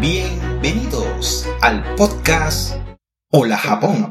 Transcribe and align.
Bienvenidos 0.00 1.46
al 1.60 1.94
podcast 1.94 2.74
Hola 3.30 3.58
Japón. 3.58 4.10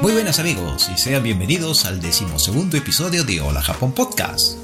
Muy 0.00 0.12
buenas 0.12 0.38
amigos 0.38 0.88
y 0.94 0.96
sean 0.96 1.24
bienvenidos 1.24 1.84
al 1.84 2.00
decimosegundo 2.00 2.76
episodio 2.76 3.24
de 3.24 3.40
Hola 3.40 3.62
Japón 3.62 3.90
Podcast. 3.90 4.58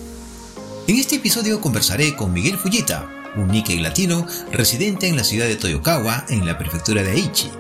En 0.86 0.94
este 0.94 1.16
episodio 1.16 1.60
conversaré 1.60 2.14
con 2.14 2.32
Miguel 2.32 2.56
Fujita, 2.56 3.10
un 3.34 3.48
Nikkei 3.48 3.80
latino 3.80 4.28
residente 4.52 5.08
en 5.08 5.16
la 5.16 5.24
ciudad 5.24 5.48
de 5.48 5.56
Toyokawa, 5.56 6.24
en 6.28 6.46
la 6.46 6.56
prefectura 6.56 7.02
de 7.02 7.10
Aichi, 7.10 7.50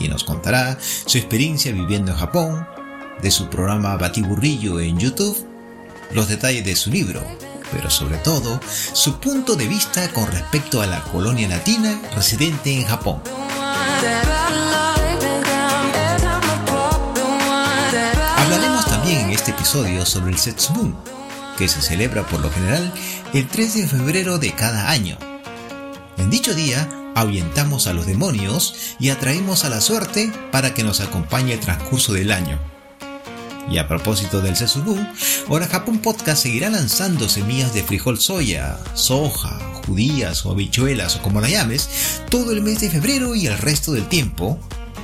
quien 0.00 0.12
nos 0.12 0.24
contará 0.24 0.78
su 0.80 1.18
experiencia 1.18 1.72
viviendo 1.72 2.10
en 2.10 2.16
Japón, 2.16 2.66
de 3.20 3.30
su 3.30 3.50
programa 3.50 3.98
Batiburrillo 3.98 4.80
en 4.80 4.98
YouTube, 4.98 5.36
los 6.12 6.26
detalles 6.26 6.64
de 6.64 6.74
su 6.74 6.90
libro, 6.90 7.22
pero 7.70 7.90
sobre 7.90 8.16
todo 8.16 8.58
su 8.94 9.20
punto 9.20 9.56
de 9.56 9.68
vista 9.68 10.10
con 10.14 10.26
respecto 10.32 10.80
a 10.80 10.86
la 10.86 11.02
colonia 11.04 11.48
latina 11.48 12.00
residente 12.16 12.72
en 12.72 12.86
Japón. 12.86 13.20
Hablaremos 18.38 18.86
también 18.86 19.26
en 19.26 19.30
este 19.32 19.50
episodio 19.50 20.06
sobre 20.06 20.32
el 20.32 20.38
Setsubun, 20.38 20.96
que 21.58 21.68
se 21.68 21.82
celebra 21.82 22.26
por 22.26 22.40
lo 22.40 22.50
general 22.50 22.90
el 23.34 23.46
3 23.46 23.74
de 23.74 23.86
febrero 23.86 24.38
de 24.38 24.54
cada 24.54 24.88
año. 24.88 25.18
En 26.16 26.30
dicho 26.30 26.54
día, 26.54 26.88
ahuyentamos 27.20 27.86
a 27.86 27.92
los 27.92 28.06
demonios 28.06 28.74
y 28.98 29.10
atraemos 29.10 29.64
a 29.64 29.68
la 29.68 29.80
suerte 29.80 30.32
para 30.50 30.72
que 30.72 30.82
nos 30.82 31.00
acompañe 31.00 31.52
el 31.52 31.60
transcurso 31.60 32.14
del 32.14 32.32
año. 32.32 32.58
Y 33.70 33.78
a 33.78 33.86
propósito 33.86 34.40
del 34.40 34.56
Setsubun, 34.56 35.06
ahora 35.48 35.68
Japón 35.68 35.98
Podcast 35.98 36.42
seguirá 36.42 36.70
lanzando 36.70 37.28
semillas 37.28 37.74
de 37.74 37.82
frijol 37.82 38.18
soya, 38.18 38.78
soja, 38.94 39.58
judías 39.86 40.44
o 40.46 40.52
habichuelas 40.52 41.16
o 41.16 41.22
como 41.22 41.40
la 41.40 41.50
llames, 41.50 41.88
todo 42.30 42.52
el 42.52 42.62
mes 42.62 42.80
de 42.80 42.90
febrero 42.90 43.36
y 43.36 43.46
el 43.46 43.58
resto 43.58 43.92
del 43.92 44.08
tiempo, 44.08 44.58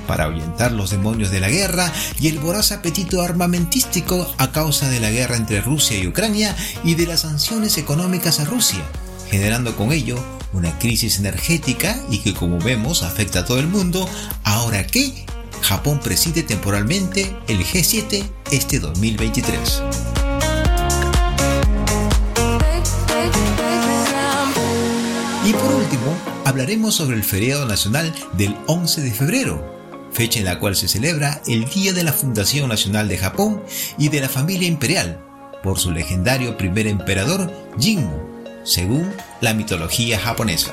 para 0.09 0.25
ahuyentar 0.25 0.73
los 0.73 0.91
demonios 0.91 1.31
de 1.31 1.41
la 1.41 1.51
guerra 1.51 1.93
y 2.19 2.29
el 2.29 2.39
voraz 2.39 2.73
apetito 2.73 3.23
armamentístico 3.23 4.35
a 4.39 4.53
causa 4.53 4.89
de 4.89 5.01
la 5.01 5.11
guerra 5.11 5.37
entre 5.37 5.61
Rusia 5.61 5.99
y 5.99 6.07
Ucrania 6.07 6.57
y 6.83 6.95
de 6.95 7.07
las 7.07 7.21
sanciones 7.21 7.77
económicas 7.77 8.41
a 8.41 8.45
Rusia, 8.47 8.85
generando 9.31 9.77
con 9.77 9.93
ello 9.93 10.17
una 10.53 10.79
crisis 10.79 11.19
energética 11.19 12.01
y 12.11 12.19
que 12.19 12.35
como 12.35 12.59
vemos 12.59 13.03
afecta 13.03 13.41
a 13.41 13.45
todo 13.45 13.59
el 13.59 13.69
mundo, 13.69 14.09
ahora 14.45 14.87
que 14.87 15.27
Japón 15.63 16.01
preside 16.03 16.43
temporalmente 16.43 17.35
el 17.49 17.59
G7 17.65 18.25
este 18.53 18.79
2023. 18.79 19.83
Y 25.45 25.53
por 25.53 25.75
último, 25.75 26.17
hablaremos 26.45 26.95
sobre 26.95 27.17
el 27.17 27.25
feriado 27.25 27.67
nacional 27.67 28.13
del 28.33 28.57
11 28.67 29.01
de 29.03 29.13
febrero, 29.13 29.77
fecha 30.13 30.39
en 30.39 30.45
la 30.45 30.59
cual 30.59 30.75
se 30.75 30.89
celebra 30.89 31.41
el 31.47 31.67
Día 31.67 31.93
de 31.93 32.03
la 32.03 32.13
Fundación 32.13 32.69
Nacional 32.69 33.09
de 33.09 33.19
Japón 33.19 33.63
y 33.99 34.09
de 34.09 34.21
la 34.21 34.29
familia 34.29 34.67
imperial, 34.67 35.21
por 35.63 35.79
su 35.79 35.93
legendario 35.93 36.57
primer 36.57 36.87
emperador 36.87 37.53
Jinmu, 37.79 38.36
según 38.67 39.15
la 39.41 39.55
mitología 39.55 40.19
japonesa. 40.19 40.73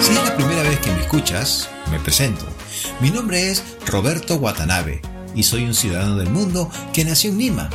Si 0.00 0.12
es 0.12 0.24
la 0.24 0.34
primera 0.34 0.62
vez 0.62 0.80
que 0.80 0.90
me 0.90 1.02
escuchas, 1.02 1.68
me 1.90 2.00
presento. 2.00 2.46
Mi 3.00 3.10
nombre 3.10 3.50
es 3.50 3.62
Roberto 3.86 4.36
Watanabe 4.36 5.02
y 5.34 5.42
soy 5.44 5.64
un 5.64 5.74
ciudadano 5.74 6.16
del 6.16 6.30
mundo 6.30 6.70
que 6.92 7.04
nació 7.04 7.30
en 7.30 7.38
Lima, 7.38 7.70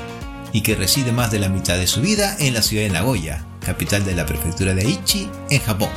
y 0.51 0.61
que 0.61 0.75
reside 0.75 1.11
más 1.11 1.31
de 1.31 1.39
la 1.39 1.49
mitad 1.49 1.77
de 1.77 1.87
su 1.87 2.01
vida 2.01 2.35
en 2.39 2.53
la 2.53 2.61
ciudad 2.61 2.83
de 2.83 2.89
Nagoya, 2.89 3.45
capital 3.59 4.05
de 4.05 4.15
la 4.15 4.25
prefectura 4.25 4.73
de 4.73 4.81
Aichi, 4.81 5.29
en 5.49 5.61
Japón. 5.61 5.89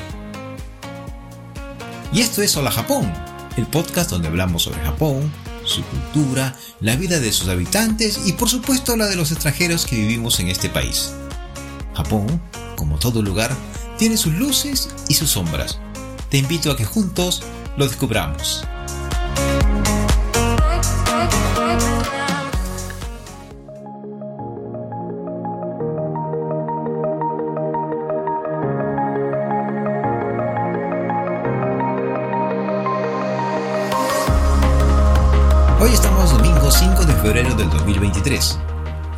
Y 2.13 2.21
esto 2.21 2.43
es 2.43 2.57
Hola 2.57 2.71
Japón, 2.71 3.13
el 3.57 3.67
podcast 3.67 4.11
donde 4.11 4.29
hablamos 4.29 4.63
sobre 4.63 4.81
Japón, 4.81 5.33
su 5.65 5.83
cultura, 5.85 6.57
la 6.81 6.97
vida 6.97 7.21
de 7.21 7.33
sus 7.33 7.49
habitantes 7.49 8.21
y 8.27 8.33
por 8.33 8.49
supuesto 8.49 8.97
la 8.97 9.07
de 9.07 9.17
los 9.17 9.33
extranjeros 9.33 9.87
que 9.87 9.97
vivimos 9.97 10.41
en 10.41 10.49
este 10.49 10.69
país. 10.69 11.13
Japón, 11.95 12.41
como 12.77 12.99
todo 12.99 13.23
lugar, 13.23 13.55
tiene 13.99 14.17
sus 14.17 14.35
luces 14.35 14.89
y 15.09 15.15
sus 15.15 15.31
sombras. 15.31 15.79
Te 16.31 16.39
invito 16.39 16.71
a 16.71 16.77
que 16.77 16.85
juntos 16.85 17.43
lo 17.77 17.87
descubramos. 17.87 18.65
Febrero 37.23 37.55
del 37.55 37.69
2023 37.69 38.59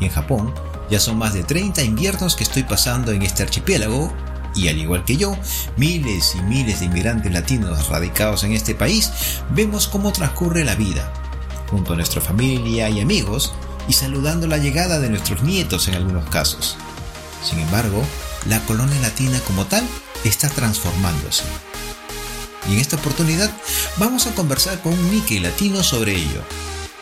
y 0.01 0.07
en 0.07 0.11
Japón 0.11 0.53
ya 0.91 0.99
son 0.99 1.19
más 1.19 1.35
de 1.35 1.45
30 1.45 1.83
inviernos 1.83 2.35
que 2.35 2.43
estoy 2.43 2.65
pasando 2.65 3.13
en 3.13 3.23
este 3.23 3.45
archipiélago 3.45 4.13
y 4.55 4.69
al 4.69 4.79
igual 4.79 5.05
que 5.05 5.17
yo, 5.17 5.37
miles 5.77 6.35
y 6.35 6.43
miles 6.43 6.81
de 6.81 6.87
inmigrantes 6.87 7.33
latinos 7.33 7.89
radicados 7.89 8.43
en 8.43 8.53
este 8.53 8.75
país 8.75 9.13
vemos 9.51 9.87
cómo 9.87 10.13
transcurre 10.13 10.65
la 10.65 10.75
vida, 10.75 11.13
junto 11.71 11.93
a 11.93 11.97
nuestra 11.97 12.21
familia 12.21 12.91
y 12.91 13.01
amigos 13.01 13.55
y 13.89 13.93
saludando 13.93 14.49
la 14.49 14.59
llegada 14.59 14.99
de 14.99 15.09
nuestros 15.09 15.43
nietos 15.45 15.87
en 15.87 15.95
algunos 15.95 16.29
casos. 16.29 16.77
Sin 17.45 17.61
embargo, 17.61 18.03
la 18.47 18.59
colonia 18.67 19.01
latina 19.01 19.39
como 19.47 19.65
tal 19.67 19.85
está 20.25 20.49
transformándose 20.49 21.45
y 22.69 22.75
en 22.75 22.81
esta 22.81 22.97
oportunidad 22.97 23.51
vamos 23.97 24.27
a 24.27 24.35
conversar 24.35 24.81
con 24.81 24.93
un 24.93 25.11
Nikkei 25.11 25.41
latino 25.41 25.83
sobre 25.83 26.17
ello. 26.17 26.43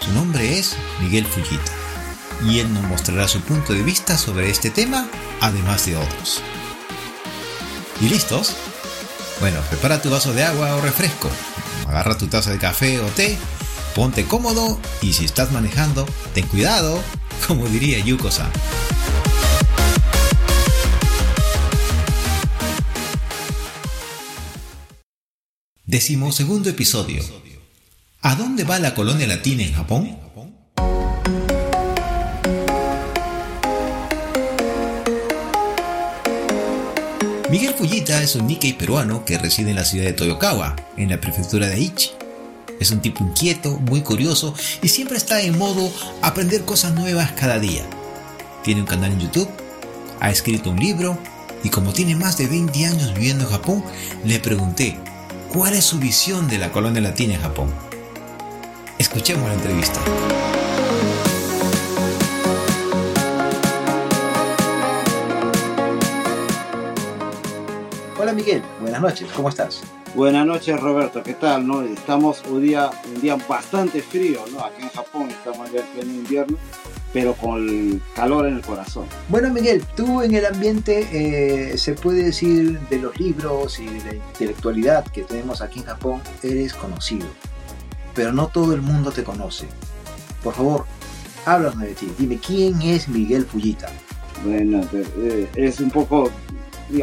Su 0.00 0.12
nombre 0.12 0.58
es 0.58 0.76
Miguel 1.00 1.26
Fujita 1.26 1.72
y 2.46 2.60
él 2.60 2.72
nos 2.72 2.82
mostrará 2.84 3.28
su 3.28 3.40
punto 3.40 3.72
de 3.72 3.82
vista 3.82 4.16
sobre 4.16 4.48
este 4.50 4.70
tema, 4.70 5.08
además 5.40 5.84
de 5.86 5.96
otros. 5.96 6.40
¿Y 8.00 8.08
listos? 8.08 8.54
Bueno, 9.40 9.60
prepara 9.68 10.00
tu 10.00 10.10
vaso 10.10 10.32
de 10.32 10.44
agua 10.44 10.74
o 10.76 10.80
refresco, 10.80 11.30
agarra 11.86 12.16
tu 12.16 12.26
taza 12.28 12.50
de 12.50 12.58
café 12.58 12.98
o 13.00 13.06
té, 13.08 13.38
ponte 13.94 14.24
cómodo 14.24 14.80
y 15.02 15.12
si 15.12 15.24
estás 15.24 15.52
manejando, 15.52 16.06
ten 16.34 16.46
cuidado, 16.46 17.02
como 17.46 17.66
diría 17.66 17.98
Yuko-san. 17.98 18.50
Episodio. 26.70 27.49
¿A 28.22 28.34
dónde 28.34 28.64
va 28.64 28.78
la 28.78 28.94
colonia 28.94 29.26
latina 29.26 29.62
en 29.62 29.72
Japón? 29.72 30.14
Miguel 37.50 37.72
Fujita 37.72 38.22
es 38.22 38.34
un 38.34 38.46
Nikkei 38.46 38.74
peruano 38.74 39.24
que 39.24 39.38
reside 39.38 39.70
en 39.70 39.76
la 39.76 39.86
ciudad 39.86 40.04
de 40.04 40.12
Toyokawa, 40.12 40.76
en 40.98 41.08
la 41.08 41.18
prefectura 41.18 41.66
de 41.66 41.76
Aichi. 41.76 42.10
Es 42.78 42.90
un 42.90 43.00
tipo 43.00 43.24
inquieto, 43.24 43.78
muy 43.78 44.02
curioso 44.02 44.54
y 44.82 44.88
siempre 44.88 45.16
está 45.16 45.40
en 45.40 45.56
modo 45.56 45.90
aprender 46.20 46.66
cosas 46.66 46.92
nuevas 46.92 47.32
cada 47.32 47.58
día. 47.58 47.86
Tiene 48.62 48.82
un 48.82 48.86
canal 48.86 49.12
en 49.12 49.20
YouTube, 49.20 49.48
ha 50.20 50.30
escrito 50.30 50.68
un 50.68 50.78
libro 50.78 51.18
y 51.64 51.70
como 51.70 51.94
tiene 51.94 52.14
más 52.16 52.36
de 52.36 52.48
20 52.48 52.84
años 52.84 53.14
viviendo 53.14 53.44
en 53.44 53.50
Japón, 53.50 53.82
le 54.26 54.38
pregunté 54.40 54.98
cuál 55.54 55.72
es 55.72 55.84
su 55.84 55.98
visión 55.98 56.48
de 56.48 56.58
la 56.58 56.70
colonia 56.70 57.00
latina 57.00 57.36
en 57.36 57.40
Japón. 57.40 57.89
Escuchemos 59.00 59.48
la 59.48 59.54
entrevista. 59.54 59.98
Hola 68.20 68.34
Miguel, 68.34 68.62
buenas 68.78 69.00
noches, 69.00 69.26
¿cómo 69.34 69.48
estás? 69.48 69.80
Buenas 70.14 70.44
noches 70.44 70.78
Roberto, 70.78 71.22
¿qué 71.22 71.32
tal? 71.32 71.66
No? 71.66 71.80
Estamos 71.80 72.42
un 72.50 72.60
día, 72.60 72.90
un 73.14 73.22
día 73.22 73.38
bastante 73.48 74.02
frío, 74.02 74.44
¿no? 74.52 74.62
Aquí 74.62 74.82
en 74.82 74.90
Japón 74.90 75.30
estamos 75.30 75.72
ya 75.72 75.82
en 75.98 76.10
invierno, 76.16 76.58
pero 77.14 77.32
con 77.32 77.66
el 77.66 78.02
calor 78.14 78.48
en 78.48 78.56
el 78.56 78.60
corazón. 78.60 79.06
Bueno 79.30 79.48
Miguel, 79.48 79.82
tú 79.96 80.20
en 80.20 80.34
el 80.34 80.44
ambiente, 80.44 81.08
eh, 81.72 81.78
se 81.78 81.94
puede 81.94 82.24
decir, 82.24 82.78
de 82.90 82.98
los 82.98 83.18
libros 83.18 83.80
y 83.80 83.86
de 83.86 84.04
la 84.04 84.14
intelectualidad 84.14 85.06
que 85.06 85.22
tenemos 85.22 85.62
aquí 85.62 85.78
en 85.78 85.86
Japón, 85.86 86.20
eres 86.42 86.74
conocido, 86.74 87.26
pero 88.14 88.32
no 88.32 88.48
todo 88.48 88.74
el 88.74 88.82
mundo 88.82 89.10
te 89.12 89.24
conoce. 89.24 89.66
Por 90.42 90.54
favor, 90.54 90.86
háblame 91.44 91.88
de 91.88 91.94
ti, 91.94 92.12
dime 92.18 92.38
quién 92.38 92.80
es 92.82 93.08
Miguel 93.08 93.44
Fujita. 93.44 93.88
Bueno, 94.44 94.80
eh, 94.92 95.48
es 95.54 95.80
un 95.80 95.90
poco, 95.90 96.30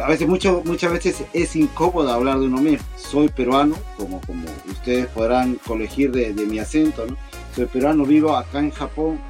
a 0.02 0.08
veces, 0.08 0.26
mucho, 0.26 0.62
muchas 0.64 0.92
veces 0.92 1.24
es 1.32 1.54
incómodo 1.54 2.10
hablar 2.10 2.38
de 2.40 2.46
uno 2.46 2.60
mismo. 2.60 2.84
Soy 2.96 3.28
peruano, 3.28 3.76
como, 3.96 4.20
como 4.22 4.44
ustedes 4.68 5.06
podrán 5.08 5.54
colegir 5.66 6.10
de, 6.10 6.32
mi 6.46 6.58
acento, 6.58 7.06
¿no? 7.06 7.16
Soy 7.54 7.66
peruano, 7.66 8.04
vivo 8.04 8.36
acá 8.36 8.58
en 8.58 8.70
Japón 8.70 9.20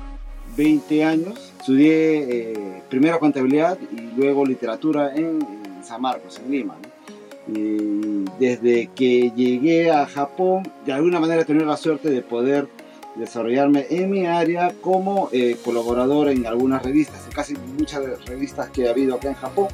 20 0.57 1.05
años. 1.05 1.53
Estudié 1.61 2.53
eh, 2.53 2.83
primero 2.89 3.21
contabilidad 3.21 3.79
y 3.93 4.17
luego 4.19 4.45
literatura 4.47 5.15
en, 5.15 5.39
en 5.43 5.85
San 5.85 6.01
Marcos, 6.01 6.41
en 6.45 6.51
Lima. 6.51 6.77
Desde 7.49 8.89
que 8.95 9.33
llegué 9.35 9.91
a 9.91 10.07
Japón, 10.07 10.71
de 10.85 10.93
alguna 10.93 11.19
manera 11.19 11.43
he 11.43 11.45
tenido 11.45 11.65
la 11.65 11.79
suerte 11.79 12.11
de 12.11 12.21
poder 12.21 12.69
desarrollarme 13.17 13.87
en 13.91 14.11
mi 14.11 14.27
área 14.27 14.73
como 14.81 15.29
eh, 15.33 15.57
colaborador 15.65 16.29
en 16.29 16.47
algunas 16.47 16.83
revistas, 16.83 17.25
en 17.27 17.33
casi 17.33 17.55
muchas 17.79 18.03
revistas 18.27 18.71
que 18.71 18.87
ha 18.87 18.91
habido 18.91 19.17
acá 19.17 19.29
en 19.29 19.35
Japón. 19.35 19.69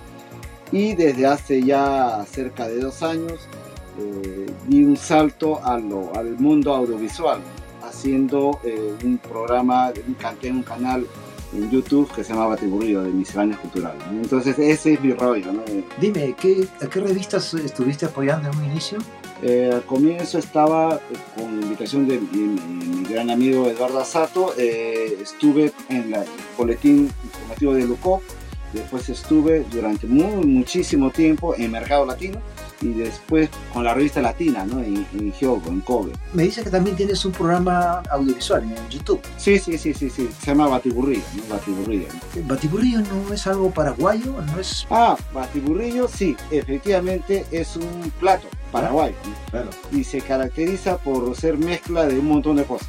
Y 0.72 0.94
desde 0.94 1.26
hace 1.26 1.62
ya 1.62 2.24
cerca 2.26 2.68
de 2.68 2.80
dos 2.80 3.02
años 3.02 3.48
eh, 3.98 4.46
di 4.66 4.82
un 4.82 4.96
salto 4.96 5.60
a 5.62 5.74
al 5.74 6.38
mundo 6.38 6.74
audiovisual, 6.74 7.40
haciendo 7.82 8.58
eh, 8.64 8.94
un 9.04 9.18
programa, 9.18 9.92
canté 10.18 10.50
un 10.50 10.62
canal 10.62 11.06
en 11.54 11.70
YouTube 11.70 12.10
que 12.14 12.24
se 12.24 12.32
llama 12.32 12.46
Batiburrillo 12.48 13.02
de 13.02 13.10
misceláneas 13.10 13.58
culturales. 13.60 14.02
¿no? 14.10 14.20
Entonces 14.20 14.58
ese 14.58 14.94
es 14.94 15.00
mi 15.00 15.12
rollo. 15.12 15.52
¿no? 15.52 15.62
Dime, 16.00 16.34
¿qué, 16.40 16.66
¿a 16.82 16.86
qué 16.88 17.00
revistas 17.00 17.54
estuviste 17.54 18.06
apoyando 18.06 18.50
en 18.50 18.58
un 18.58 18.64
inicio? 18.64 18.98
Eh, 19.42 19.70
al 19.74 19.82
comienzo 19.82 20.38
estaba 20.38 20.94
eh, 20.94 21.16
con 21.34 21.62
invitación 21.62 22.06
de 22.08 22.18
mi, 22.18 22.38
mi- 22.38 22.86
mi 22.86 23.04
gran 23.08 23.30
amigo 23.30 23.68
Eduardo 23.68 23.98
Asato, 24.00 24.54
eh, 24.56 25.18
estuve 25.22 25.72
en 25.90 26.14
el 26.14 26.24
boletín 26.56 27.10
informativo 27.24 27.74
de 27.74 27.84
Lucó, 27.84 28.22
después 28.72 29.08
estuve 29.08 29.64
durante 29.70 30.06
muy, 30.06 30.46
muchísimo 30.46 31.10
tiempo 31.10 31.54
en 31.56 31.70
Mercado 31.72 32.06
Latino 32.06 32.40
y 32.80 32.88
después 32.88 33.48
con 33.72 33.84
la 33.84 33.94
revista 33.94 34.20
Latina, 34.20 34.64
¿no? 34.64 34.80
en, 34.80 35.06
en 35.14 35.32
Hyogo, 35.32 35.68
en 35.68 35.80
Kobe. 35.80 36.12
Me 36.32 36.44
dice 36.44 36.62
que 36.62 36.70
también 36.70 36.96
tienes 36.96 37.24
un 37.24 37.32
programa 37.32 38.02
audiovisual 38.10 38.62
en 38.64 38.88
YouTube. 38.88 39.20
Sí, 39.36 39.58
sí, 39.58 39.78
sí, 39.78 39.94
sí, 39.94 40.10
sí, 40.10 40.28
se 40.40 40.46
llama 40.46 40.68
Batiburrillo, 40.68 41.22
¿no? 41.36 41.54
Batiburrillo, 41.54 42.08
¿no? 42.12 42.48
¿Batiburrillo 42.48 43.00
no 43.00 43.32
es 43.32 43.46
algo 43.46 43.70
paraguayo? 43.70 44.34
¿No 44.52 44.60
es...? 44.60 44.86
Ah, 44.90 45.16
Batiburrillo, 45.32 46.08
sí, 46.08 46.36
efectivamente 46.50 47.46
es 47.50 47.76
un 47.76 48.12
plato 48.20 48.48
paraguayo. 48.72 49.14
¿no? 49.24 49.50
Claro. 49.50 49.70
y 49.92 50.02
se 50.04 50.20
caracteriza 50.20 50.98
por 50.98 51.34
ser 51.36 51.56
mezcla 51.56 52.06
de 52.06 52.18
un 52.18 52.26
montón 52.26 52.56
de 52.56 52.64
cosas. 52.64 52.88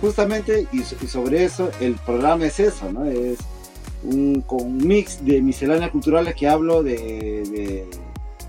Justamente, 0.00 0.66
y, 0.72 0.80
y 0.80 1.06
sobre 1.06 1.44
eso, 1.44 1.70
el 1.80 1.94
programa 1.94 2.46
es 2.46 2.60
eso, 2.60 2.92
¿no? 2.92 3.04
Es 3.04 3.38
un, 4.02 4.42
con 4.42 4.62
un 4.62 4.86
mix 4.86 5.24
de 5.24 5.40
misceláneas 5.40 5.90
culturales 5.90 6.34
que 6.34 6.48
hablo 6.48 6.82
de, 6.82 6.94
de, 6.94 7.86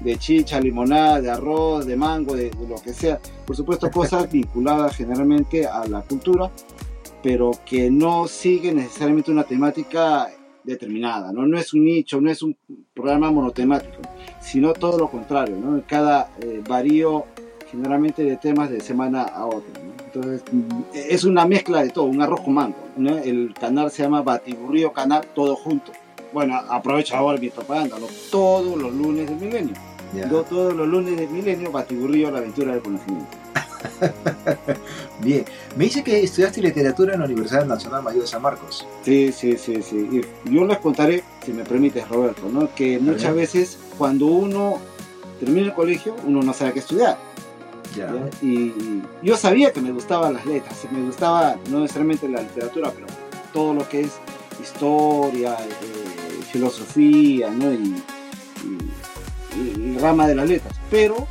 de 0.05 0.17
chicha, 0.17 0.61
limonada, 0.61 1.19
de 1.19 1.31
arroz, 1.31 1.85
de 1.85 1.95
mango, 1.97 2.35
de, 2.35 2.51
de 2.51 2.67
lo 2.67 2.75
que 2.75 2.93
sea. 2.93 3.19
Por 3.45 3.55
supuesto, 3.55 3.89
cosas 3.89 4.31
vinculadas 4.31 4.95
generalmente 4.95 5.65
a 5.65 5.85
la 5.87 6.01
cultura, 6.01 6.51
pero 7.23 7.51
que 7.65 7.89
no 7.89 8.27
sigue 8.27 8.71
necesariamente 8.71 9.31
una 9.31 9.43
temática 9.43 10.29
determinada, 10.63 11.31
¿no? 11.31 11.45
No 11.45 11.57
es 11.57 11.73
un 11.73 11.85
nicho, 11.85 12.19
no 12.19 12.29
es 12.29 12.41
un 12.41 12.55
programa 12.93 13.31
monotemático, 13.31 13.97
sino 14.41 14.73
todo 14.73 14.97
lo 14.97 15.09
contrario, 15.09 15.57
¿no? 15.57 15.81
Cada 15.87 16.29
eh, 16.41 16.61
varío 16.67 17.25
generalmente 17.71 18.23
de 18.23 18.37
temas 18.37 18.69
de 18.69 18.79
semana 18.79 19.23
a 19.23 19.45
otra, 19.45 19.83
¿no? 19.83 19.93
Entonces, 20.05 20.43
mm, 20.51 20.81
es 20.93 21.23
una 21.23 21.45
mezcla 21.45 21.83
de 21.83 21.89
todo, 21.89 22.05
un 22.05 22.21
arroz 22.21 22.41
con 22.41 22.53
mango, 22.53 22.77
¿no? 22.97 23.17
El 23.17 23.53
canal 23.59 23.91
se 23.91 24.03
llama 24.03 24.21
Batiburrío 24.21 24.91
Canal, 24.93 25.25
todo 25.33 25.55
junto. 25.55 25.91
Bueno, 26.33 26.55
aprovecho 26.69 27.15
ahora 27.15 27.39
mi 27.39 27.49
propaganda, 27.49 27.97
¿no? 27.99 28.07
Todos 28.31 28.77
los 28.77 28.93
lunes 28.93 29.27
del 29.27 29.37
milenio. 29.37 29.94
Ya. 30.15 30.29
Yo 30.29 30.43
todos 30.43 30.75
los 30.75 30.87
lunes 30.87 31.17
del 31.17 31.29
milenio, 31.29 31.71
Batiburrío, 31.71 32.31
la 32.31 32.39
aventura 32.39 32.71
del 32.73 32.81
conocimiento. 32.81 33.37
Bien. 35.21 35.45
Me 35.75 35.85
dice 35.85 36.03
que 36.03 36.23
estudiaste 36.23 36.61
literatura 36.61 37.13
en 37.13 37.19
la 37.19 37.25
Universidad 37.25 37.65
Nacional 37.65 38.03
Mayor 38.03 38.21
de 38.21 38.27
San 38.27 38.41
Marcos. 38.41 38.87
Sí, 39.03 39.31
sí, 39.31 39.57
sí, 39.57 39.81
sí. 39.81 40.21
Y 40.45 40.53
yo 40.53 40.65
les 40.65 40.77
contaré, 40.79 41.23
si 41.45 41.53
me 41.53 41.63
permites, 41.63 42.07
Roberto, 42.07 42.49
¿no? 42.51 42.73
que 42.73 42.99
muchas 42.99 43.35
veces 43.35 43.77
cuando 43.97 44.27
uno 44.27 44.79
termina 45.39 45.67
el 45.67 45.73
colegio, 45.73 46.15
uno 46.25 46.41
no 46.41 46.53
sabe 46.53 46.73
qué 46.73 46.79
estudiar. 46.79 47.17
Ya. 47.95 48.07
¿ya? 48.07 48.29
Y, 48.41 49.01
yo 49.21 49.37
sabía 49.37 49.71
que 49.71 49.81
me 49.81 49.91
gustaban 49.91 50.33
las 50.33 50.45
letras, 50.45 50.85
me 50.91 51.05
gustaba 51.05 51.57
no 51.69 51.79
necesariamente 51.79 52.27
la 52.27 52.41
literatura, 52.41 52.91
pero 52.93 53.07
todo 53.53 53.73
lo 53.73 53.87
que 53.87 54.01
es 54.01 54.11
historia, 54.61 55.53
eh, 55.53 56.43
filosofía, 56.51 57.49
¿no? 57.51 57.71
Y 57.71 57.95
rama 59.99 60.27
de 60.27 60.35
las 60.35 60.47
letras. 60.47 60.75
Pero 60.89 61.27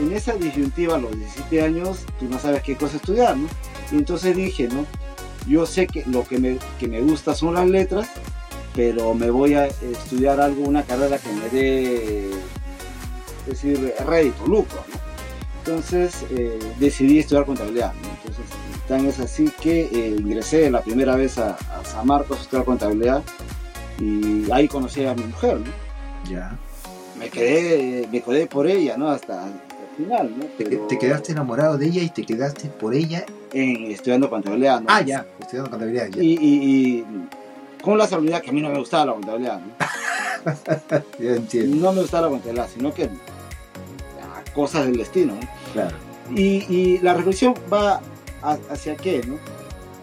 en 0.00 0.12
esa 0.12 0.34
disyuntiva 0.34 0.96
a 0.96 0.98
los 0.98 1.16
17 1.16 1.62
años, 1.62 2.00
tú 2.18 2.26
no 2.28 2.38
sabes 2.38 2.62
qué 2.62 2.76
cosa 2.76 2.96
estudiar, 2.96 3.36
¿no? 3.36 3.48
Y 3.90 3.96
entonces 3.96 4.36
dije, 4.36 4.68
¿no? 4.68 4.86
Yo 5.46 5.66
sé 5.66 5.86
que 5.86 6.04
lo 6.06 6.24
que 6.24 6.38
me, 6.38 6.58
que 6.78 6.88
me 6.88 7.00
gusta 7.00 7.34
son 7.34 7.54
las 7.54 7.68
letras, 7.68 8.08
pero 8.74 9.14
me 9.14 9.30
voy 9.30 9.54
a 9.54 9.66
estudiar 9.66 10.40
algo, 10.40 10.64
una 10.64 10.82
carrera 10.82 11.18
que 11.18 11.32
me 11.32 11.48
dé, 11.50 12.30
es 12.30 13.46
decir, 13.46 13.94
rédito, 14.06 14.46
lucro, 14.46 14.82
¿no? 14.88 15.02
Entonces 15.58 16.24
eh, 16.30 16.58
decidí 16.80 17.20
estudiar 17.20 17.44
contabilidad. 17.44 17.92
Entonces, 18.16 18.44
tan 18.88 19.06
es 19.06 19.20
así 19.20 19.50
que 19.60 19.82
eh, 19.82 20.16
ingresé 20.18 20.68
la 20.70 20.82
primera 20.82 21.14
vez 21.14 21.38
a, 21.38 21.54
a 21.54 21.84
San 21.84 22.06
Marcos 22.06 22.38
a 22.38 22.42
estudiar 22.42 22.64
contabilidad 22.64 23.22
y 24.00 24.50
ahí 24.50 24.66
conocí 24.66 25.04
a 25.04 25.14
mi 25.14 25.24
mujer, 25.24 25.60
¿no? 25.60 26.30
Ya. 26.30 26.58
Me 27.22 27.30
quedé, 27.30 28.08
me 28.10 28.20
quedé 28.20 28.46
por 28.46 28.66
ella, 28.66 28.96
¿no? 28.96 29.08
Hasta, 29.08 29.44
hasta 29.44 29.54
el 29.98 30.04
final, 30.04 30.34
¿no? 30.36 30.44
Te, 30.58 30.64
Pero 30.64 30.86
te 30.86 30.98
quedaste 30.98 31.32
enamorado 31.32 31.78
de 31.78 31.86
ella 31.86 32.02
y 32.02 32.08
te 32.10 32.24
quedaste 32.24 32.68
por 32.68 32.94
ella. 32.94 33.24
en, 33.52 33.90
estudiando 33.90 34.28
contabilidad, 34.30 34.80
¿no? 34.80 34.86
Ah, 34.88 35.00
ya. 35.02 35.26
Estudiando 35.40 35.70
contabilidad. 35.70 36.08
Ya. 36.08 36.22
Y, 36.22 36.32
y, 36.32 36.38
y 36.98 37.04
con 37.82 37.98
la 37.98 38.06
seguridad 38.06 38.40
que 38.42 38.50
a 38.50 38.52
mí 38.52 38.60
no 38.62 38.70
me 38.70 38.78
gustaba 38.78 39.06
la 39.06 39.12
contabilidad, 39.12 39.60
¿no? 39.60 39.72
Entiendo. 41.18 41.76
No 41.76 41.92
me 41.92 42.00
gustaba 42.02 42.26
la 42.26 42.30
contabilidad, 42.32 42.68
sino 42.74 42.92
que 42.92 43.08
cosas 44.54 44.86
del 44.86 44.96
destino, 44.96 45.34
¿no? 45.34 45.40
Claro. 45.72 45.96
Y, 46.34 46.64
y 46.74 46.98
la 46.98 47.14
reflexión 47.14 47.54
va 47.72 48.00
a- 48.42 48.58
hacia 48.70 48.96
qué, 48.96 49.22
¿no? 49.26 49.36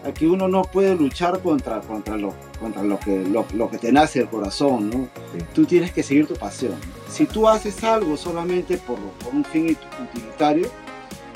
A 0.08 0.12
que 0.12 0.26
uno 0.26 0.48
no 0.48 0.62
puede 0.62 0.94
luchar 0.96 1.40
contra, 1.40 1.80
contra, 1.82 2.16
lo, 2.16 2.32
contra 2.58 2.82
lo, 2.82 2.98
que, 2.98 3.18
lo, 3.24 3.44
lo 3.54 3.70
que 3.70 3.78
te 3.78 3.92
nace 3.92 4.20
el 4.20 4.28
corazón, 4.28 4.88
¿no? 4.90 5.08
Sí. 5.32 5.44
Tú 5.54 5.64
tienes 5.66 5.92
que 5.92 6.02
seguir 6.02 6.26
tu 6.26 6.34
pasión. 6.34 6.74
Si 7.10 7.26
tú 7.26 7.48
haces 7.48 7.82
algo 7.82 8.16
solamente 8.16 8.78
por, 8.78 8.98
un 9.32 9.44
fin 9.44 9.76
utilitario, 10.00 10.70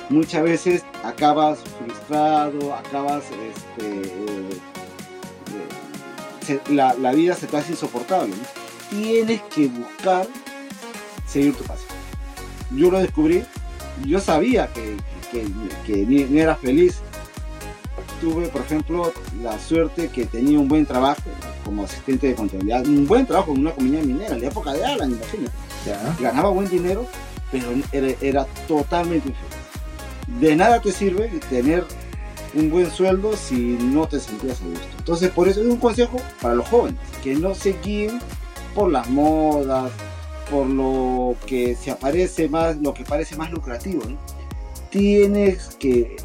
muchas 0.09 0.43
veces 0.43 0.85
acabas 1.03 1.59
frustrado, 1.79 2.75
acabas, 2.75 3.25
este, 3.25 4.03
eh, 4.03 4.61
eh, 6.49 6.61
la, 6.71 7.13
vida 7.13 7.35
se 7.35 7.49
te 7.49 7.57
hace 7.57 7.73
insoportable. 7.73 8.35
Tienes 8.89 9.43
que 9.55 9.67
buscar 9.67 10.29
seguir 11.27 11.57
tu 11.57 11.65
pasión. 11.65 11.89
Yo 12.71 12.91
lo 12.91 13.01
descubrí, 13.01 13.43
yo 14.07 14.21
sabía 14.21 14.69
que, 14.73 14.97
que, 15.87 16.07
ni 16.07 16.39
era 16.39 16.55
feliz. 16.55 17.01
Tuve, 18.21 18.47
por 18.49 18.63
ejemplo, 18.63 19.13
la 19.43 19.59
suerte 19.59 20.09
que 20.09 20.25
tenía 20.25 20.59
un 20.59 20.69
buen 20.69 20.87
trabajo 20.87 21.23
como 21.65 21.85
asistente 21.85 22.29
de 22.29 22.35
contabilidad, 22.35 22.87
un 22.87 23.07
buen 23.07 23.27
trabajo 23.27 23.53
en 23.53 23.61
una 23.61 23.73
compañía 23.73 24.03
minera, 24.03 24.35
en 24.35 24.41
la 24.41 24.49
época 24.49 24.73
de 24.73 24.85
Alan, 24.85 25.11
imagínate 25.11 25.64
Ganaba 26.21 26.51
buen 26.51 26.69
dinero, 26.69 27.07
pero 27.51 27.69
era, 27.93 28.47
totalmente 28.67 29.29
infeliz. 29.29 30.41
De 30.41 30.57
nada 30.57 30.81
te 30.81 30.91
sirve 30.91 31.29
tener 31.51 31.85
un 32.55 32.71
buen 32.71 32.91
sueldo 32.91 33.37
si 33.37 33.77
no 33.81 34.07
te 34.07 34.21
sentías 34.21 34.61
a 34.61 34.65
gusto. 34.65 34.87
Entonces, 34.99 35.31
por 35.31 35.49
eso 35.49 35.61
es 35.61 35.67
un 35.67 35.77
consejo 35.77 36.19
para 36.41 36.55
los 36.55 36.69
jóvenes, 36.69 36.99
que 37.23 37.35
no 37.35 37.55
se 37.55 37.75
guíen 37.83 38.21
por 38.75 38.91
las 38.91 39.09
modas, 39.11 39.91
por 40.51 40.67
lo 40.67 41.37
que 41.47 41.75
se 41.75 42.49
más, 42.49 42.77
lo 42.77 42.95
que 42.95 43.05
parece 43.05 43.37
más 43.37 43.51
lucrativo. 43.51 44.03
Tienes 44.91 45.77
que 45.79 46.17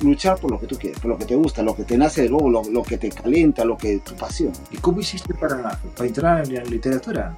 luchar 0.00 0.38
por 0.38 0.50
lo 0.50 0.60
que 0.60 0.66
tú 0.66 0.76
quieres, 0.78 0.98
por 1.00 1.10
lo 1.10 1.18
que 1.18 1.24
te 1.24 1.34
gusta, 1.34 1.62
lo 1.62 1.74
que 1.74 1.84
te 1.84 1.96
nace 1.96 2.22
de 2.22 2.28
luego, 2.28 2.50
lo, 2.50 2.82
que 2.82 2.98
te 2.98 3.10
calienta, 3.10 3.64
lo 3.64 3.76
que 3.76 3.98
tu 3.98 4.14
pasión. 4.14 4.52
¿Y 4.70 4.76
cómo 4.76 5.00
hiciste 5.00 5.34
para, 5.34 5.78
para 5.96 6.06
entrar 6.06 6.46
en 6.46 6.54
la 6.54 6.64
literatura? 6.64 7.36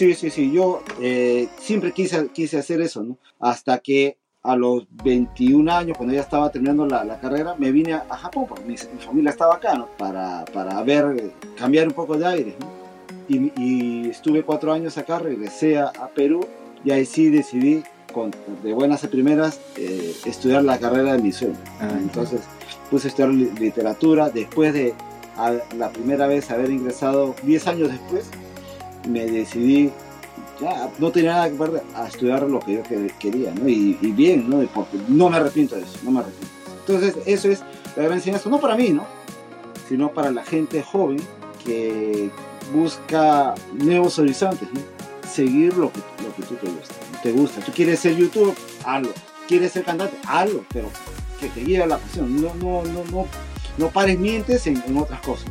Sí, 0.00 0.14
sí, 0.14 0.30
sí, 0.30 0.50
yo 0.50 0.82
eh, 1.02 1.46
siempre 1.58 1.92
quise, 1.92 2.28
quise 2.28 2.56
hacer 2.56 2.80
eso, 2.80 3.02
¿no? 3.02 3.18
Hasta 3.38 3.80
que 3.80 4.16
a 4.42 4.56
los 4.56 4.86
21 5.04 5.70
años, 5.70 5.94
cuando 5.98 6.14
ya 6.14 6.22
estaba 6.22 6.50
terminando 6.50 6.86
la, 6.86 7.04
la 7.04 7.20
carrera, 7.20 7.54
me 7.58 7.70
vine 7.70 7.92
a, 7.92 8.06
a 8.08 8.16
Japón, 8.16 8.46
porque 8.48 8.64
mi, 8.64 8.76
mi 8.94 8.98
familia 9.04 9.30
estaba 9.30 9.56
acá, 9.56 9.74
¿no? 9.74 9.88
Para, 9.98 10.46
para 10.54 10.82
ver, 10.84 11.34
cambiar 11.54 11.86
un 11.86 11.92
poco 11.92 12.16
de 12.16 12.26
aire, 12.26 12.56
¿no? 12.58 12.66
Y, 13.28 13.52
y 13.62 14.08
estuve 14.08 14.42
cuatro 14.42 14.72
años 14.72 14.96
acá, 14.96 15.18
regresé 15.18 15.76
a, 15.76 15.88
a 15.88 16.08
Perú 16.08 16.46
y 16.82 16.92
ahí 16.92 17.04
sí 17.04 17.28
decidí, 17.28 17.82
con, 18.14 18.30
de 18.62 18.72
buenas 18.72 19.04
a 19.04 19.08
primeras, 19.10 19.60
eh, 19.76 20.14
estudiar 20.24 20.64
la 20.64 20.78
carrera 20.78 21.12
de 21.12 21.18
mi 21.22 21.30
sueño. 21.30 21.58
Ah, 21.78 21.90
Entonces 22.00 22.40
puse 22.90 23.08
a 23.08 23.10
estudiar 23.10 23.34
li- 23.34 23.50
literatura, 23.60 24.30
después 24.30 24.72
de 24.72 24.94
la 25.76 25.90
primera 25.90 26.26
vez 26.26 26.50
haber 26.50 26.70
ingresado 26.70 27.34
10 27.42 27.66
años 27.66 27.90
después, 27.90 28.30
me 29.08 29.26
decidí, 29.26 29.90
ya, 30.60 30.90
no 30.98 31.10
tenía 31.10 31.32
nada 31.32 31.50
que 31.50 31.56
perder, 31.56 31.82
a 31.94 32.06
estudiar 32.06 32.42
lo 32.42 32.60
que 32.60 32.74
yo 32.74 32.82
quería, 33.18 33.52
¿no? 33.54 33.68
Y, 33.68 33.94
bien, 34.12 34.48
¿no? 34.48 34.60
Porque 34.74 34.98
no 35.08 35.30
me 35.30 35.36
arrepiento 35.36 35.76
de 35.76 35.82
eso, 35.82 35.98
no 36.02 36.10
me 36.10 36.20
arrepiento. 36.20 36.54
Entonces, 36.80 37.16
eso 37.26 37.50
es 37.50 37.62
la 37.96 38.04
gran 38.04 38.18
enseñanza, 38.18 38.50
no 38.50 38.60
para 38.60 38.76
mí, 38.76 38.90
¿no? 38.90 39.04
Sino 39.88 40.12
para 40.12 40.30
la 40.30 40.44
gente 40.44 40.82
joven 40.82 41.18
que 41.64 42.30
busca 42.72 43.54
nuevos 43.74 44.18
horizontes, 44.18 44.68
¿no? 44.72 44.80
Seguir 45.28 45.76
lo 45.76 45.92
que, 45.92 46.00
lo 46.24 46.34
que 46.34 46.42
tú 46.42 46.54
te 46.56 46.66
gusta, 46.66 46.94
te 47.22 47.32
gusta. 47.32 47.60
Tú 47.60 47.72
quieres 47.72 48.00
ser 48.00 48.16
YouTube, 48.16 48.54
hazlo. 48.84 49.10
Quieres 49.46 49.72
ser 49.72 49.84
cantante, 49.84 50.16
hazlo, 50.26 50.64
pero 50.72 50.88
que 51.40 51.48
te 51.48 51.60
guíe 51.60 51.84
la 51.86 51.98
pasión. 51.98 52.40
No, 52.40 52.54
no, 52.54 52.82
no, 52.84 53.04
no, 53.10 53.26
no 53.78 53.88
pares 53.88 54.18
mientes 54.18 54.66
en, 54.66 54.96
otras 54.96 55.20
cosas. 55.22 55.50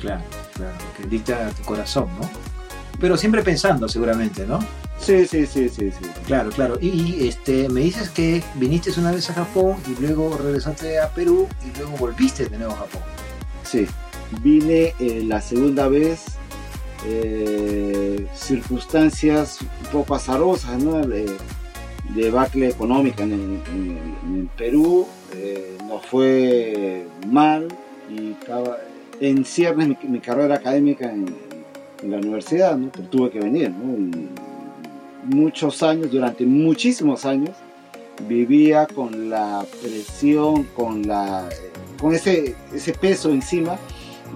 Claro, 0.00 0.22
claro, 0.54 0.74
que 0.96 1.06
dicta 1.06 1.50
tu 1.50 1.62
corazón, 1.62 2.08
¿no? 2.20 2.55
Pero 3.00 3.16
siempre 3.16 3.42
pensando, 3.42 3.88
seguramente, 3.88 4.46
¿no? 4.46 4.58
Sí, 4.98 5.26
sí, 5.26 5.46
sí, 5.46 5.68
sí, 5.68 5.90
sí. 5.90 6.06
Claro, 6.26 6.50
claro. 6.50 6.78
Y 6.80 7.28
este, 7.28 7.68
me 7.68 7.80
dices 7.80 8.08
que 8.10 8.42
viniste 8.54 8.90
una 8.98 9.12
vez 9.12 9.28
a 9.30 9.34
Japón 9.34 9.76
y 9.86 10.00
luego 10.00 10.38
regresaste 10.42 10.98
a 10.98 11.08
Perú 11.10 11.46
y 11.64 11.78
luego 11.78 11.96
volviste 11.98 12.48
de 12.48 12.58
nuevo 12.58 12.72
a 12.72 12.78
Japón. 12.78 13.02
Sí, 13.64 13.86
vine 14.42 14.94
eh, 14.98 15.22
la 15.26 15.40
segunda 15.40 15.88
vez, 15.88 16.24
eh, 17.06 18.26
circunstancias 18.34 19.58
un 19.60 19.90
poco 19.92 20.14
azarosas, 20.14 20.82
¿no? 20.82 21.06
De, 21.06 21.26
debacle 22.14 22.68
económica 22.68 23.24
en, 23.24 23.32
el, 23.32 24.48
Perú, 24.56 25.06
eh, 25.34 25.76
nos 25.88 26.06
fue 26.06 27.06
mal 27.26 27.68
y 28.08 28.36
en 29.20 29.44
ciernes 29.44 29.96
mi, 30.02 30.20
carrera 30.20 30.54
académica 30.54 31.10
en, 31.10 31.26
la 32.02 32.18
universidad, 32.18 32.76
¿no? 32.76 32.90
Tuve 33.10 33.30
que 33.30 33.40
venir, 33.40 33.72
muchos 35.24 35.82
años, 35.82 36.10
durante 36.10 36.44
muchísimos 36.44 37.24
años, 37.24 37.50
vivía 38.28 38.86
con 38.86 39.30
la 39.30 39.64
presión, 39.82 40.64
con, 40.74 41.06
la, 41.06 41.48
con 42.00 42.14
ese, 42.14 42.54
ese 42.72 42.92
peso 42.92 43.30
encima 43.30 43.76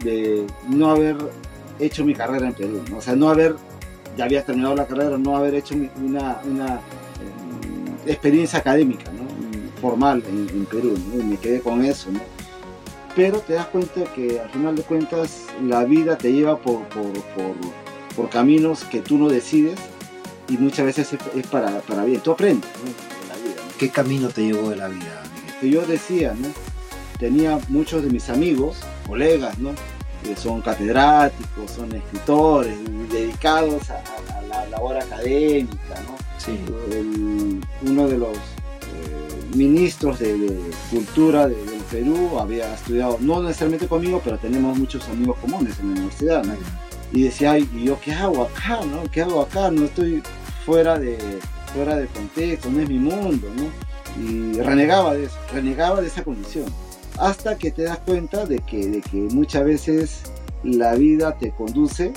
de 0.04 0.46
no 0.68 0.90
haber 0.90 1.16
hecho 1.78 2.04
mi 2.04 2.14
carrera 2.14 2.48
en 2.48 2.54
Perú, 2.54 2.82
o 2.96 3.00
sea, 3.00 3.16
no 3.16 3.30
haber, 3.30 3.56
ya 4.16 4.24
había 4.24 4.44
terminado 4.44 4.74
la 4.74 4.86
carrera, 4.86 5.16
no 5.16 5.36
haber 5.36 5.54
hecho 5.54 5.74
una, 5.74 6.40
una 6.44 6.74
eh, 6.76 6.80
experiencia 8.06 8.58
académica, 8.58 9.10
¿no? 9.12 9.30
formal 9.80 10.22
en, 10.28 10.66
Perú, 10.66 10.94
y 11.14 11.22
me 11.22 11.36
quedé 11.38 11.60
con 11.60 11.84
eso. 11.84 12.10
¿no? 12.12 12.20
Pero 13.16 13.40
te 13.40 13.54
das 13.54 13.66
cuenta 13.66 14.04
que 14.14 14.40
al 14.40 14.50
final 14.50 14.76
de 14.76 14.82
cuentas 14.82 15.46
la 15.62 15.84
vida 15.84 16.16
te 16.16 16.32
lleva 16.32 16.58
por, 16.58 16.82
por, 16.88 17.12
por, 17.12 17.54
por 18.14 18.30
caminos 18.30 18.84
que 18.84 19.00
tú 19.00 19.18
no 19.18 19.28
decides 19.28 19.78
y 20.48 20.56
muchas 20.56 20.86
veces 20.86 21.16
es, 21.34 21.46
para, 21.46 21.80
para, 21.80 22.04
bien. 22.04 22.20
Tú 22.20 22.32
aprendes 22.32 22.70
de 22.82 23.28
la 23.28 23.36
vida. 23.36 23.62
¿Qué 23.78 23.90
camino 23.90 24.28
te 24.28 24.42
llevó 24.42 24.70
de 24.70 24.76
la 24.76 24.88
vida? 24.88 25.22
Que 25.60 25.70
yo 25.70 25.84
decía, 25.86 26.34
¿no? 26.34 26.48
tenía 27.18 27.58
muchos 27.68 28.02
de 28.02 28.10
mis 28.10 28.30
amigos, 28.30 28.78
colegas, 29.06 29.58
¿no? 29.58 29.72
que 30.22 30.36
son 30.36 30.60
catedráticos, 30.60 31.70
son 31.70 31.94
escritores, 31.94 32.76
dedicados 33.10 33.90
a, 33.90 34.02
la 34.48 34.66
labor 34.66 34.96
académica, 34.96 35.94
¿no? 36.06 36.16
Sí. 36.38 36.58
uno 37.82 38.08
de 38.08 38.18
los 38.18 38.36
eh, 38.36 39.54
ministros 39.54 40.18
de, 40.18 40.58
cultura 40.90 41.46
del 41.46 41.79
Perú 41.90 42.38
había 42.38 42.74
estudiado, 42.74 43.18
no 43.20 43.42
necesariamente 43.42 43.86
conmigo, 43.86 44.20
pero 44.24 44.38
tenemos 44.38 44.78
muchos 44.78 45.08
amigos 45.08 45.38
comunes 45.40 45.78
en 45.80 45.88
la 45.88 45.92
universidad, 45.92 46.44
¿no? 46.44 46.54
Y 47.12 47.24
decía, 47.24 47.52
Ay, 47.52 47.68
¿y 47.74 47.84
yo 47.84 47.98
qué 48.00 48.12
hago 48.12 48.42
acá, 48.42 48.80
no? 48.84 49.10
¿Qué 49.10 49.22
hago 49.22 49.40
acá? 49.42 49.70
No 49.70 49.84
estoy 49.84 50.22
fuera 50.64 50.98
de, 50.98 51.18
fuera 51.74 51.96
de 51.96 52.06
contexto, 52.06 52.70
no 52.70 52.80
es 52.80 52.88
mi 52.88 52.98
mundo, 52.98 53.48
¿no? 53.56 53.70
Y 54.22 54.60
renegaba 54.60 55.14
de 55.14 55.24
eso, 55.24 55.36
renegaba 55.52 56.00
de 56.00 56.08
esa 56.08 56.22
condición 56.24 56.66
hasta 57.20 57.56
que 57.58 57.70
te 57.70 57.82
das 57.82 57.98
cuenta 57.98 58.46
de 58.46 58.60
que, 58.60 58.86
de 58.88 59.00
que 59.02 59.16
muchas 59.16 59.64
veces 59.64 60.22
la 60.64 60.94
vida 60.94 61.36
te 61.38 61.50
conduce, 61.50 62.12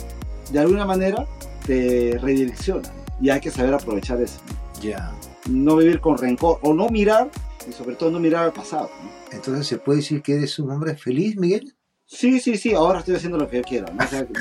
de 0.51 0.59
alguna 0.59 0.85
manera 0.85 1.25
te 1.65 2.17
redirecciona 2.21 2.89
y 3.21 3.29
hay 3.29 3.39
que 3.39 3.51
saber 3.51 3.73
aprovechar 3.73 4.21
eso. 4.21 4.39
Ya. 4.81 5.11
No 5.49 5.75
vivir 5.75 5.99
con 5.99 6.17
rencor 6.17 6.59
o 6.61 6.73
no 6.73 6.89
mirar 6.89 7.29
y 7.67 7.73
sobre 7.73 7.95
todo 7.95 8.11
no 8.11 8.19
mirar 8.19 8.45
al 8.45 8.53
pasado. 8.53 8.89
Entonces, 9.31 9.67
¿se 9.67 9.77
puede 9.77 9.99
decir 9.99 10.21
que 10.21 10.35
eres 10.35 10.59
un 10.59 10.71
hombre 10.71 10.95
feliz, 10.95 11.37
Miguel? 11.37 11.75
Sí, 12.05 12.39
sí, 12.39 12.57
sí, 12.57 12.73
ahora 12.73 12.99
estoy 12.99 13.15
haciendo 13.15 13.37
lo 13.37 13.49
que 13.49 13.57
yo 13.57 13.63
quiero. 13.63 13.87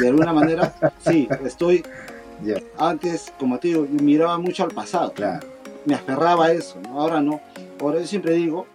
de 0.00 0.08
alguna 0.08 0.32
manera, 0.32 0.74
sí, 1.06 1.28
estoy... 1.44 1.84
Antes, 2.76 3.32
como 3.38 3.58
te 3.58 3.68
digo, 3.68 3.86
miraba 3.88 4.36
mucho 4.38 4.64
al 4.64 4.72
pasado. 4.72 5.12
Claro. 5.12 5.46
Me 5.84 5.94
aferraba 5.94 6.46
a 6.46 6.52
eso, 6.52 6.76
ahora 6.90 7.20
no. 7.20 7.40
Ahora 7.80 8.00
yo 8.00 8.06
siempre 8.06 8.34
digo, 8.34 8.66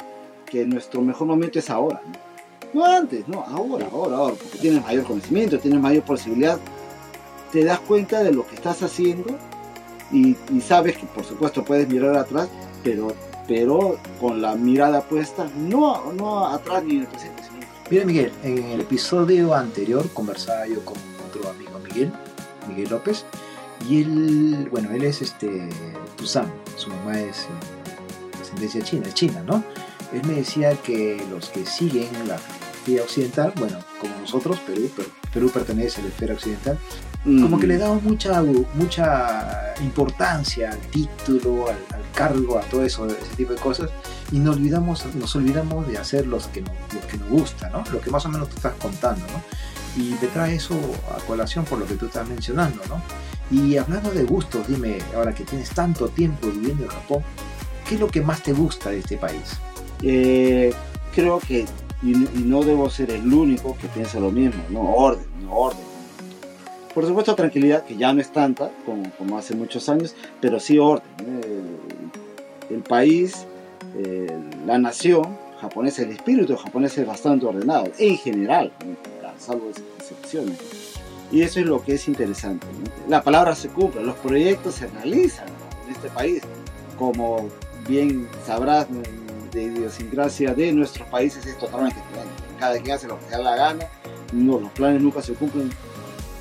que 0.50 0.66
nuestro 0.66 1.02
mejor 1.02 1.28
momento 1.28 1.60
es 1.60 1.70
ahora. 1.70 2.02
¿no? 2.74 2.86
antes, 2.86 3.28
no, 3.28 3.44
ahora, 3.44 3.88
ahora, 3.92 4.18
ahora, 4.18 4.36
porque 4.36 4.58
tienes 4.60 4.84
mayor 4.84 5.04
conocimiento, 5.04 5.60
tienes 5.60 5.80
mayor 5.80 6.04
posibilidad, 6.04 6.60
te 7.52 7.64
das 7.64 7.80
cuenta 7.80 8.24
de 8.24 8.32
lo 8.32 8.46
que 8.48 8.56
estás 8.56 8.84
haciendo 8.84 9.38
y, 10.12 10.36
sabes 10.62 10.98
que 10.98 11.06
por 11.06 11.24
supuesto 11.24 11.64
puedes 11.64 11.88
mirar 11.88 12.16
atrás, 12.16 12.50
pero, 12.84 13.14
pero 13.48 13.98
con 14.20 14.42
la 14.42 14.56
mirada 14.56 15.02
puesta, 15.02 15.50
no, 15.56 16.12
no 16.14 16.48
atrás 16.48 16.84
ni 16.84 16.98
en 16.98 17.02
el. 17.04 17.08
Mira 17.90 18.06
Miguel, 18.06 18.34
en 18.44 18.64
el 18.66 18.82
episodio 18.82 19.54
anterior 19.54 20.10
conversaba 20.14 20.68
yo 20.68 20.84
con 20.84 20.98
otro 21.28 21.50
amigo 21.50 21.80
Miguel, 21.80 22.12
Miguel 22.68 22.90
López, 22.90 23.26
y 23.88 24.02
él, 24.02 24.68
bueno, 24.70 24.92
él 24.92 25.06
es 25.06 25.22
este 25.22 25.70
su 26.76 26.90
mamá 26.90 27.20
es 27.20 27.48
de 28.34 28.42
ascendencia 28.42 28.82
china, 28.82 29.08
es 29.08 29.14
china, 29.14 29.42
¿no? 29.48 29.64
él 30.14 30.22
me 30.26 30.36
decía 30.36 30.76
que 30.82 31.22
los 31.30 31.50
que 31.50 31.66
siguen 31.66 32.10
la 32.28 32.38
filosofía 32.38 33.04
occidental, 33.04 33.54
bueno, 33.58 33.80
como 34.00 34.16
nosotros, 34.20 34.60
Perú, 34.62 34.90
Perú 35.34 35.50
pertenece 35.50 36.00
a 36.02 36.04
la 36.04 36.10
esfera 36.10 36.34
occidental, 36.34 36.80
como 37.24 37.60
que 37.60 37.68
le 37.68 37.78
damos 37.78 38.04
mucha, 38.04 38.42
mucha 38.74 39.74
importancia 39.82 40.72
al 40.72 40.80
título, 40.80 41.68
al, 41.70 41.78
cargo, 42.14 42.58
a 42.58 42.62
todo 42.62 42.84
eso, 42.84 43.06
ese 43.06 43.36
tipo 43.36 43.54
de 43.54 43.60
cosas, 43.60 43.92
y 44.32 44.40
nos 44.40 44.56
olvidamos, 44.56 45.06
nos 45.14 45.36
olvidamos 45.36 45.88
de 45.88 46.00
hacer 46.00 46.26
los 46.26 46.48
que, 46.48 46.62
nos, 46.62 46.72
que 47.10 47.18
nos 47.18 47.30
gusta, 47.30 47.70
¿no? 47.70 47.84
Lo 47.92 48.02
que 48.02 48.10
más 48.10 48.26
o 48.26 48.30
menos 48.30 48.50
tú 48.50 48.56
estás 48.56 48.74
contando, 48.76 49.24
¿no? 49.28 49.44
Y 50.02 50.14
te 50.16 50.28
trae 50.28 50.56
eso 50.56 50.76
a 51.16 51.20
colación 51.26 51.64
por 51.66 51.78
lo 51.78 51.86
que 51.86 51.94
tú 51.94 52.08
estás 52.08 52.28
mencionando, 52.28 52.82
¿no? 52.90 53.02
Y 53.50 53.78
hablando 53.78 54.12
de 54.12 54.24
gustos, 54.24 54.68
dime, 54.68 54.98
ahora 55.16 55.34
que 55.34 55.44
tienes 55.44 55.70
tanto 55.70 56.10
tiempo 56.10 56.48
viviendo 56.48 56.84
en 56.84 56.90
Japón, 56.90 57.24
¿qué 57.88 57.96
es 57.96 58.02
lo 58.02 58.08
que 58.08 58.22
más 58.22 58.42
te 58.44 58.54
gusta 58.54 58.90
de 58.90 59.00
este 59.00 59.18
país? 59.18 59.60
Eh, 60.02 60.74
creo 61.14 61.40
que, 61.40 61.66
y, 62.04 62.12
no 62.12 62.64
debo 62.64 62.90
ser 62.90 63.12
el 63.12 63.32
único 63.32 63.78
que 63.78 63.88
piensa 63.88 64.20
lo 64.20 64.32
mismo, 64.32 64.62
no 64.70 64.82
orden, 64.82 65.26
no 65.42 65.54
orden. 65.54 65.97
Por 66.98 67.06
supuesto 67.06 67.36
tranquilidad, 67.36 67.86
que 67.86 67.96
ya 67.96 68.12
no 68.12 68.22
es 68.22 68.32
tanta 68.32 68.72
como, 68.84 69.38
hace 69.38 69.54
muchos 69.54 69.88
años, 69.88 70.16
pero 70.42 70.60
sí 70.60 70.80
orden. 70.80 71.06
El, 72.72 72.82
país, 72.82 73.46
la 74.66 74.80
nación 74.80 75.38
japonesa, 75.62 76.02
el 76.02 76.10
espíritu 76.10 76.58
japonés 76.58 76.98
es 76.98 77.06
bastante 77.06 77.46
ordenado, 77.46 77.86
en 78.00 78.18
general, 78.18 78.72
salvo 79.38 79.70
excepciones. 80.00 80.58
Y 81.32 81.44
eso 81.44 81.60
es 81.60 81.68
lo 81.68 81.84
que 81.84 81.94
es 81.94 82.08
interesante. 82.08 82.66
La 83.08 83.22
palabra 83.22 83.54
se 83.54 83.70
cumple, 83.70 84.02
los 84.02 84.16
proyectos 84.16 84.74
se 84.74 84.88
realizan 84.88 85.46
en 85.86 85.94
este 85.94 86.10
país. 86.10 86.42
Como 86.98 87.48
bien 87.88 88.28
sabrás, 88.44 88.88
de 89.52 89.62
idiosincrasia 89.62 90.56
de 90.56 90.72
nuestros 90.72 91.08
países 91.10 91.46
es 91.46 91.60
totalmente 91.60 92.00
diferente. 92.00 92.34
Cada 92.60 92.82
quien 92.82 92.96
hace 92.96 93.08
lo 93.08 93.20
que 93.20 93.26
se 93.26 93.32
da 93.34 93.38
la 93.38 93.56
gana, 93.56 93.86
no, 94.34 94.60
los 94.60 94.72
planes 94.72 95.00
nunca 95.00 95.22
se 95.22 95.36
cumplen. 95.36 95.70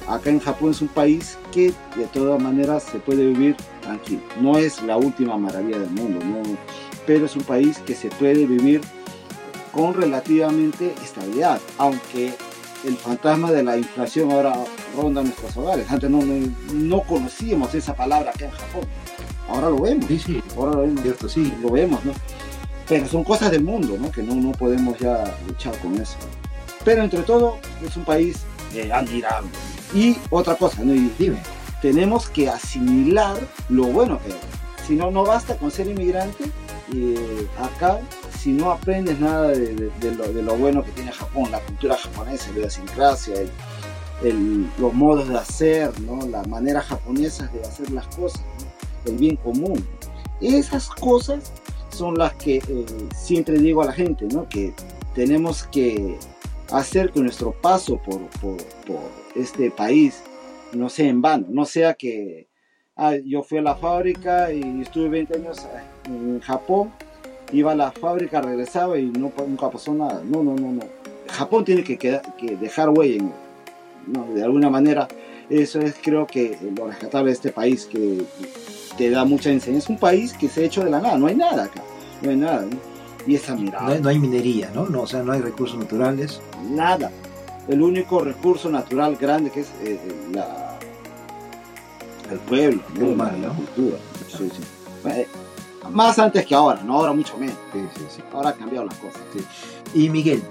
Acá 0.08 0.30
en 0.30 0.38
Japón 0.38 0.70
es 0.70 0.80
un 0.80 0.88
país 0.88 1.36
que 1.52 1.72
de 1.96 2.04
todas 2.12 2.40
maneras 2.40 2.84
se 2.84 2.98
puede 2.98 3.26
vivir 3.26 3.56
tranquilo. 3.82 4.22
No 4.40 4.56
es 4.56 4.82
la 4.82 4.96
última 4.96 5.36
maravilla 5.36 5.80
del 5.80 5.90
mundo, 5.90 6.20
pero 7.06 7.26
es 7.26 7.34
un 7.34 7.42
país 7.42 7.78
que 7.78 7.94
se 7.94 8.08
puede 8.10 8.46
vivir 8.46 8.80
con 9.72 9.94
relativamente 9.94 10.94
estabilidad, 11.02 11.60
aunque 11.76 12.34
el 12.84 12.96
fantasma 12.96 13.50
de 13.50 13.64
la 13.64 13.76
inflación 13.76 14.30
ahora 14.30 14.54
ronda 14.96 15.22
nuestros 15.22 15.56
hogares. 15.56 15.90
Antes 15.90 16.08
no, 16.08 16.20
no, 16.72 17.00
conocíamos 17.02 17.74
esa 17.74 17.94
palabra 17.94 18.30
acá 18.30 18.46
en 18.46 18.52
Japón. 18.52 18.84
Ahora 19.48 19.70
lo 19.70 19.80
vemos. 19.80 20.06
Sí, 20.06 20.18
sí. 20.18 20.42
Ahora 20.56 20.72
lo 20.72 20.80
vemos. 20.82 21.02
Cierto, 21.02 21.28
sí. 21.28 21.52
Lo 21.60 21.70
vemos, 21.70 22.04
¿no? 22.04 22.12
Pero 22.88 23.06
son 23.06 23.24
cosas 23.24 23.50
del 23.50 23.64
mundo, 23.64 23.96
¿no? 24.00 24.10
Que 24.12 24.22
no, 24.22 24.34
no 24.36 24.52
podemos 24.52 24.96
ya 24.98 25.24
luchar 25.48 25.76
con 25.78 26.00
eso. 26.00 26.16
Pero 26.84 27.02
entre 27.02 27.22
todo, 27.22 27.58
es 27.84 27.96
un 27.96 28.04
país 28.04 28.44
eh, 28.74 28.90
admirable. 28.92 29.50
Y 29.96 30.16
otra 30.30 30.54
cosa, 30.56 30.82
¿no? 30.84 30.94
Y 30.94 31.10
dime, 31.18 31.38
tenemos 31.80 32.28
que 32.28 32.48
asimilar 32.48 33.36
lo 33.70 33.84
bueno 33.86 34.20
que 34.22 34.28
es. 34.30 34.36
Si 34.86 34.94
no, 34.94 35.10
no 35.10 35.24
basta 35.24 35.56
con 35.56 35.70
ser 35.70 35.88
inmigrante. 35.88 36.44
Eh, 36.94 37.48
acá 37.60 37.98
si 38.38 38.52
no 38.52 38.70
aprendes 38.70 39.18
nada 39.18 39.48
de, 39.48 39.90
lo, 40.44 40.56
bueno 40.56 40.84
que 40.84 40.92
tiene 40.92 41.10
Japón, 41.10 41.50
la 41.50 41.58
cultura 41.60 41.96
japonesa, 41.96 42.50
la 42.52 42.58
idiosincrasia, 42.60 43.34
el- 43.40 43.50
el- 44.22 44.70
los 44.78 44.94
modos 44.94 45.28
de 45.28 45.36
hacer, 45.36 45.98
¿no? 46.02 46.24
la 46.28 46.44
manera 46.44 46.80
japonesa 46.80 47.48
de 47.48 47.62
hacer 47.62 47.90
las 47.90 48.06
cosas, 48.14 48.40
el 49.06 49.16
bien 49.16 49.34
común. 49.36 49.84
Esas 50.40 50.88
cosas 50.90 51.50
son 51.90 52.16
las 52.18 52.34
que 52.34 52.58
eh, 52.58 52.86
siempre 53.16 53.58
digo 53.58 53.82
a 53.82 53.86
la 53.86 53.92
gente, 53.92 54.26
¿no? 54.26 54.48
que 54.48 54.72
tenemos 55.14 55.64
que 55.64 56.16
hacer 56.70 57.10
que 57.10 57.20
nuestro 57.20 57.50
paso 57.50 57.98
por 58.04 58.20
este 59.38 59.70
país 59.70 60.22
no 60.72 60.88
sea 60.88 61.08
en 61.08 61.22
vano, 61.22 61.46
no 61.50 61.64
sea 61.64 61.94
que 61.94 62.48
ah, 62.96 63.14
yo 63.24 63.42
fui 63.42 63.58
a 63.58 63.62
la 63.62 63.76
fábrica 63.76 64.52
y 64.52 64.80
estuve 64.82 65.08
20 65.08 65.34
años 65.36 65.58
eh, 65.64 65.80
en 66.08 66.40
Japón, 66.40 66.90
iba 67.52 67.72
a 67.72 67.74
la 67.76 67.92
fábrica, 67.92 68.40
regresaba 68.40 68.98
y 68.98 69.06
no, 69.06 69.32
nunca 69.46 69.70
pasó 69.70 69.94
nada. 69.94 70.22
No, 70.24 70.42
no, 70.42 70.54
no, 70.54 70.72
no. 70.72 70.82
Japón 71.28 71.64
tiene 71.64 71.84
que, 71.84 71.98
quedar- 71.98 72.34
que 72.36 72.56
dejar 72.56 72.88
huella 72.90 73.16
en 73.16 73.32
¿no? 74.06 74.26
de 74.34 74.42
alguna 74.42 74.70
manera. 74.70 75.06
Eso 75.48 75.80
es 75.80 75.94
creo 76.02 76.26
que 76.26 76.58
lo 76.76 76.88
rescatable 76.88 77.30
de 77.30 77.34
este 77.34 77.52
país, 77.52 77.86
que 77.86 78.22
te 78.98 79.10
da 79.10 79.24
mucha 79.24 79.50
enseñanza. 79.50 79.84
Es 79.84 79.90
un 79.90 79.98
país 79.98 80.32
que 80.32 80.48
se 80.48 80.62
ha 80.62 80.64
hecho 80.64 80.82
de 80.84 80.90
la 80.90 81.00
nada, 81.00 81.16
no 81.18 81.28
hay 81.28 81.36
nada 81.36 81.64
acá, 81.64 81.82
no 82.22 82.30
hay 82.30 82.36
nada. 82.36 82.62
¿no? 82.62 82.76
Y 83.26 83.34
esa 83.36 83.54
mirada. 83.54 83.86
No 83.86 83.92
hay, 83.92 84.00
no 84.00 84.08
hay 84.08 84.18
minería, 84.18 84.70
¿no? 84.74 84.86
¿no? 84.86 85.02
O 85.02 85.06
sea, 85.06 85.22
no 85.22 85.32
hay 85.32 85.40
recursos 85.40 85.78
naturales. 85.78 86.40
nada. 86.70 87.10
El 87.68 87.82
único 87.82 88.20
recurso 88.20 88.70
natural 88.70 89.16
grande 89.16 89.50
que 89.50 89.60
es 89.60 89.68
eh, 89.82 90.00
eh, 90.02 90.28
la, 90.32 90.78
el 92.30 92.38
pueblo, 92.40 92.82
¿no? 92.94 93.06
Humano, 93.06 93.38
la, 93.38 93.48
cultura. 93.48 93.96
Sí, 94.28 94.50
sí. 94.50 95.08
Eh, 95.08 95.26
más 95.90 96.18
antes 96.18 96.44
que 96.46 96.54
ahora, 96.54 96.82
no 96.82 96.94
ahora 96.94 97.12
mucho 97.12 97.36
menos. 97.38 97.56
Sí, 97.72 97.80
sí, 97.96 98.04
sí. 98.16 98.22
Ahora 98.32 98.50
han 98.50 98.56
cambiado 98.56 98.86
las 98.86 98.96
cosas. 98.98 99.20
Y 99.94 100.08
Miguel, 100.10 100.42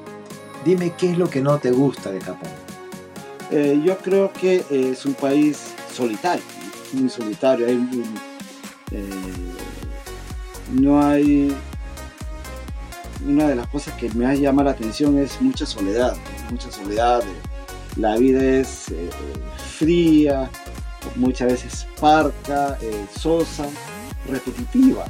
dime 0.63 0.93
qué 0.97 1.11
es 1.11 1.17
lo 1.17 1.29
que 1.29 1.41
no 1.41 1.57
te 1.57 1.71
gusta 1.71 2.11
de 2.11 2.21
Japón. 2.21 2.49
Eh, 3.51 3.81
yo 3.83 3.97
creo 3.97 4.31
que 4.33 4.57
eh, 4.69 4.89
es 4.91 5.05
un 5.05 5.13
país 5.13 5.73
solitario, 5.93 6.43
muy 6.93 7.09
solitario. 7.09 7.67
Hay, 7.67 8.03
no 10.73 11.01
hay. 11.01 11.55
Una 13.25 13.47
de 13.47 13.55
las 13.55 13.67
cosas 13.67 13.95
que 13.95 14.09
me 14.11 14.25
ha 14.27 14.35
llamado 14.35 14.65
la 14.65 14.71
atención 14.71 15.17
es 15.17 15.41
mucha 15.41 15.65
soledad. 15.65 16.15
Mucha 16.49 16.71
soledad. 16.71 17.21
eh, 17.21 17.25
La 17.97 18.17
vida 18.17 18.43
es 18.43 18.89
eh, 18.89 19.09
fría, 19.77 20.49
muchas 21.15 21.51
veces 21.51 21.87
parca, 21.99 22.77
eh, 22.81 23.05
sosa, 23.19 23.67
repetitiva. 24.29 25.05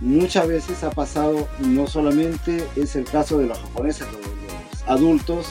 Muchas 0.00 0.48
veces 0.48 0.82
ha 0.82 0.90
pasado, 0.90 1.48
no 1.58 1.86
solamente 1.86 2.66
es 2.76 2.96
el 2.96 3.04
caso 3.04 3.38
de 3.38 3.46
los 3.46 3.58
japoneses, 3.58 4.06
los, 4.12 4.82
adultos, 4.86 5.46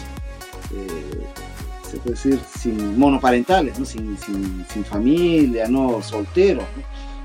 se 1.90 1.98
puede 1.98 2.16
decir, 2.16 2.40
sin 2.60 2.98
monoparentales, 3.00 3.80
¿no? 3.80 3.86
sin, 3.86 4.18
sin, 4.18 4.66
sin 4.72 4.84
familia, 4.84 5.68
no 5.68 6.02
solteros. 6.02 6.66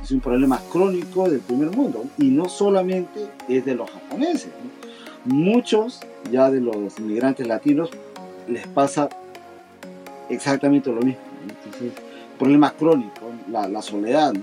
Es 0.02 0.10
un 0.10 0.20
problema 0.20 0.60
crónico 0.70 1.28
del 1.28 1.40
primer 1.40 1.70
mundo 1.70 2.04
y 2.18 2.26
no 2.26 2.48
solamente 2.48 3.26
es 3.48 3.64
de 3.64 3.74
los 3.74 3.90
japoneses. 3.90 4.50
Muchos 5.24 6.00
ya 6.30 6.50
de 6.50 6.60
los 6.60 6.98
inmigrantes 6.98 7.46
latinos 7.46 7.90
les 8.48 8.66
pasa 8.66 9.08
exactamente 10.28 10.90
lo 10.90 11.00
mismo. 11.02 11.20
Entonces, 11.64 11.92
problema 12.38 12.72
crónico, 12.72 13.20
la, 13.50 13.68
la 13.68 13.82
soledad, 13.82 14.32
¿no? 14.32 14.42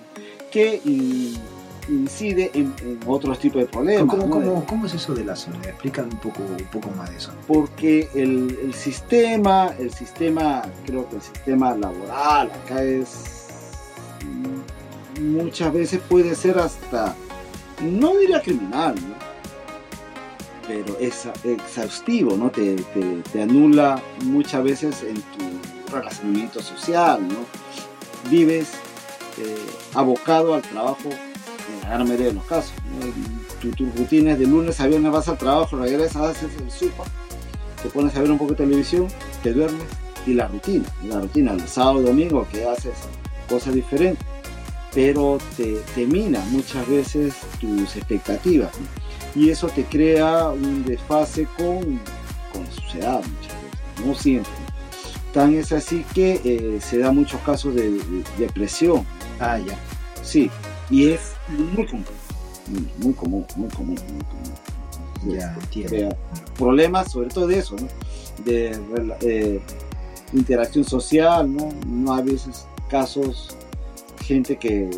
que 0.52 0.82
in- 0.86 1.36
incide 1.90 2.52
en, 2.54 2.74
en 2.84 3.00
otros 3.08 3.40
tipos 3.40 3.62
de 3.62 3.68
problemas. 3.68 4.06
¿Cómo, 4.16 4.26
¿no? 4.28 4.30
cómo- 4.32 4.66
cómo 4.66 4.86
es 4.86 4.94
eso 4.94 5.14
de 5.14 5.26
la 5.26 5.36
soledad? 5.36 5.70
Explícame 5.70 6.10
un 6.12 6.18
poco, 6.20 6.44
un 6.44 6.66
poco 6.72 6.90
más 6.96 7.10
de 7.10 7.18
eso. 7.18 7.32
porque 7.48 8.08
el, 8.14 8.58
el 8.64 8.74
sistema, 8.74 9.74
el 9.80 9.92
sistema, 9.94 10.62
creo 10.86 11.08
que 11.10 11.16
el 11.18 11.22
sistema 11.22 11.76
laboral 11.76 12.52
acá 12.52 12.84
es 12.84 13.48
mm, 14.26 15.38
muchas 15.38 15.74
veces 15.74 16.00
puede 16.08 16.36
ser 16.36 16.60
hasta, 16.60 17.16
no 17.82 18.16
diría 18.18 18.42
criminal, 18.42 18.96
¿no? 18.96 19.21
Pero 20.68 20.98
es 21.00 21.28
exhaustivo, 21.44 22.36
¿no? 22.38 22.50
Te, 22.52 22.76
te- 23.32 23.42
anula 23.42 24.02
muchas 24.24 24.64
veces 24.64 25.04
en 25.04 25.16
tu 25.16 25.92
relacionamiento 25.96 26.62
social, 26.62 27.22
¿no? 27.28 28.30
Vives 28.30 28.70
eh, 29.40 29.56
abocado 29.94 30.54
al 30.54 30.62
trabajo 30.62 31.10
en 31.10 31.82
la 31.84 31.90
gran 31.90 32.04
mayoría 32.08 32.28
de 32.28 32.34
los 32.34 32.46
casos. 32.46 32.74
¿no? 33.00 33.08
Tu, 33.62 33.72
tu 33.72 33.86
rutina 33.98 34.32
es 34.34 34.40
de 34.40 34.46
lunes 34.48 34.80
a 34.80 34.88
viernes 34.88 35.12
vas 35.12 35.28
al 35.28 35.38
trabajo, 35.38 35.78
regresas, 35.78 36.18
haces 36.38 36.50
el 36.60 36.72
súper, 36.72 37.06
te 37.82 37.90
pones 37.90 38.16
a 38.16 38.22
ver 38.22 38.32
un 38.32 38.38
poco 38.38 38.52
de 38.52 38.58
televisión, 38.58 39.08
te 39.44 39.54
duermes 39.54 39.84
y 40.26 40.34
la 40.34 40.48
rutina, 40.48 40.86
la 41.08 41.20
rutina, 41.22 41.52
el 41.54 41.68
sábado, 41.68 42.02
domingo 42.04 42.48
que 42.52 42.64
haces 42.66 42.94
cosas 43.50 43.74
diferentes, 43.74 44.24
pero 44.94 45.38
te, 45.58 45.82
te 45.96 46.06
mina 46.06 46.40
muchas 46.52 46.88
veces 46.88 47.34
tus 47.60 47.96
expectativas. 47.96 48.72
Y 49.36 49.50
eso 49.50 49.68
te 49.68 49.84
crea 49.86 50.50
un 50.50 50.84
desfase 50.86 51.46
con, 51.58 52.00
con 52.52 52.64
la 52.66 52.72
sociedad 52.72 53.22
muchas 53.24 53.62
veces, 53.64 54.06
no 54.06 54.16
siempre. 54.16 54.52
Tan 55.34 55.56
es 55.56 55.72
así 55.72 56.06
que 56.14 56.42
eh, 56.44 56.80
se 56.82 56.98
da 56.98 57.12
muchos 57.12 57.40
casos 57.42 57.74
de, 57.76 57.90
de 57.92 58.24
depresión, 58.38 59.06
Ah, 59.40 59.58
ya. 59.60 59.78
sí, 60.24 60.50
y 60.90 61.10
es 61.12 61.32
muy 61.48 61.86
común, 61.88 62.06
muy, 62.98 63.14
común, 63.14 63.46
muy 63.56 63.70
común, 63.70 64.00
muy 64.14 64.24
común. 64.26 65.38
Ya. 65.40 65.56
Crea 65.72 66.18
problemas, 66.58 67.12
sobre 67.12 67.30
todo 67.30 67.48
de 67.48 67.60
eso, 67.60 67.76
¿no? 67.80 67.88
de 68.44 68.78
eh, 69.22 69.62
interacción 70.34 70.84
social, 70.84 71.54
¿no? 71.56 71.70
No 71.86 72.14
hay 72.16 72.24
veces 72.24 72.66
casos, 72.90 73.56
gente 74.24 74.58
que 74.58 74.90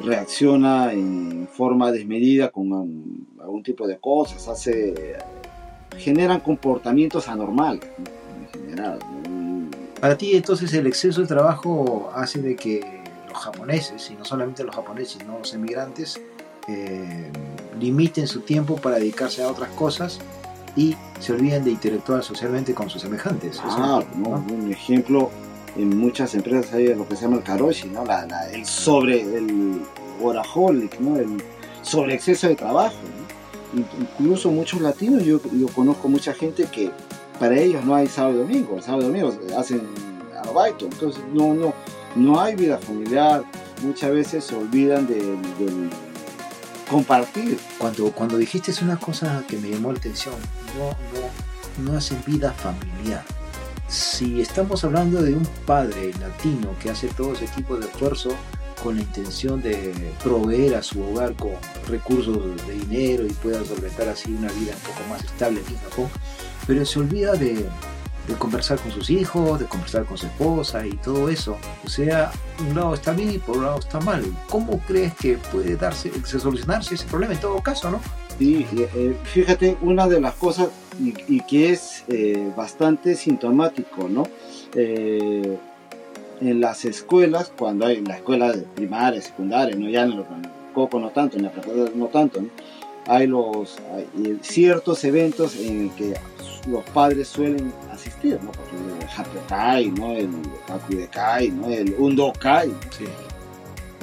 reacciona 0.00 0.92
en 0.92 1.48
forma 1.50 1.90
desmedida 1.92 2.50
con 2.50 3.26
algún 3.40 3.62
tipo 3.62 3.86
de 3.86 3.98
cosas, 3.98 4.46
hace, 4.48 5.16
generan 5.96 6.40
comportamientos 6.40 7.28
anormales, 7.28 7.88
¿no? 7.98 8.04
en 8.40 8.66
general. 8.66 8.98
¿no? 9.00 9.18
Para 10.00 10.16
ti, 10.16 10.36
entonces, 10.36 10.72
el 10.74 10.86
exceso 10.86 11.22
de 11.22 11.26
trabajo 11.26 12.10
hace 12.14 12.40
de 12.40 12.54
que 12.54 13.02
los 13.28 13.36
japoneses, 13.36 14.10
y 14.10 14.14
no 14.14 14.24
solamente 14.24 14.62
los 14.62 14.74
japoneses, 14.74 15.18
sino 15.20 15.38
los 15.38 15.52
emigrantes, 15.54 16.20
eh, 16.68 17.30
limiten 17.80 18.28
su 18.28 18.40
tiempo 18.40 18.76
para 18.76 18.96
dedicarse 18.96 19.42
a 19.42 19.48
otras 19.48 19.70
cosas 19.70 20.20
y 20.76 20.94
se 21.18 21.32
olviden 21.32 21.64
de 21.64 21.70
interactuar 21.70 22.22
socialmente 22.22 22.74
con 22.74 22.88
sus 22.90 23.02
semejantes. 23.02 23.58
Ah, 23.62 24.02
no, 24.14 24.44
un 24.52 24.70
ejemplo, 24.70 25.30
en 25.78 25.96
muchas 25.96 26.34
empresas 26.34 26.72
hay 26.74 26.88
lo 26.88 27.08
que 27.08 27.16
se 27.16 27.22
llama 27.22 27.36
el 27.36 27.44
karoshi, 27.44 27.88
¿no? 27.88 28.04
El 28.52 28.66
sobre, 28.66 29.22
el 29.22 29.80
woraholic, 30.20 30.98
¿no? 31.00 31.16
El 31.16 31.42
sobre 31.82 32.14
exceso 32.14 32.48
de 32.48 32.56
trabajo, 32.56 32.96
Incluso 33.74 34.50
muchos 34.50 34.80
latinos, 34.80 35.24
yo, 35.24 35.40
conozco 35.74 36.08
mucha 36.08 36.32
gente 36.32 36.64
que 36.64 36.90
para 37.38 37.58
ellos 37.58 37.84
no 37.84 37.94
hay 37.94 38.06
sábado 38.06 38.36
y 38.36 38.38
domingo, 38.38 38.76
el 38.76 38.82
sábado 38.82 39.02
y 39.02 39.06
domingo 39.06 39.38
hacen 39.58 39.82
arobaito, 40.42 40.86
entonces 40.86 41.22
no, 41.34 41.52
no, 41.52 41.74
no 42.16 42.40
hay 42.40 42.56
vida 42.56 42.78
familiar, 42.78 43.44
muchas 43.82 44.10
veces 44.10 44.44
se 44.44 44.56
olvidan 44.56 45.06
del, 45.06 45.42
del 45.58 45.90
compartir, 46.90 47.58
Cuando, 47.76 48.10
cuando 48.12 48.38
dijiste 48.38 48.72
una 48.82 48.96
cosa 48.96 49.44
que 49.46 49.58
me 49.58 49.68
llamó 49.68 49.92
la 49.92 49.98
atención, 49.98 50.34
no, 50.78 51.84
no, 51.84 51.90
no 51.92 51.98
hacen 51.98 52.18
vida 52.26 52.52
familiar. 52.52 53.22
Si 53.88 54.42
estamos 54.42 54.84
hablando 54.84 55.22
de 55.22 55.34
un 55.34 55.46
padre 55.64 56.12
latino 56.20 56.74
que 56.80 56.90
hace 56.90 57.08
todo 57.08 57.32
ese 57.32 57.46
tipo 57.48 57.74
de 57.76 57.86
esfuerzo 57.86 58.36
con 58.82 58.96
la 58.96 59.00
intención 59.00 59.62
de 59.62 60.12
proveer 60.22 60.74
a 60.74 60.82
su 60.82 61.02
hogar 61.02 61.34
con 61.34 61.52
recursos 61.88 62.66
de 62.66 62.74
dinero 62.74 63.26
y 63.26 63.32
pueda 63.32 63.64
solventar 63.64 64.08
así 64.08 64.32
una 64.32 64.52
vida 64.52 64.74
un 64.74 64.92
poco 64.92 65.08
más 65.08 65.24
estable 65.24 65.60
aquí 65.60 65.72
en 65.72 65.80
Japón, 65.80 66.08
pero 66.66 66.84
se 66.84 66.98
olvida 66.98 67.32
de, 67.32 67.66
conversar 68.38 68.78
con 68.78 68.92
sus 68.92 69.08
hijos, 69.08 69.58
de 69.58 69.64
conversar 69.64 70.04
con 70.04 70.18
su 70.18 70.26
esposa 70.26 70.86
y 70.86 70.92
todo 70.98 71.30
eso. 71.30 71.56
O 71.82 71.88
sea, 71.88 72.30
un 72.68 72.76
lado 72.76 72.92
está 72.92 73.12
bien 73.14 73.30
y 73.30 73.38
por 73.38 73.56
un 73.56 73.64
lado 73.64 73.78
está 73.78 74.00
mal. 74.00 74.22
¿Cómo 74.50 74.78
crees 74.80 75.14
que 75.14 75.38
puede 75.50 75.76
darse, 75.76 76.12
se 76.24 76.38
solucionarse 76.38 76.94
ese 76.94 77.06
problema 77.06 77.32
en 77.32 77.40
todo 77.40 77.62
caso, 77.62 77.90
no? 77.90 78.00
Sí, 78.38 78.64
eh, 78.76 78.88
eh, 78.94 79.14
fíjate, 79.24 79.76
una 79.82 80.06
de 80.06 80.20
las 80.20 80.34
cosas 80.34 80.68
y, 81.00 81.12
y 81.26 81.40
que 81.40 81.72
es 81.72 82.04
eh, 82.08 82.52
bastante 82.56 83.16
sintomático, 83.16 84.08
¿no? 84.08 84.24
Eh, 84.74 85.56
en 86.40 86.60
las 86.60 86.84
escuelas, 86.84 87.52
cuando 87.58 87.86
hay 87.86 87.96
en 87.96 88.04
la 88.04 88.16
escuela 88.16 88.52
de 88.52 88.62
primaria, 88.62 89.20
secundaria, 89.20 89.74
¿no? 89.74 89.88
Ya 89.88 90.02
en 90.04 90.12
el 90.12 90.24
coco 90.72 91.00
no 91.00 91.10
tanto, 91.10 91.36
en 91.36 91.44
la 91.44 91.50
preparatoria 91.50 91.92
no 91.96 92.06
tanto, 92.06 92.40
¿no? 92.42 92.48
Hay 93.08 93.26
los 93.26 93.76
hay 93.94 94.38
ciertos 94.42 95.02
eventos 95.02 95.56
en 95.56 95.90
que 95.90 96.14
los 96.68 96.84
padres 96.90 97.26
suelen 97.26 97.72
asistir, 97.90 98.38
¿no? 98.44 98.52
Porque 98.52 98.76
el 98.76 99.08
Hakukai, 99.08 99.90
¿no? 99.90 100.12
El 100.12 100.28
Hakudekai, 100.68 101.48
¿no? 101.50 101.68
El 101.70 101.94
Undokai, 101.98 102.68
Sí. 102.96 103.04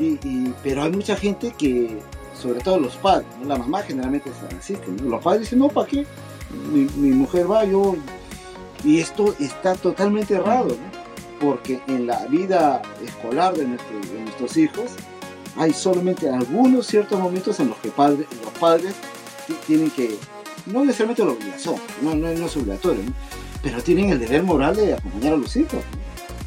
y, 0.04 0.06
y- 0.28 0.54
pero 0.64 0.84
hay 0.84 0.92
mucha 0.92 1.16
gente 1.16 1.54
que 1.58 2.00
sobre 2.42 2.60
todo 2.60 2.80
los 2.80 2.96
padres, 2.98 3.28
la 3.46 3.58
mamá 3.58 3.82
generalmente 3.82 4.32
se 4.40 4.56
asiste, 4.56 4.88
los 5.04 5.24
padres 5.24 5.42
dicen, 5.42 5.60
no, 5.60 5.70
¿para 5.70 5.88
qué? 5.88 6.06
Mi, 6.72 7.10
mujer 7.12 7.50
va, 7.50 7.66
yo... 7.66 7.96
Y 8.84 9.00
esto 9.00 9.34
está 9.40 9.74
totalmente 9.74 10.36
errado, 10.36 10.76
porque 11.40 11.82
en 11.88 12.06
la 12.06 12.26
vida 12.28 12.82
escolar 13.04 13.56
de, 13.56 13.66
nuestros 13.66 14.58
hijos 14.58 14.92
hay 15.58 15.74
solamente 15.74 16.30
algunos 16.30 16.86
ciertos 16.86 17.20
momentos 17.20 17.60
en 17.60 17.70
los 17.70 17.78
que 17.78 17.88
los 17.98 18.54
padres 18.60 18.94
tienen 19.66 19.90
que, 19.90 20.18
no 20.68 20.86
necesariamente 20.86 21.26
la 21.26 21.32
obligación, 21.32 21.76
no, 22.02 22.14
no, 22.16 22.28
es 22.28 22.58
obligatorio, 22.58 23.02
pero 23.64 23.82
tienen 23.82 24.12
el 24.12 24.20
deber 24.20 24.44
moral 24.44 24.76
de 24.76 24.94
acompañar 24.94 25.34
a 25.34 25.38
los 25.38 25.56
hijos. 25.56 25.82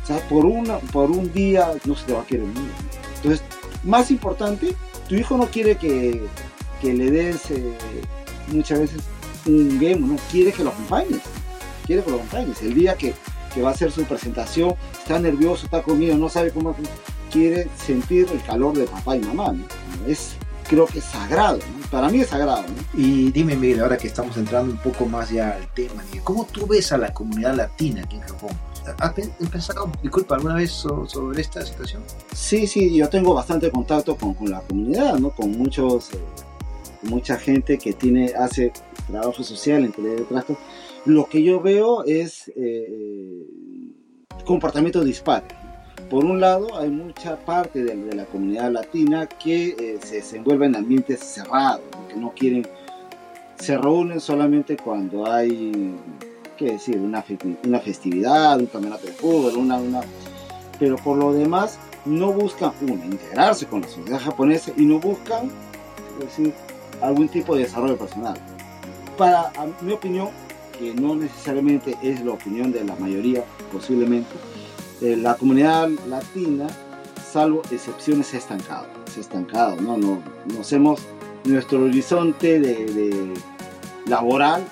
O 0.05 0.07
sea, 0.07 0.19
por, 0.29 0.47
una, 0.47 0.79
por 0.79 1.11
un 1.11 1.33
día 1.33 1.73
no 1.85 1.95
se 1.97 2.07
te 2.07 2.13
va 2.13 2.21
a 2.21 2.25
querer 2.25 2.47
mundo. 2.47 2.73
Entonces, 3.17 3.43
más 3.83 4.11
importante, 4.11 4.75
tu 5.09 5.15
hijo 5.15 5.37
no 5.37 5.47
quiere 5.47 5.77
que, 5.77 6.29
le 6.83 7.11
des 7.11 7.41
muchas 8.49 8.81
veces 8.81 9.03
un 9.47 9.79
game, 9.79 10.01
no 10.01 10.17
quiere 10.31 10.53
que 10.53 10.63
lo 10.63 10.71
acompañes, 10.71 11.23
quiere 11.87 12.03
que 12.03 12.11
lo 12.11 12.17
acompañes. 12.17 12.63
El 12.63 12.75
día 12.75 12.95
que, 12.95 13.15
va 13.63 13.71
a 13.71 13.73
hacer 13.73 13.91
su 13.91 14.05
presentación, 14.05 14.75
está 14.93 15.19
nervioso, 15.19 15.65
está 15.65 15.83
conmigo, 15.83 16.15
no 16.17 16.29
sabe 16.29 16.53
cómo, 16.53 16.77
quiere 17.33 17.69
sentir 17.77 18.29
el 18.33 18.43
calor 18.43 18.77
de 18.77 18.85
papá 18.85 19.17
y 19.17 19.21
mamá. 19.21 19.55
Es, 20.07 20.37
creo 20.69 20.87
que 20.87 21.01
es 21.01 21.05
sagrado, 21.07 21.59
para 21.91 22.09
mí 22.09 22.21
es 22.21 22.29
sagrado. 22.29 22.65
Y 22.95 23.33
dime, 23.33 23.57
Miguel, 23.57 23.81
ahora 23.81 23.97
que 23.97 24.07
estamos 24.07 24.37
entrando 24.37 24.73
un 24.73 24.79
poco 24.79 25.07
más 25.07 25.31
ya 25.31 25.51
al 25.51 25.67
tema, 25.75 26.05
¿cómo 26.23 26.45
tú 26.45 26.67
ves 26.67 26.93
a 26.93 26.99
la 26.99 27.13
comunidad 27.13 27.57
latina 27.57 28.03
aquí 28.05 28.17
en 28.17 28.23
Japón? 28.23 28.51
¿Has 28.99 29.13
pensado, 29.51 29.91
disculpa, 30.03 30.37
alguna 30.37 30.55
vez 30.55 30.71
sobre 30.71 31.41
esta 31.41 31.65
situación? 31.65 32.03
Sí, 32.33 32.67
sí, 32.67 32.97
yo 32.97 33.09
tengo 33.09 33.35
bastante 33.35 33.71
contacto 33.71 34.17
con, 34.17 34.37
la 34.51 34.61
comunidad, 34.61 35.19
¿no? 35.19 35.31
Con 35.31 35.53
muchos, 35.53 36.13
eh, 36.15 36.19
mucha 37.03 37.37
gente 37.37 37.79
que 37.79 37.93
tiene, 37.93 38.33
hace 38.39 38.73
trabajo 39.07 39.43
social 39.43 39.85
en 39.85 40.27
trato. 40.27 40.57
Lo 41.05 41.27
que 41.27 41.43
yo 41.43 41.61
veo 41.61 42.05
es 42.05 42.51
eh, 42.57 43.47
comportamientos 44.45 45.05
dispares. 45.05 45.53
Por 46.11 46.25
un 46.25 46.41
lado, 46.41 46.79
hay 46.79 46.89
mucha 46.89 47.37
parte 47.37 47.85
de, 47.85 48.15
la 48.15 48.25
comunidad 48.25 48.73
latina 48.73 49.27
que 49.27 49.69
eh, 49.79 49.99
se 50.03 50.17
desenvuelve 50.17 50.67
en 50.67 50.77
ambientes 50.77 51.21
cerrados, 51.21 51.83
que 52.09 52.17
no 52.17 52.33
quieren, 52.35 52.67
se 53.59 53.77
reúnen 53.77 54.21
solamente 54.21 54.77
cuando 54.77 55.31
hay 55.31 55.95
qué 56.59 56.73
decir, 56.73 56.99
una, 56.99 57.25
una 57.65 57.81
festividad, 57.81 58.59
un 58.59 58.67
campeonato 58.67 59.07
de 59.07 59.13
fútbol, 59.13 59.57
una, 59.57 59.77
una, 59.77 60.01
pero 60.79 60.97
por 60.97 61.17
lo 61.17 61.33
demás 61.33 61.79
no 62.05 62.33
buscan, 62.33 62.73
uno, 62.83 63.03
integrarse 63.05 63.67
con 63.67 63.83
la 63.83 63.89
sociedad 63.89 64.21
japonesa 64.21 64.73
y 64.77 64.85
no 64.85 64.99
buscan, 64.99 65.51
decir, 66.21 66.53
algún 67.01 67.29
tipo 67.29 67.55
de 67.55 67.63
desarrollo 67.63 67.97
personal. 67.97 68.37
Para 69.17 69.53
mi 69.81 69.93
opinión, 69.93 70.29
que 70.79 70.95
no 70.95 71.15
necesariamente 71.15 71.97
es 72.03 72.25
la 72.25 72.33
opinión 72.33 72.73
de 72.73 72.85
la 72.85 72.95
mayoría, 72.97 73.45
posiblemente, 73.73 74.35
eh, 75.01 75.17
la 75.17 75.35
comunidad 75.35 75.89
latina, 76.09 76.67
salvo 77.31 77.63
excepciones, 77.71 78.29
se 78.29 78.37
ha 78.37 78.41
estancado. 78.41 78.87
Se 79.13 79.21
ha 79.21 79.23
estancado, 79.23 79.81
¿no? 79.81 79.97
no 79.97 80.23
nos 80.55 80.73
hemos, 80.73 81.01
nuestro 81.45 81.83
horizonte 81.83 82.61
de, 82.61 83.35
laboral 84.07 84.65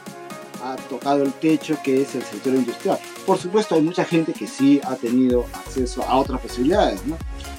ha 0.73 0.77
tocado 0.77 1.23
el 1.23 1.33
techo 1.33 1.79
que 1.83 2.03
es 2.03 2.15
el 2.15 2.23
sector 2.23 2.55
industrial. 2.55 2.99
Por 3.25 3.39
supuesto, 3.39 3.75
hay 3.75 3.83
mucha 3.83 4.05
gente 4.05 4.33
que 4.33 4.47
sí 4.47 4.81
ha 4.85 4.97
tenido 4.97 5.47
acceso 5.53 6.03
a 6.03 6.17
otras 6.17 6.41
posibilidades, 6.41 7.05
¿no? 7.07 7.17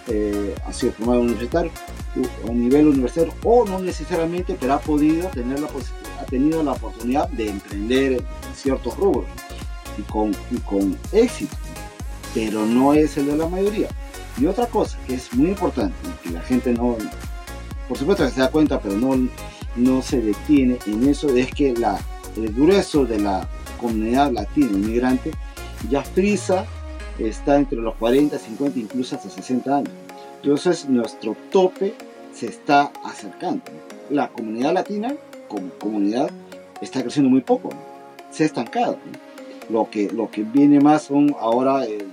Eh, 0.07 0.55
ha 0.65 0.73
sido 0.73 0.93
formado 0.93 1.21
universitario, 1.21 1.71
a 2.47 2.51
nivel 2.51 2.87
universitario, 2.87 3.33
o 3.43 3.65
no 3.65 3.79
necesariamente, 3.79 4.57
pero 4.59 4.73
ha 4.73 4.79
podido 4.79 5.27
tener 5.29 5.59
la 5.59 5.67
ha 5.67 6.25
tenido 6.25 6.63
la 6.63 6.73
oportunidad 6.73 7.29
de 7.29 7.49
emprender 7.49 8.13
en 8.13 8.55
ciertos 8.55 8.95
rubros 8.97 9.25
y 9.97 10.01
con, 10.03 10.31
y 10.51 10.57
con 10.59 10.97
éxito, 11.11 11.55
pero 12.33 12.65
no 12.65 12.93
es 12.93 13.17
el 13.17 13.27
de 13.27 13.37
la 13.37 13.47
mayoría. 13.47 13.89
Y 14.39 14.45
otra 14.45 14.67
cosa 14.67 14.97
que 15.05 15.15
es 15.15 15.33
muy 15.33 15.49
importante, 15.49 15.95
que 16.23 16.29
la 16.29 16.41
gente 16.41 16.71
no, 16.71 16.95
por 17.87 17.97
supuesto 17.97 18.27
se 18.29 18.39
da 18.39 18.49
cuenta, 18.49 18.79
pero 18.79 18.95
no, 18.95 19.27
no 19.75 20.01
se 20.01 20.21
detiene 20.21 20.77
en 20.85 21.07
eso, 21.07 21.29
es 21.35 21.53
que 21.53 21.73
la 21.73 21.99
el 22.37 22.53
grueso 22.53 23.05
de 23.05 23.19
la 23.19 23.47
comunidad 23.79 24.31
latina 24.31 24.71
inmigrante 24.71 25.31
ya 25.89 26.03
frisa 26.03 26.65
está 27.19 27.57
entre 27.57 27.79
los 27.79 27.95
40, 27.95 28.37
50, 28.37 28.79
incluso 28.79 29.15
hasta 29.15 29.29
60 29.29 29.77
años. 29.77 29.91
Entonces 30.41 30.87
nuestro 30.87 31.35
tope 31.51 31.93
se 32.33 32.47
está 32.47 32.91
acercando. 33.03 33.63
La 34.09 34.29
comunidad 34.29 34.73
latina 34.73 35.15
como 35.47 35.69
comunidad 35.71 36.29
está 36.81 37.01
creciendo 37.01 37.29
muy 37.29 37.41
poco, 37.41 37.69
se 38.31 38.43
ha 38.43 38.45
estancado. 38.45 38.97
Lo, 39.69 39.89
que, 39.89 40.09
lo 40.09 40.29
que 40.31 40.43
viene 40.43 40.79
más 40.79 41.03
son 41.03 41.35
ahora 41.39 41.85
el, 41.85 42.05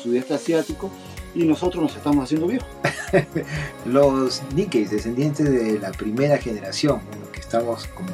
sudeste 0.00 0.34
asiático 0.34 0.90
y 1.34 1.44
nosotros 1.44 1.82
nos 1.82 1.96
estamos 1.96 2.24
haciendo 2.24 2.46
viejos. 2.46 2.68
los 3.86 4.42
Nikkeis, 4.54 4.90
descendientes 4.90 5.50
de 5.50 5.78
la 5.78 5.92
primera 5.92 6.36
generación, 6.36 7.00
que 7.32 7.40
estamos 7.40 7.86
como 7.88 8.10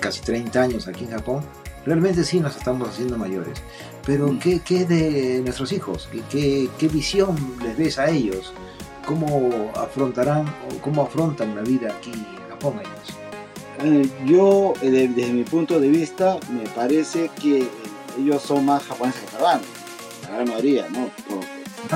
casi 0.00 0.20
30 0.22 0.60
años 0.60 0.88
aquí 0.88 1.04
en 1.04 1.10
Japón, 1.10 1.44
realmente 1.84 2.24
sí 2.24 2.40
nos 2.40 2.56
estamos 2.56 2.88
haciendo 2.88 3.16
mayores. 3.16 3.62
Pero 4.04 4.28
mm. 4.28 4.38
¿qué, 4.38 4.60
¿qué, 4.60 4.84
de 4.84 5.40
nuestros 5.42 5.72
hijos? 5.72 6.08
¿Qué, 6.30 6.68
¿Qué, 6.78 6.88
visión 6.88 7.36
les 7.62 7.76
ves 7.76 7.98
a 7.98 8.10
ellos? 8.10 8.52
¿Cómo 9.06 9.72
afrontarán 9.76 10.46
o 10.48 10.80
cómo 10.80 11.02
afrontan 11.02 11.54
la 11.54 11.62
vida 11.62 11.92
aquí 11.92 12.12
en 12.12 12.48
Japón 12.50 12.80
ellos? 12.80 13.20
Eh, 13.82 14.10
yo, 14.26 14.74
eh, 14.82 14.90
desde 14.90 15.32
mi 15.32 15.44
punto 15.44 15.80
de 15.80 15.88
vista, 15.88 16.38
me 16.50 16.68
parece 16.70 17.30
que 17.40 17.66
ellos 18.18 18.42
son 18.42 18.66
más 18.66 18.82
japoneses 18.84 19.22
que 19.22 19.36
peruanos, 19.36 19.66
la 20.22 20.30
gran 20.34 20.48
mayoría, 20.48 20.88
¿no? 20.90 21.10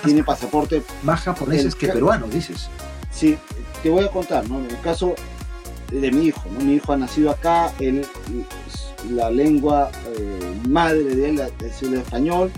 Tiene 0.03 0.25
pasaporte. 0.25 0.83
Más 1.03 1.21
japoneses 1.21 1.75
que 1.75 1.89
peruanos, 1.89 2.31
dices. 2.31 2.69
Sí, 3.11 3.37
te 3.83 3.91
voy 3.91 4.05
a 4.05 4.09
contar, 4.09 4.49
¿no? 4.49 4.59
En 4.61 4.71
el 4.71 4.81
caso 4.81 5.15
de 6.01 6.11
mi 6.11 6.27
hijo. 6.27 6.43
Mi 6.61 6.75
hijo 6.75 6.93
ha 6.93 6.97
nacido 6.97 7.31
acá, 7.31 7.73
él, 7.79 8.07
la 9.11 9.31
lengua 9.31 9.91
eh, 10.17 10.61
madre 10.69 11.03
de 11.03 11.31
él 11.31 11.41
es 11.65 11.83
el 11.83 11.95
español, 11.95 12.51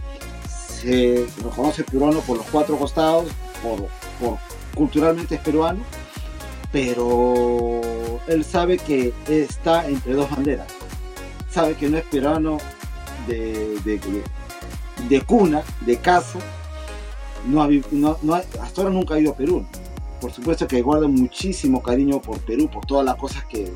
se 0.48 1.26
reconoce 1.42 1.84
peruano 1.84 2.20
por 2.20 2.38
los 2.38 2.46
cuatro 2.46 2.76
costados, 2.76 3.26
por, 3.62 4.38
culturalmente 4.74 5.36
es 5.36 5.40
peruano, 5.40 5.80
pero 6.72 7.80
él 8.26 8.44
sabe 8.44 8.78
que 8.78 9.12
está 9.28 9.86
entre 9.88 10.14
dos 10.14 10.30
banderas. 10.30 10.68
Sabe 11.50 11.74
que 11.74 11.88
no 11.88 11.96
es 11.96 12.04
peruano 12.04 12.58
de, 13.26 13.78
de, 15.08 15.20
cuna, 15.22 15.62
de 15.80 15.96
casa, 15.98 16.38
no, 17.46 17.68
no, 17.90 18.34
hasta 18.34 18.82
ahora 18.82 18.92
nunca 18.92 19.14
ha 19.14 19.20
ido 19.20 19.32
a 19.32 19.36
Perú 19.36 19.64
por 20.20 20.32
supuesto 20.32 20.66
que 20.66 20.82
guarda 20.82 21.08
muchísimo 21.08 21.82
cariño 21.82 22.20
por 22.20 22.38
Perú, 22.40 22.68
por 22.68 22.84
todas 22.86 23.04
las 23.04 23.16
cosas 23.16 23.44
que, 23.44 23.70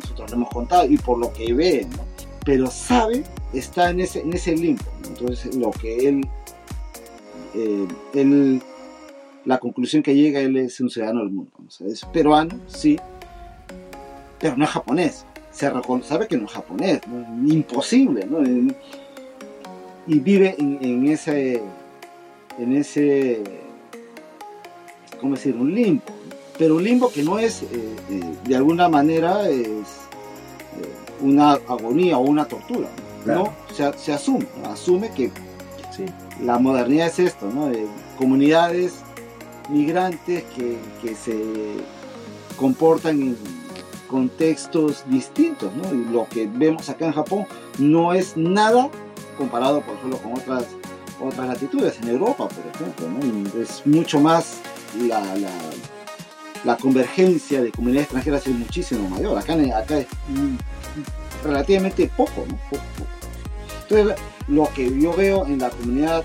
nosotros 0.00 0.30
le 0.30 0.36
hemos 0.36 0.48
contado 0.50 0.86
y 0.86 0.96
por 0.98 1.18
lo 1.18 1.32
que 1.32 1.52
ve, 1.52 1.86
¿no? 1.90 2.04
Pero 2.44 2.70
sabe, 2.70 3.24
está 3.52 3.90
en 3.90 4.00
ese, 4.00 4.20
en 4.20 4.32
ese 4.32 4.54
limbo. 4.54 4.84
Entonces, 5.06 5.54
lo 5.54 5.70
que 5.70 6.08
él, 6.08 6.28
eh, 7.54 7.88
él, 8.14 8.62
la 9.44 9.58
conclusión 9.58 10.02
que 10.02 10.14
llega, 10.14 10.40
él 10.40 10.56
es 10.56 10.78
un 10.80 10.90
ciudadano 10.90 11.20
del 11.20 11.30
mundo. 11.30 11.52
es 11.86 12.04
peruano, 12.06 12.54
sí, 12.66 12.98
pero 14.40 14.56
no 14.56 14.64
es 14.64 14.70
japonés. 14.70 15.24
Se 15.52 15.70
sabe 16.02 16.26
que 16.26 16.36
no 16.36 16.46
es 16.46 16.52
japonés, 16.52 17.00
imposible, 17.46 18.26
¿no? 18.26 18.42
Y 20.06 20.18
vive 20.18 20.56
en, 20.58 20.78
en 20.82 21.06
ese, 21.06 21.62
en 22.58 22.76
ese 22.76 23.63
¿cómo 25.24 25.36
decir? 25.36 25.56
Un 25.56 25.74
limbo. 25.74 26.02
Pero 26.58 26.76
un 26.76 26.84
limbo 26.84 27.10
que 27.10 27.22
no 27.22 27.38
es, 27.38 27.62
eh, 27.62 27.66
eh, 28.10 28.20
de 28.44 28.56
alguna 28.56 28.90
manera, 28.90 29.48
es 29.48 29.64
eh, 29.64 29.82
una 31.22 31.52
agonía 31.52 32.18
o 32.18 32.20
una 32.20 32.44
tortura. 32.44 32.90
¿no? 33.24 33.54
Se, 33.72 34.12
asume, 34.12 34.46
asume 34.66 35.10
que 35.12 35.30
la 36.42 36.58
modernidad 36.58 37.06
es 37.06 37.18
esto, 37.20 37.50
¿no? 37.50 37.72
comunidades 38.18 38.96
migrantes 39.70 40.44
que, 40.54 40.76
que, 41.00 41.14
se 41.14 41.40
comportan 42.58 43.22
en 43.22 43.36
contextos 44.06 45.04
distintos, 45.06 45.72
¿no? 45.74 45.94
Y 45.94 46.04
lo 46.12 46.28
que 46.28 46.46
vemos 46.46 46.90
acá 46.90 47.06
en 47.06 47.12
Japón 47.12 47.46
no 47.78 48.12
es 48.12 48.36
nada 48.36 48.90
comparado, 49.38 49.80
por 49.80 49.94
ejemplo, 49.94 50.18
con 50.18 50.34
otras, 50.34 50.66
otras 51.18 51.48
latitudes, 51.48 51.98
en 52.02 52.08
Europa, 52.10 52.46
por 52.46 52.66
ejemplo, 52.74 53.08
¿no? 53.08 53.62
Es 53.62 53.86
mucho 53.86 54.20
más 54.20 54.60
la, 55.02 55.22
la, 56.64 56.76
convergencia 56.76 57.62
de 57.62 57.70
comunidades 57.70 58.04
extranjeras 58.04 58.46
es 58.46 58.54
muchísimo 58.54 59.08
mayor. 59.08 59.38
Acá, 59.38 59.54
acá 59.76 59.98
es 59.98 60.06
relativamente 61.42 62.10
poco. 62.16 62.46
Entonces, 63.82 64.16
lo 64.48 64.68
que 64.74 65.00
yo 65.00 65.14
veo 65.14 65.46
en 65.46 65.58
la 65.58 65.70
comunidad 65.70 66.24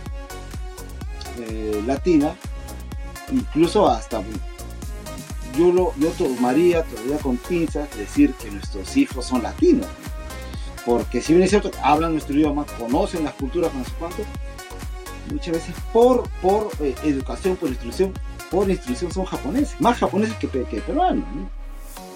eh, 1.40 1.84
latina, 1.86 2.36
incluso 3.32 3.90
hasta 3.90 4.22
yo, 5.58 5.72
lo, 5.72 5.94
yo 5.98 6.10
tomaría 6.12 6.84
todavía 6.84 7.18
con 7.18 7.38
pinzas 7.38 7.90
decir 7.98 8.34
que 8.34 8.52
nuestros 8.52 8.96
hijos 8.98 9.26
son 9.26 9.44
latinos. 9.44 9.88
Porque 10.86 11.22
si 11.22 11.34
bien 11.34 11.44
es 11.44 11.50
cierto, 11.50 11.72
hablan 11.84 12.14
nuestro 12.14 12.36
idioma, 12.36 12.66
conocen 12.78 13.24
las 13.24 13.34
culturas, 13.34 13.74
no 13.74 13.84
sé 13.84 13.92
cuánto, 14.00 14.24
muchas 15.32 15.56
veces 15.56 15.76
por, 15.94 16.28
por 16.42 16.70
eh, 16.80 16.96
educación, 17.04 17.56
por 17.56 17.70
instrucción, 17.70 18.14
por 18.50 18.70
instrucción 18.70 19.12
son 19.12 19.26
japoneses, 19.26 19.80
más 19.80 19.98
japoneses 19.98 20.36
que, 20.38 20.48
que 20.48 20.82
peruanos. 20.82 21.26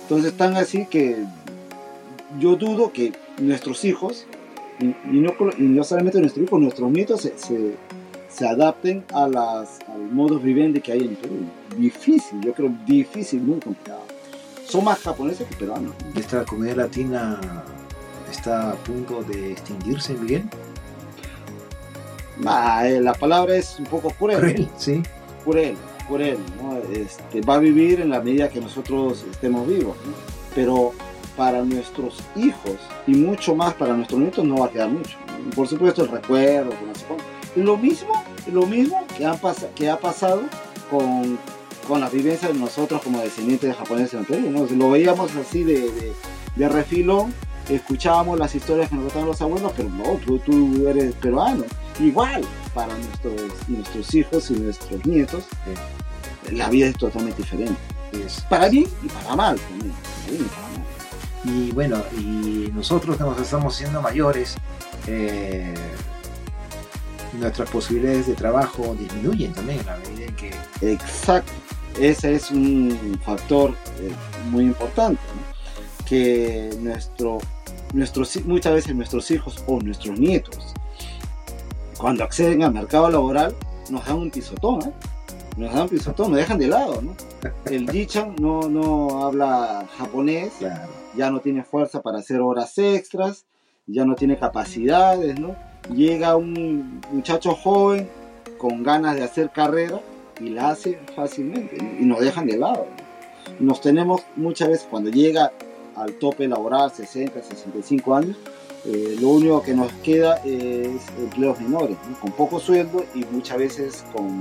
Entonces 0.03 0.31
están 0.31 0.57
así 0.57 0.85
que 0.85 1.23
yo 2.39 2.55
dudo 2.55 2.91
que 2.91 3.13
nuestros 3.39 3.85
hijos, 3.85 4.25
y, 4.79 4.95
no, 5.05 5.33
no, 5.57 5.83
solamente 5.83 6.19
nuestros 6.19 6.45
hijos, 6.45 6.59
nuestros 6.59 6.91
nietos 6.91 7.21
se, 7.21 7.33
se, 7.37 8.47
adapten 8.47 9.03
a 9.13 9.27
las, 9.27 9.79
al 9.87 10.11
modo 10.11 10.39
vivendi 10.39 10.81
que 10.81 10.91
hay 10.91 11.01
en 11.01 11.15
Perú. 11.15 11.35
Difícil, 11.77 12.41
yo 12.41 12.53
creo 12.53 12.73
difícil, 12.85 13.41
muy 13.41 13.59
complicado. 13.59 14.01
Son 14.67 14.83
más 14.83 14.99
japoneses 14.99 15.47
que 15.47 15.55
peruanos. 15.55 15.93
¿Esta 16.15 16.43
comedia 16.43 16.75
latina 16.75 17.39
está 18.29 18.71
a 18.71 18.75
punto 18.75 19.23
de 19.23 19.51
extinguirse, 19.51 20.13
Miguel? 20.15 20.43
Ah, 22.45 22.87
eh, 22.87 22.99
la 22.99 23.13
palabra 23.13 23.55
es 23.55 23.77
un 23.77 23.85
poco 23.85 24.09
cruel. 24.11 24.39
Cruel, 24.39 24.69
sí. 24.77 25.03
Cruel, 25.43 25.75
cruel. 26.07 26.37
¿no? 26.61 26.77
Este, 26.93 27.41
va 27.41 27.55
a 27.55 27.59
vivir 27.59 28.01
en 28.01 28.09
la 28.09 28.21
medida 28.21 28.49
que 28.49 28.59
nosotros 28.59 29.25
estemos 29.31 29.67
vivos. 29.67 29.95
¿no? 30.05 30.13
Pero 30.55 30.93
para 31.35 31.63
nuestros 31.63 32.19
hijos 32.35 32.77
y 33.07 33.15
mucho 33.15 33.55
más 33.55 33.73
para 33.73 33.93
nuestros 33.93 34.19
nietos 34.19 34.45
no 34.45 34.57
va 34.57 34.67
a 34.67 34.69
quedar 34.69 34.89
mucho. 34.89 35.17
Por 35.55 35.67
supuesto 35.67 36.03
el 36.03 36.09
recuerdo, 36.09 36.71
Lo 37.55 37.77
mismo, 37.77 38.23
lo 38.51 38.65
mismo 38.65 39.05
que, 39.17 39.25
han 39.25 39.37
que 39.75 39.89
ha 39.89 39.97
pasado 39.97 40.43
con, 40.89 41.37
con 41.87 41.99
la 41.99 42.09
vivencia 42.09 42.47
de 42.47 42.53
nosotros 42.55 43.01
como 43.01 43.19
descendientes 43.19 43.69
de 43.69 43.75
japoneses 43.75 44.13
en 44.13 44.25
Perú. 44.25 44.49
¿no? 44.49 44.65
Lo 44.65 44.91
veíamos 44.91 45.35
así 45.35 45.63
de, 45.63 45.91
de, 45.91 46.13
de, 46.55 46.69
refilón, 46.69 47.33
escuchábamos 47.69 48.39
las 48.39 48.53
historias 48.55 48.89
que 48.89 48.95
nos 48.95 49.05
contaban 49.05 49.27
los 49.27 49.41
abuelos, 49.41 49.73
pero 49.75 49.89
no, 49.89 50.03
tú, 50.25 50.39
tú 50.39 50.87
eres 50.87 51.13
peruano. 51.15 51.63
Igual 51.99 52.43
para 52.73 52.95
nuestros, 52.95 53.41
nuestros 53.67 54.13
hijos 54.15 54.49
y 54.51 54.53
nuestros 54.53 55.05
nietos, 55.05 55.43
la 56.51 56.69
vida 56.69 56.87
es 56.87 56.97
totalmente 56.97 57.41
diferente. 57.41 57.79
Es, 58.13 58.41
para 58.41 58.69
bien 58.69 58.87
y 59.03 59.07
para 59.07 59.35
mal 59.35 59.59
también. 59.59 59.93
Para 59.93 60.31
bien 60.31 60.45
y 60.45 60.49
para 60.49 60.67
mal. 60.67 60.83
Y 61.45 61.71
bueno, 61.71 62.03
y 62.17 62.71
nosotros 62.73 63.17
que 63.17 63.23
nos 63.23 63.39
estamos 63.39 63.75
haciendo 63.75 64.01
mayores, 64.01 64.55
eh, 65.07 65.73
nuestras 67.33 67.69
posibilidades 67.69 68.27
de 68.27 68.35
trabajo 68.35 68.95
disminuyen 68.97 69.53
también 69.53 69.79
en 69.79 69.85
la 69.85 69.97
medida 69.97 70.25
en 70.25 70.35
que... 70.35 70.51
Exacto, 70.81 71.51
ese 71.99 72.35
es 72.35 72.51
un 72.51 73.19
factor 73.23 73.71
eh, 73.99 74.11
muy 74.49 74.63
importante, 74.65 75.21
¿no? 75.35 75.53
que 76.05 76.69
nuestro, 76.79 77.39
nuestros, 77.93 78.45
muchas 78.45 78.73
veces 78.73 78.95
nuestros 78.95 79.29
hijos 79.31 79.63
o 79.67 79.79
nuestros 79.79 80.19
nietos, 80.19 80.73
cuando 82.03 82.25
acceden 82.25 82.63
al 82.63 82.73
mercado 82.73 83.09
laboral, 83.09 83.55
nos 83.89 84.05
dan 84.05 84.17
un 84.17 84.29
pisotón, 84.29 84.81
¿eh? 84.81 84.91
nos 85.55 85.71
dan 85.71 85.83
un 85.83 85.87
pisotón, 85.87 86.31
nos 86.31 86.37
dejan 86.37 86.59
de 86.59 86.67
lado, 86.67 87.01
¿no? 87.01 87.15
El 87.63 87.89
Jichan 87.89 88.35
no, 88.41 88.63
no 88.67 89.23
habla 89.25 89.85
japonés, 89.97 90.51
Claro. 90.59 90.89
ya 91.15 91.31
no 91.31 91.39
tiene 91.39 91.63
fuerza 91.63 92.01
para 92.01 92.17
hacer 92.17 92.41
horas 92.41 92.77
extras, 92.77 93.45
ya 93.87 94.03
no 94.03 94.15
tiene 94.15 94.37
capacidades, 94.37 95.39
¿no? 95.39 95.55
Llega 95.95 96.35
un 96.35 96.99
muchacho 97.09 97.55
joven 97.55 98.09
con 98.57 98.83
ganas 98.83 99.15
de 99.15 99.23
hacer 99.23 99.51
carrera 99.51 100.01
y 100.41 100.49
la 100.49 100.71
hace 100.71 100.99
fácilmente 101.15 101.77
y 101.77 102.03
nos 102.03 102.19
dejan 102.19 102.47
de 102.47 102.57
lado. 102.57 102.85
¿no? 103.61 103.65
Nos 103.67 103.79
tenemos 103.79 104.23
muchas 104.35 104.67
veces 104.67 104.87
cuando 104.91 105.09
llega 105.09 105.53
al 105.95 106.15
tope 106.15 106.49
laboral, 106.49 106.91
60, 106.91 107.41
65 107.41 108.13
años, 108.13 108.35
eh, 108.85 109.15
lo 109.19 109.29
único 109.29 109.61
que 109.61 109.73
nos 109.73 109.91
queda 109.93 110.35
es 110.43 111.01
empleos 111.17 111.59
menores, 111.61 111.97
¿no? 112.09 112.19
con 112.19 112.31
poco 112.31 112.59
sueldo 112.59 113.05
y 113.15 113.23
muchas 113.25 113.57
veces 113.57 114.03
con 114.13 114.39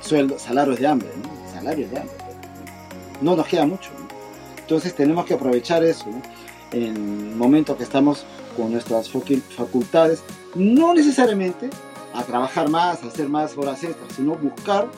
sueldo, 0.00 0.38
salarios 0.38 0.78
de 0.78 0.86
hambre, 0.86 1.08
¿no? 1.22 1.52
salarios 1.52 1.90
de 1.90 1.98
hambre. 1.98 2.16
No 3.20 3.36
nos 3.36 3.46
queda 3.46 3.66
mucho. 3.66 3.90
Entonces 4.58 4.94
tenemos 4.94 5.26
que 5.26 5.34
aprovechar 5.34 5.84
eso 5.84 6.06
en 6.72 6.82
el 6.82 7.36
momento 7.36 7.76
que 7.76 7.84
estamos 7.84 8.24
con 8.56 8.72
nuestras 8.72 9.10
facultades, 9.10 10.22
no 10.54 10.94
necesariamente 10.94 11.68
a 12.14 12.22
trabajar 12.22 12.70
más, 12.70 13.02
a 13.02 13.08
hacer 13.08 13.28
más 13.28 13.56
horas 13.58 13.82
extras, 13.84 14.12
sino 14.16 14.34
buscar 14.36 14.88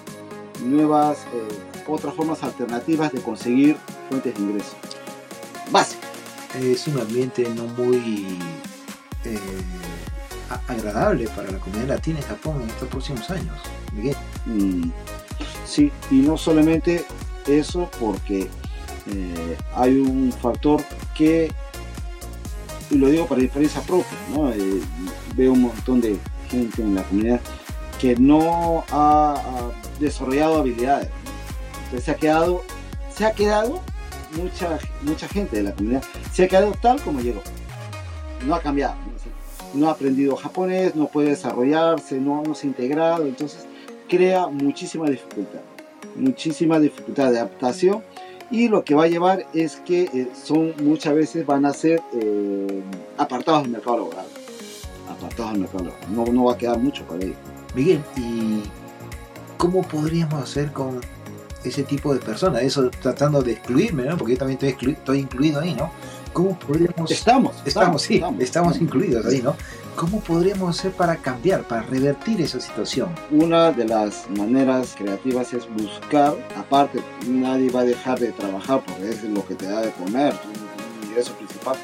nuevas, 0.62 1.18
eh, 1.34 1.48
otras 1.88 2.14
formas 2.14 2.42
alternativas 2.42 3.12
de 3.12 3.20
conseguir 3.20 3.76
fuentes 4.08 4.34
de 4.34 4.42
ingreso. 4.42 4.76
Básico. 5.70 6.05
Es 6.60 6.86
un 6.86 6.98
ambiente 6.98 7.48
no 7.54 7.64
muy 7.64 8.38
eh, 9.24 9.38
agradable 10.68 11.28
para 11.28 11.50
la 11.50 11.58
comunidad 11.58 11.88
latina 11.88 12.18
en 12.18 12.24
Japón 12.24 12.62
en 12.62 12.70
estos 12.70 12.88
próximos 12.88 13.28
años, 13.30 13.54
Miguel. 13.92 14.16
Mm, 14.46 14.90
sí, 15.66 15.92
y 16.10 16.16
no 16.16 16.36
solamente 16.36 17.04
eso, 17.46 17.90
porque 18.00 18.48
eh, 19.12 19.56
hay 19.74 19.98
un 19.98 20.32
factor 20.32 20.82
que, 21.14 21.52
y 22.90 22.96
lo 22.96 23.08
digo 23.08 23.26
para 23.26 23.40
diferencia 23.40 23.80
propia, 23.82 24.18
¿no? 24.34 24.50
eh, 24.50 24.80
veo 25.34 25.52
un 25.52 25.62
montón 25.62 26.00
de 26.00 26.16
gente 26.48 26.82
en 26.82 26.94
la 26.94 27.02
comunidad 27.02 27.40
que 28.00 28.16
no 28.16 28.84
ha, 28.90 29.70
desarrollado 30.00 30.58
habilidades. 30.58 31.08
Entonces 31.84 32.04
se 32.04 32.10
ha 32.10 32.16
quedado, 32.16 32.62
se 33.14 33.24
ha 33.24 33.32
quedado 33.32 33.80
mucha, 34.36 34.78
mucha 35.02 35.28
gente 35.28 35.56
de 35.56 35.62
la 35.64 35.74
comunidad, 35.74 36.02
se 36.32 36.44
ha 36.44 36.48
quedado 36.48 36.72
tal 36.80 37.00
como 37.00 37.20
llegó. 37.20 37.42
No 38.46 38.54
ha 38.54 38.60
cambiado. 38.60 38.94
¿no? 39.74 39.88
ha 39.88 39.92
aprendido 39.92 40.36
japonés, 40.36 40.94
no 40.94 41.08
puede 41.08 41.30
desarrollarse, 41.30 42.18
no, 42.18 42.42
no 42.42 42.54
se 42.54 42.66
ha 42.66 42.70
integrado, 42.70 43.26
entonces 43.26 43.66
crea 44.08 44.46
muchísima 44.46 45.08
dificultad, 45.08 45.60
muchísima 46.16 46.78
dificultad 46.78 47.32
de 47.32 47.38
adaptación 47.38 48.02
y 48.50 48.68
lo 48.68 48.84
que 48.84 48.94
va 48.94 49.04
a 49.04 49.08
llevar 49.08 49.46
es 49.52 49.76
que 49.76 50.02
eh, 50.04 50.28
son 50.40 50.74
muchas 50.82 51.14
veces 51.14 51.44
van 51.44 51.66
a 51.66 51.72
ser 51.72 52.00
eh, 52.14 52.82
apartados 53.18 53.62
del 53.62 53.72
mercado 53.72 53.98
laboral, 53.98 54.26
apartados 55.10 55.52
del 55.52 55.60
mercado 55.62 55.84
laboral, 55.84 56.14
no, 56.14 56.24
no 56.32 56.44
va 56.44 56.52
a 56.52 56.58
quedar 56.58 56.78
mucho 56.78 57.04
para 57.04 57.24
ellos. 57.24 57.36
Miguel, 57.74 58.00
¿y 58.16 58.62
cómo 59.58 59.82
podríamos 59.82 60.42
hacer 60.42 60.72
con 60.72 61.00
ese 61.68 61.82
tipo 61.82 62.14
de 62.14 62.20
personas? 62.20 62.62
Eso 62.62 62.90
tratando 62.90 63.42
de 63.42 63.52
excluirme, 63.52 64.04
¿no? 64.04 64.16
Porque 64.16 64.34
yo 64.34 64.38
también 64.38 64.56
estoy, 64.56 64.70
exclu 64.70 64.90
estoy 64.92 65.18
incluido 65.20 65.60
ahí, 65.60 65.74
¿no? 65.74 65.90
¿Cómo 66.32 66.58
podríamos... 66.58 67.10
Estamos, 67.10 67.56
estamos, 67.64 67.66
estamos 67.66 68.02
sí, 68.02 68.14
estamos, 68.16 68.40
estamos 68.42 68.80
incluidos 68.80 69.24
ahí, 69.26 69.40
¿no? 69.40 69.56
¿Cómo 69.96 70.20
podríamos 70.20 70.78
hacer 70.78 70.92
para 70.92 71.16
cambiar, 71.16 71.62
para 71.62 71.80
revertir 71.80 72.42
esa 72.42 72.60
situación? 72.60 73.08
Una 73.30 73.72
de 73.72 73.86
las 73.86 74.28
maneras 74.28 74.94
creativas 74.94 75.54
es 75.54 75.66
buscar, 75.74 76.34
aparte, 76.54 77.00
nadie 77.26 77.70
va 77.70 77.80
a 77.80 77.84
dejar 77.84 78.18
de 78.18 78.30
trabajar 78.32 78.82
porque 78.86 79.08
es 79.08 79.24
lo 79.24 79.46
que 79.46 79.54
te 79.54 79.64
da 79.64 79.80
de 79.80 79.90
comer, 79.92 80.34
tu 80.34 81.06
ingreso 81.06 81.32
principal, 81.32 81.76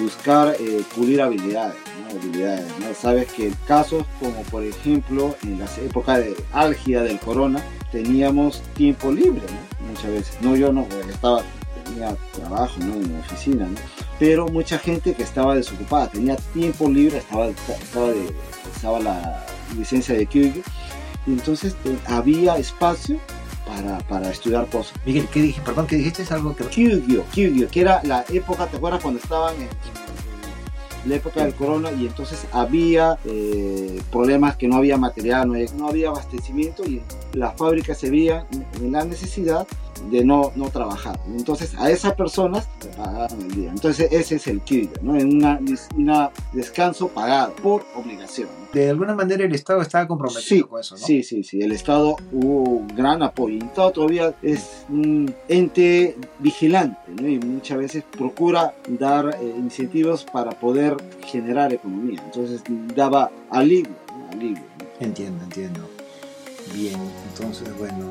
buscar 0.00 0.56
eh, 0.58 0.82
pulir 0.96 1.22
habilidades, 1.22 1.76
habilidades 2.10 2.66
¿no? 2.80 2.92
Sabes 2.92 3.32
que 3.32 3.52
casos 3.68 4.04
como 4.18 4.42
por 4.50 4.64
ejemplo 4.64 5.36
en 5.44 5.60
las 5.60 5.78
épocas 5.78 6.18
de 6.18 6.36
álgida 6.52 7.04
del 7.04 7.20
corona, 7.20 7.62
teníamos 7.92 8.62
tiempo 8.74 9.10
libre, 9.12 9.42
¿no? 9.42 9.88
Muchas 9.88 10.10
veces. 10.10 10.38
No, 10.40 10.56
yo 10.56 10.72
no, 10.72 10.86
estaba 11.08 11.42
tenía 11.84 12.16
trabajo 12.32 12.78
¿no? 12.80 12.94
en 12.94 13.12
la 13.12 13.20
oficina, 13.20 13.66
¿no? 13.66 13.78
pero 14.18 14.48
mucha 14.48 14.78
gente 14.78 15.14
que 15.14 15.22
estaba 15.22 15.54
desocupada, 15.54 16.08
tenía 16.10 16.36
tiempo 16.36 16.88
libre, 16.88 17.18
estaba, 17.18 17.48
estaba, 17.48 18.08
de, 18.08 18.32
estaba 18.74 19.00
la 19.00 19.46
licencia 19.76 20.14
de 20.14 20.26
Kyugyo, 20.26 20.62
y 21.26 21.32
entonces 21.32 21.74
había 22.06 22.56
espacio 22.58 23.18
para, 23.66 23.98
para, 24.00 24.30
estudiar 24.30 24.66
cosas. 24.68 24.94
Miguel, 25.06 25.28
¿qué 25.32 25.42
dije? 25.42 25.60
Perdón, 25.64 25.86
¿qué 25.86 25.96
dijiste? 25.96 26.22
Es 26.22 26.32
algo 26.32 26.54
que... 26.54 26.64
Kyugyo, 26.64 27.24
Kyugyo, 27.32 27.68
que 27.68 27.80
era 27.80 28.02
la 28.04 28.24
época, 28.28 28.66
¿te 28.66 28.76
acuerdas 28.76 29.00
cuando 29.00 29.20
estaban 29.20 29.54
en 29.56 29.68
la 31.06 31.16
época 31.16 31.44
del 31.44 31.54
corona 31.54 31.90
y 31.92 32.06
entonces 32.06 32.46
había 32.52 33.18
eh, 33.24 34.00
problemas 34.10 34.56
que 34.56 34.68
no 34.68 34.76
había 34.76 34.96
material, 34.96 35.48
no 35.48 35.54
había, 35.54 35.72
no 35.74 35.88
había 35.88 36.08
abastecimiento 36.08 36.84
y 36.84 37.02
las 37.32 37.56
fábricas 37.56 37.98
se 37.98 38.10
veían 38.10 38.46
en 38.80 38.92
la 38.92 39.04
necesidad 39.04 39.66
de 40.10 40.24
no, 40.24 40.52
no 40.56 40.70
trabajar. 40.70 41.18
Entonces 41.26 41.74
a 41.78 41.90
esas 41.90 42.14
personas 42.14 42.68
le 42.84 42.90
pagaban 42.90 43.40
el 43.40 43.50
día. 43.50 43.70
Entonces 43.70 44.08
ese 44.10 44.36
es 44.36 44.46
el 44.46 44.60
Kyuyo, 44.60 44.90
¿no? 45.02 45.16
En 45.16 45.36
una, 45.36 45.60
una, 45.96 46.30
descanso 46.52 47.08
pagado 47.08 47.54
por 47.56 47.84
obligación. 47.94 48.48
¿no? 48.48 48.68
De 48.72 48.90
alguna 48.90 49.14
manera 49.14 49.44
el 49.44 49.54
Estado 49.54 49.82
estaba 49.82 50.06
comprometido 50.06 50.42
sí, 50.42 50.62
con 50.62 50.80
eso, 50.80 50.96
¿no? 50.96 51.06
Sí, 51.06 51.22
sí, 51.22 51.42
sí. 51.42 51.60
El 51.60 51.72
Estado 51.72 52.16
hubo 52.32 52.62
un 52.62 52.88
gran 52.88 53.22
apoyo. 53.22 53.56
El 53.56 53.64
Estado 53.64 53.90
todavía 53.92 54.34
es 54.42 54.84
un 54.88 55.34
ente 55.48 56.16
vigilante, 56.38 56.98
¿no? 57.20 57.28
Y 57.28 57.38
muchas 57.38 57.78
veces 57.78 58.04
procura 58.10 58.74
dar 58.88 59.36
eh, 59.40 59.54
incentivos 59.58 60.24
para 60.24 60.50
poder 60.52 60.96
generar 61.26 61.72
economía. 61.72 62.22
Entonces 62.24 62.62
daba 62.94 63.30
alivio, 63.50 63.94
¿no? 64.16 64.30
alivio. 64.32 64.62
Entiendo, 65.00 65.44
entiendo. 65.44 65.88
Bien, 66.74 67.00
entonces, 67.28 67.76
bueno, 67.78 68.10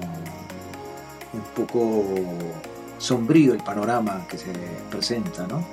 un 1.34 1.42
poco 1.56 2.04
sombrío 2.98 3.54
el 3.54 3.64
panorama 3.64 4.26
que 4.30 4.38
se 4.38 4.52
presenta, 4.90 5.48
¿no? 5.48 5.66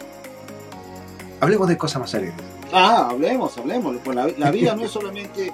Hablemos 1.41 1.69
de 1.69 1.77
cosas 1.77 2.01
más 2.01 2.15
alegres. 2.15 2.37
Ah, 2.73 3.09
hablemos, 3.11 3.57
hablemos. 3.59 3.97
Pues 4.05 4.17
la, 4.17 4.29
la 4.39 4.51
vida 4.51 4.75
no 4.75 4.85
es 4.85 4.91
solamente 4.91 5.53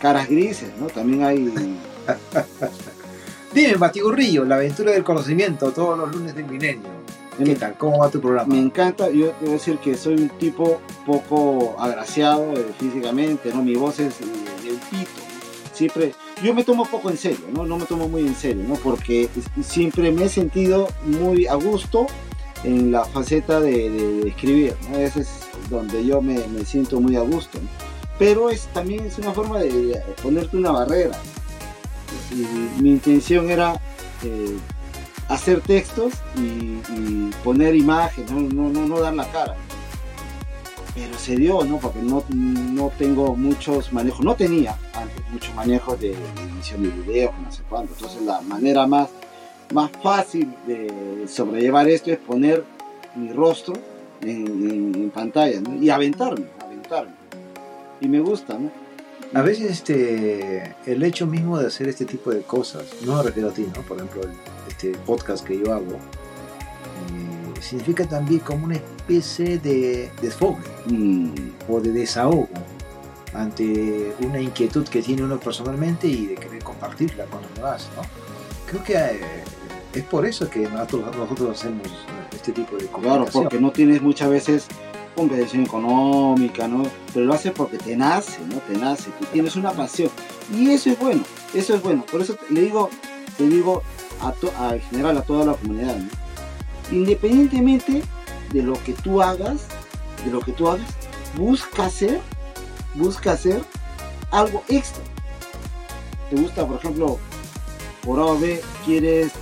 caras 0.00 0.28
grises, 0.28 0.70
¿no? 0.78 0.86
También 0.86 1.24
hay... 1.24 1.76
Dime, 3.54 3.76
Batigurrillo, 3.76 4.44
la 4.44 4.56
aventura 4.56 4.92
del 4.92 5.04
conocimiento, 5.04 5.70
todos 5.70 5.96
los 5.96 6.14
lunes 6.14 6.34
del 6.34 6.46
milenio. 6.46 7.04
¿Qué 7.38 7.54
tal? 7.56 7.76
¿Cómo 7.76 7.98
va 7.98 8.10
tu 8.10 8.20
programa? 8.20 8.54
Me 8.54 8.60
encanta, 8.60 9.10
yo 9.10 9.32
debo 9.40 9.52
decir 9.52 9.78
que 9.78 9.96
soy 9.96 10.14
un 10.14 10.28
tipo 10.30 10.80
poco 11.04 11.76
agraciado 11.78 12.52
eh, 12.52 12.66
físicamente, 12.78 13.52
¿no? 13.52 13.62
Mi 13.62 13.74
voz 13.74 13.98
es 13.98 14.18
de, 14.20 14.26
de 14.26 14.74
un 14.74 14.80
pito. 14.90 15.33
Siempre, 15.74 16.14
yo 16.42 16.54
me 16.54 16.62
tomo 16.62 16.86
poco 16.86 17.10
en 17.10 17.16
serio, 17.16 17.46
¿no? 17.52 17.66
No 17.66 17.76
me 17.76 17.84
tomo 17.84 18.08
muy 18.08 18.22
en 18.22 18.36
serio, 18.36 18.62
¿no? 18.66 18.74
Porque 18.76 19.28
siempre 19.62 20.12
me 20.12 20.24
he 20.24 20.28
sentido 20.28 20.88
muy 21.04 21.46
a 21.46 21.54
gusto 21.54 22.06
en 22.62 22.92
la 22.92 23.04
faceta 23.04 23.60
de, 23.60 24.28
escribir, 24.28 24.76
¿no? 24.88 24.98
Ese 24.98 25.22
es 25.22 25.40
donde 25.68 26.06
yo 26.06 26.22
me, 26.22 26.38
siento 26.64 27.00
muy 27.00 27.16
a 27.16 27.22
gusto. 27.22 27.58
Pero 28.18 28.50
es, 28.50 28.68
también 28.68 29.04
es 29.04 29.18
una 29.18 29.32
forma 29.32 29.58
de 29.58 30.00
ponerte 30.22 30.56
una 30.56 30.70
barrera. 30.70 31.18
Mi 32.80 32.90
intención 32.90 33.50
era 33.50 33.74
eh, 34.22 34.56
hacer 35.28 35.60
textos 35.60 36.12
y, 36.36 36.78
y 36.92 37.30
poner 37.42 37.74
imágenes, 37.74 38.30
no, 38.30 38.40
no, 38.42 38.70
no, 38.70 38.86
no 38.86 39.00
dar 39.00 39.14
la 39.14 39.26
cara. 39.32 39.56
Pero 40.94 41.18
se 41.18 41.34
dio, 41.36 41.64
¿no? 41.64 41.78
Porque 41.78 41.98
no, 42.00 42.22
no 42.30 42.90
tengo 42.96 43.34
muchos 43.34 43.92
manejos, 43.92 44.24
no 44.24 44.36
tenía 44.36 44.78
antes 44.94 45.16
muchos 45.32 45.52
manejos 45.54 45.98
de, 46.00 46.12
edición 46.12 46.82
de 46.84 46.88
videos, 46.90 47.32
no 47.42 47.50
sé 47.50 47.62
cuánto. 47.68 47.92
Entonces 47.94 48.22
la 48.22 48.40
manera 48.42 48.86
más, 48.86 49.08
más 49.72 49.90
fácil 50.02 50.52
de 50.66 51.24
sobrellevar 51.26 51.88
esto 51.88 52.12
es 52.12 52.18
poner 52.18 52.64
mi 53.16 53.32
rostro 53.32 53.74
en 54.22 55.10
pantalla 55.12 55.60
¿no? 55.60 55.74
y 55.82 55.90
aventarme, 55.90 56.46
aventarme. 56.64 57.12
Y 58.00 58.08
me 58.08 58.20
gusta, 58.20 58.56
¿no? 58.58 58.70
A 59.34 59.42
veces 59.42 59.72
este, 59.72 60.76
el 60.86 61.02
hecho 61.02 61.26
mismo 61.26 61.58
de 61.58 61.66
hacer 61.66 61.88
este 61.88 62.04
tipo 62.04 62.30
de 62.30 62.42
cosas, 62.42 62.84
no 63.04 63.16
me 63.16 63.22
refiero 63.24 63.48
a 63.48 63.52
ti, 63.52 63.66
¿no? 63.74 63.82
Por 63.82 63.96
ejemplo, 63.96 64.22
el- 64.22 64.30
este 64.68 64.92
podcast 65.04 65.44
que 65.44 65.58
yo 65.58 65.72
hago, 65.72 65.92
eh, 65.92 67.33
significa 67.64 68.06
también 68.06 68.40
como 68.40 68.66
una 68.66 68.76
especie 68.76 69.58
de 69.58 70.10
desfogue 70.20 70.58
Mm, 70.86 71.30
o 71.68 71.80
de 71.80 71.90
desahogo 71.92 72.48
ante 73.32 74.14
una 74.20 74.40
inquietud 74.40 74.86
que 74.86 75.02
tiene 75.02 75.22
uno 75.24 75.38
personalmente 75.40 76.06
y 76.06 76.26
de 76.26 76.34
querer 76.36 76.62
compartirla 76.62 77.24
con 77.26 77.42
los 77.42 77.54
demás, 77.54 77.88
¿no? 77.96 78.02
Creo 78.66 78.84
que 78.84 78.94
eh, 78.94 79.20
es 79.92 80.02
por 80.04 80.24
eso 80.26 80.48
que 80.48 80.60
nosotros, 80.68 81.16
nosotros 81.16 81.58
hacemos 81.58 81.88
este 82.32 82.52
tipo 82.52 82.76
de 82.76 82.86
Claro, 82.86 82.92
comunicación. 83.02 83.42
porque 83.44 83.60
no 83.60 83.72
tienes 83.72 84.02
muchas 84.02 84.30
veces 84.30 84.66
competencia 85.16 85.60
económica, 85.62 86.68
¿no? 86.68 86.84
Pero 87.12 87.26
lo 87.26 87.34
haces 87.34 87.52
porque 87.52 87.78
te 87.78 87.96
nace, 87.96 88.38
¿no? 88.48 88.56
Te 88.58 88.76
nace, 88.78 89.10
tú 89.18 89.24
tienes 89.32 89.56
una 89.56 89.72
pasión. 89.72 90.10
Y 90.52 90.70
eso 90.70 90.90
es 90.90 90.98
bueno, 90.98 91.22
eso 91.54 91.74
es 91.74 91.82
bueno. 91.82 92.04
Por 92.10 92.20
eso 92.20 92.36
le 92.50 92.60
digo, 92.62 92.90
te 93.36 93.48
digo 93.48 93.82
a 94.20 94.32
to- 94.32 94.52
a- 94.58 94.74
en 94.74 94.80
general 94.82 95.18
a 95.18 95.22
toda 95.22 95.44
la 95.46 95.54
comunidad, 95.54 95.96
¿no? 95.96 96.08
Independientemente 96.90 98.02
de 98.52 98.62
lo 98.62 98.74
que 98.84 98.92
tú 98.92 99.22
hagas, 99.22 99.66
de 100.24 100.30
lo 100.30 100.40
que 100.40 100.52
tú 100.52 100.68
hagas, 100.68 100.86
busca 101.36 101.86
hacer, 101.86 102.20
busca 102.94 103.32
hacer 103.32 103.62
algo 104.30 104.62
extra. 104.68 105.02
Te 106.30 106.36
gusta, 106.36 106.66
por 106.66 106.78
ejemplo, 106.78 107.18
por 108.04 108.18
A 108.18 108.26
o 108.26 108.38
B, 108.38 108.60
quieres 108.84 109.32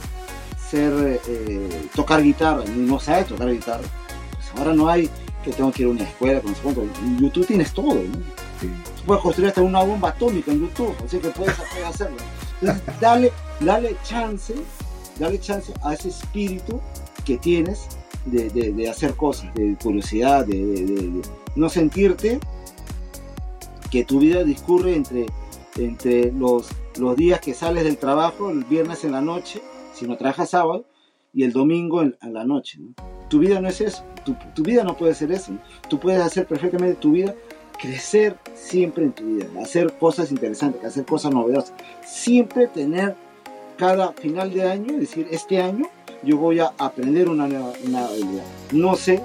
ser, 0.70 1.20
eh, 1.26 1.88
tocar 1.94 2.22
guitarra, 2.22 2.64
y 2.64 2.70
no 2.70 2.98
sabes 2.98 3.26
tocar 3.26 3.50
guitarra. 3.50 3.84
Pues 4.32 4.58
ahora 4.58 4.74
no 4.74 4.88
hay 4.88 5.10
que 5.42 5.52
tengo 5.52 5.72
que 5.72 5.82
ir 5.82 5.88
a 5.88 5.90
una 5.90 6.04
escuela, 6.04 6.40
con 6.40 6.52
no. 6.52 6.82
En 6.82 7.18
YouTube 7.18 7.46
tienes 7.46 7.72
todo, 7.72 7.94
¿no? 7.94 8.18
Sí. 8.60 8.70
Puedes 9.04 9.22
construir 9.22 9.48
hasta 9.48 9.60
una 9.60 9.82
bomba 9.82 10.10
atómica 10.10 10.52
en 10.52 10.60
YouTube, 10.60 10.94
así 11.04 11.18
que 11.18 11.28
puedes, 11.28 11.54
puedes 11.72 11.86
hacerlo. 11.86 12.16
Entonces, 12.60 13.00
dale, 13.00 13.32
dale 13.60 13.96
chance, 14.04 14.54
dale 15.18 15.40
chance 15.40 15.72
a 15.82 15.94
ese 15.94 16.10
espíritu 16.10 16.80
que 17.24 17.38
tienes 17.38 17.88
de, 18.26 18.50
de- 18.50 18.88
hacer 18.88 19.14
cosas, 19.14 19.52
de 19.54 19.76
curiosidad, 19.82 20.46
de, 20.46 21.22
no 21.56 21.68
sentirte 21.68 22.38
que 23.90 24.04
tu 24.04 24.20
vida 24.20 24.44
discurre 24.44 24.94
entre, 24.94 25.26
entre 25.76 26.32
los, 26.32 26.68
los 26.96 27.16
días 27.16 27.40
que 27.40 27.54
sales 27.54 27.84
del 27.84 27.98
trabajo, 27.98 28.50
el 28.50 28.64
viernes 28.64 29.04
en 29.04 29.12
la 29.12 29.20
noche, 29.20 29.60
si 29.94 30.06
no 30.06 30.16
trabajas 30.16 30.50
sábado, 30.50 30.86
y 31.34 31.44
el 31.44 31.52
domingo 31.52 32.02
en, 32.02 32.16
la 32.22 32.44
noche. 32.44 32.78
¿no? 32.78 32.94
Tu 33.28 33.38
vida 33.38 33.60
no 33.60 33.68
es 33.68 33.80
eso, 33.80 34.04
tu, 34.24 34.36
tu 34.54 34.62
vida 34.62 34.84
no 34.84 34.96
puede 34.96 35.14
ser 35.14 35.32
eso. 35.32 35.52
¿no? 35.52 35.58
Tú 35.88 35.98
puedes 35.98 36.20
hacer 36.20 36.46
perfectamente 36.46 36.94
tu 36.96 37.12
vida, 37.12 37.34
crecer 37.78 38.36
siempre 38.54 39.04
en 39.04 39.12
tu 39.12 39.24
vida, 39.24 39.46
hacer 39.60 39.92
cosas 39.98 40.30
interesantes, 40.30 40.84
hacer 40.84 41.04
cosas 41.04 41.32
novedosas, 41.32 41.74
siempre 42.06 42.68
tener 42.68 43.16
cada 43.76 44.12
final 44.12 44.52
de 44.52 44.70
año, 44.70 44.94
es 44.94 45.00
decir, 45.00 45.26
este 45.30 45.60
año 45.60 45.86
yo 46.22 46.36
voy 46.36 46.60
a 46.60 46.72
aprender 46.78 47.28
una 47.28 47.46
nueva 47.46 47.72
una 47.84 48.06
habilidad. 48.06 48.44
No 48.72 48.96
sé, 48.96 49.22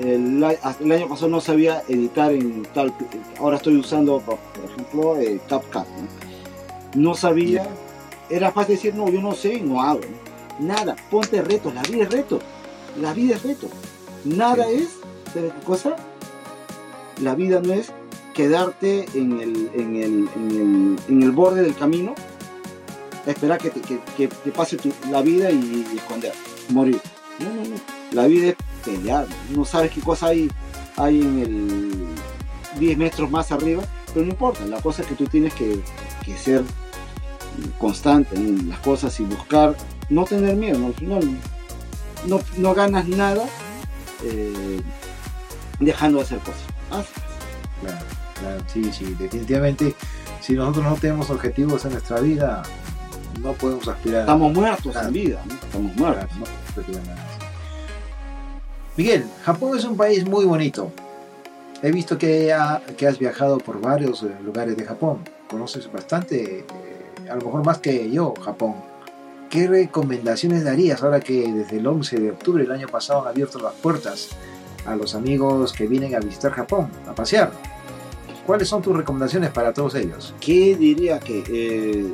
el, 0.00 0.42
año 0.44 1.08
pasado 1.08 1.28
no 1.28 1.40
sabía 1.40 1.82
editar 1.88 2.32
en 2.32 2.62
tal, 2.74 2.94
ahora 3.38 3.56
estoy 3.56 3.76
usando, 3.76 4.20
por, 4.20 4.38
ejemplo, 4.64 5.18
eh, 5.18 5.40
CapCut. 5.48 5.86
¿no? 6.94 7.02
no 7.08 7.14
sabía, 7.14 7.66
era 8.30 8.52
fácil 8.52 8.76
decir, 8.76 8.94
no, 8.94 9.08
yo 9.08 9.20
no 9.20 9.34
sé 9.34 9.54
y 9.54 9.60
no 9.60 9.82
hago. 9.82 10.00
¿no? 10.00 10.66
Nada, 10.66 10.96
ponte 11.10 11.42
retos, 11.42 11.74
la 11.74 11.82
vida 11.82 12.04
es 12.04 12.12
reto, 12.12 12.38
la 13.00 13.12
vida 13.12 13.36
es 13.36 13.42
reto. 13.42 13.68
Nada 14.24 14.68
es, 14.68 15.00
¿sabes 15.32 15.52
qué 15.52 15.64
cosa? 15.64 15.96
La 17.20 17.34
vida 17.34 17.60
no 17.60 17.72
es 17.72 17.92
quedarte 18.34 19.06
en 19.14 19.40
el, 19.40 19.70
en 19.74 19.96
el, 19.96 20.28
en 20.34 20.50
el, 20.50 20.96
en 21.08 21.22
el 21.22 21.30
borde 21.32 21.62
del 21.62 21.74
camino, 21.74 22.14
esperar 23.26 23.58
que, 23.58 23.70
te- 23.70 23.80
que, 23.80 24.28
que 24.28 24.50
pase 24.52 24.76
la 25.10 25.22
vida 25.22 25.50
y, 25.50 25.86
esconder, 25.96 26.32
morir. 26.70 27.00
No, 27.38 27.46
no, 27.46 27.62
no. 27.68 27.76
La 28.12 28.26
vida 28.26 28.48
es 28.48 28.56
pelear. 28.84 29.26
No 29.50 29.64
sabes 29.64 29.90
qué 29.92 30.00
cosa 30.00 30.26
hay, 30.28 30.50
hay 30.96 31.20
en 31.20 31.38
el 31.38 32.06
10 32.78 32.98
metros 32.98 33.30
más 33.30 33.52
arriba, 33.52 33.82
pero 34.12 34.26
no 34.26 34.32
importa. 34.32 34.64
La 34.66 34.80
cosa 34.80 35.02
es 35.02 35.08
que 35.08 35.14
tú 35.14 35.26
tienes 35.26 35.54
que, 35.54 35.80
que 36.24 36.36
ser 36.36 36.62
constante 37.78 38.34
en 38.36 38.68
las 38.68 38.78
cosas 38.80 39.18
y 39.20 39.24
buscar, 39.24 39.76
no 40.08 40.24
tener 40.24 40.56
miedo. 40.56 40.84
Al 40.86 40.94
final 40.94 41.28
no, 42.26 42.40
no 42.56 42.74
ganas 42.74 43.06
nada 43.08 43.44
eh, 44.24 44.80
dejando 45.80 46.18
de 46.18 46.24
hacer 46.24 46.38
cosas. 46.40 46.62
Claro, 47.80 47.98
claro, 48.38 48.62
sí, 48.72 48.90
sí, 48.92 49.16
definitivamente, 49.18 49.94
si 50.40 50.52
nosotros 50.54 50.84
no 50.84 50.94
tenemos 50.96 51.30
objetivos 51.30 51.84
en 51.84 51.92
nuestra 51.92 52.20
vida, 52.20 52.62
no 53.40 53.52
podemos 53.52 53.86
aspirar 53.88 54.18
a 54.18 54.22
Estamos 54.22 54.52
muertos 54.52 54.92
Claro. 54.92 55.08
en 55.08 55.12
vida, 55.14 55.42
¿no? 55.46 55.54
estamos 55.54 55.96
muertos. 55.96 56.26
Claro, 56.74 56.88
no 56.92 56.98
nada. 57.06 57.28
Miguel, 58.96 59.24
Japón 59.44 59.78
es 59.78 59.84
un 59.84 59.96
país 59.96 60.26
muy 60.28 60.44
bonito. 60.44 60.92
He 61.82 61.90
visto 61.90 62.18
que, 62.18 62.52
ha- 62.52 62.80
que 62.96 63.06
has 63.06 63.18
viajado 63.18 63.58
por 63.58 63.80
varios 63.80 64.22
eh, 64.22 64.30
lugares 64.44 64.76
de 64.76 64.84
Japón. 64.84 65.18
Conoces 65.48 65.90
bastante, 65.90 66.60
eh, 66.60 66.64
a 67.30 67.34
lo 67.36 67.42
mejor 67.46 67.64
más 67.64 67.78
que 67.78 68.10
yo, 68.10 68.34
Japón. 68.44 68.74
¿Qué 69.50 69.66
recomendaciones 69.66 70.64
darías 70.64 71.02
ahora 71.02 71.20
que 71.20 71.50
desde 71.52 71.78
el 71.78 71.86
11 71.86 72.20
de 72.20 72.30
octubre 72.30 72.62
del 72.62 72.72
año 72.72 72.88
pasado 72.88 73.22
han 73.22 73.28
abierto 73.28 73.58
las 73.58 73.72
puertas 73.74 74.30
a 74.86 74.94
los 74.96 75.14
amigos 75.14 75.72
que 75.72 75.86
vienen 75.86 76.14
a 76.14 76.20
visitar 76.20 76.52
Japón, 76.52 76.88
a 77.08 77.14
pasear? 77.14 77.50
¿Cuáles 78.46 78.68
son 78.68 78.82
tus 78.82 78.96
recomendaciones 78.96 79.50
para 79.50 79.72
todos 79.72 79.94
ellos? 79.94 80.34
¿Qué 80.40 80.76
diría 80.76 81.18
que 81.20 81.44
eh, 81.48 82.12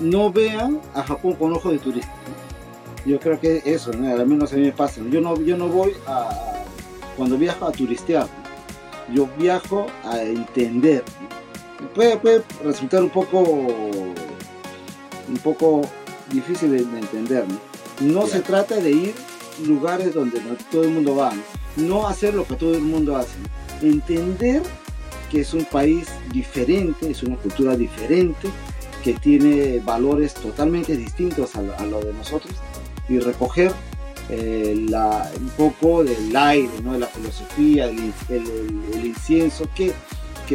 no 0.00 0.32
vean 0.32 0.80
a 0.94 1.02
Japón 1.02 1.34
con 1.34 1.52
ojos 1.52 1.72
de 1.72 1.78
turista? 1.78 2.12
Yo 3.04 3.18
creo 3.18 3.40
que 3.40 3.62
eso, 3.64 3.92
¿no? 3.92 4.08
al 4.08 4.26
menos 4.26 4.52
a 4.52 4.56
mí 4.56 4.62
me 4.62 4.72
pasa. 4.72 5.00
Yo 5.10 5.20
no, 5.20 5.40
yo 5.40 5.56
no 5.56 5.68
voy 5.68 5.92
a, 6.06 6.28
cuando 7.16 7.38
viajo 7.38 7.66
a 7.66 7.72
turistear, 7.72 8.24
¿no? 8.24 9.14
yo 9.14 9.28
viajo 9.38 9.86
a 10.04 10.20
entender. 10.22 11.04
¿no? 11.80 11.88
Puede, 11.94 12.16
puede 12.18 12.42
resultar 12.64 13.02
un 13.02 13.10
poco, 13.10 13.40
un 13.40 15.36
poco 15.42 15.82
difícil 16.30 16.70
de, 16.70 16.84
de 16.84 16.98
entender. 16.98 17.44
No, 18.00 18.20
no 18.20 18.26
se 18.26 18.40
trata 18.40 18.76
de 18.76 18.90
ir 18.90 19.14
a 19.62 19.66
lugares 19.66 20.14
donde 20.14 20.40
no 20.42 20.56
todo 20.70 20.84
el 20.84 20.90
mundo 20.90 21.16
va, 21.16 21.32
¿no? 21.76 22.06
hacer 22.06 22.34
lo 22.34 22.46
que 22.46 22.56
todo 22.56 22.74
el 22.74 22.82
mundo 22.82 23.16
hace. 23.16 23.36
Entender 23.80 24.62
que 25.30 25.40
es 25.40 25.54
un 25.54 25.64
país 25.64 26.08
diferente, 26.32 27.10
es 27.10 27.22
una 27.22 27.36
cultura 27.36 27.76
diferente, 27.76 28.48
tiene 29.14 29.80
valores 29.80 30.34
totalmente 30.34 30.96
distintos 30.96 31.56
a 31.56 31.60
a 31.78 31.86
lo 31.86 32.00
de 32.00 32.12
nosotros 32.12 32.52
y 33.08 33.18
recoger 33.18 33.72
eh, 34.30 34.74
un 35.40 35.48
poco 35.56 36.04
del 36.04 36.34
aire, 36.36 36.68
¿no? 36.82 36.92
de 36.92 36.98
la 36.98 37.06
filosofía, 37.06 37.86
el, 37.86 37.98
in- 37.98 38.14
el- 38.28 38.46
el- 38.46 38.94
el 38.94 39.06
incienso 39.06 39.66
que, 39.74 39.92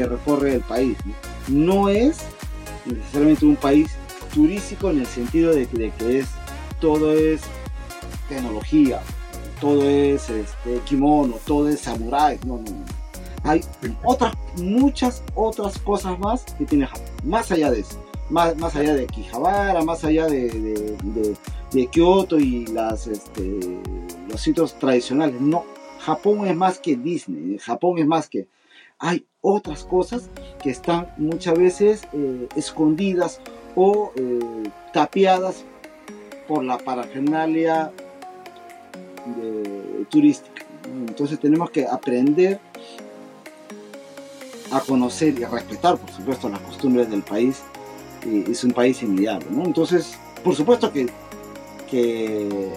recorre 0.06 0.56
el 0.56 0.62
país. 0.62 0.98
¿no? 1.48 1.90
Es 1.90 2.20
necesariamente 2.86 3.46
un 3.46 3.56
país 3.56 3.90
turístico 4.34 4.90
en 4.92 5.00
el 5.00 5.08
sentido 5.08 5.54
de, 5.54 5.68
que 5.68 6.20
es 6.20 6.28
todo 6.80 7.14
es 7.14 7.42
tecnología, 8.30 9.02
todo 9.60 9.84
es 9.90 10.30
este, 10.30 10.80
kimono, 10.86 11.36
todo 11.46 11.70
es 11.70 11.80
samurai. 11.82 12.40
No, 12.46 12.58
no, 12.58 12.64
no. 12.64 12.86
Hay 13.44 13.62
otras, 14.04 14.34
muchas 14.58 15.22
otras 15.36 15.78
cosas 15.80 16.18
más 16.20 16.44
que 16.58 16.66
tiene 16.66 16.88
Japón, 16.88 17.04
más 17.26 17.52
allá 17.52 17.72
de 17.72 17.82
eso. 17.82 18.02
Más, 18.34 18.58
más 18.58 18.76
allá 18.76 18.96
de 18.96 19.06
Kijabara, 19.06 19.84
más 19.84 20.04
allá 20.04 20.26
de, 20.26 20.50
de, 20.50 20.98
de, 21.04 21.36
de 21.72 21.88
Kioto 21.88 22.40
y 22.40 22.66
las, 22.66 23.06
este, 23.06 23.60
los 24.28 24.42
sitios 24.42 24.74
tradicionales. 24.80 25.40
No, 25.40 25.66
Japón 26.00 26.48
es 26.48 26.56
más 26.56 26.80
que 26.80 26.96
Disney, 26.96 27.60
Japón 27.60 28.00
es 28.00 28.08
más 28.08 28.28
que... 28.28 28.48
Hay 28.98 29.28
otras 29.42 29.84
cosas 29.84 30.32
que 30.64 30.72
están 30.72 31.14
muchas 31.18 31.56
veces 31.56 32.02
eh, 32.14 32.48
escondidas 32.56 33.40
o 33.76 34.12
eh, 34.16 34.40
tapiadas 34.94 35.64
por 36.48 36.64
la 36.64 36.80
parafernalia 36.80 37.92
turística. 40.10 40.66
Entonces 41.08 41.40
tenemos 41.40 41.70
que 41.70 41.86
aprender 41.86 42.60
a 44.72 44.80
conocer 44.80 45.38
y 45.38 45.44
a 45.44 45.50
respetar, 45.50 45.98
por 45.98 46.10
supuesto, 46.10 46.50
las 46.50 46.62
costumbres 46.62 47.12
del 47.12 47.22
país. 47.22 47.62
Es 48.26 48.64
un 48.64 48.72
país 48.72 49.02
inmediato. 49.04 49.46
¿no? 49.50 49.66
Entonces, 49.66 50.18
por 50.44 50.56
supuesto 50.56 50.92
que, 50.92 51.08
que 51.90 52.74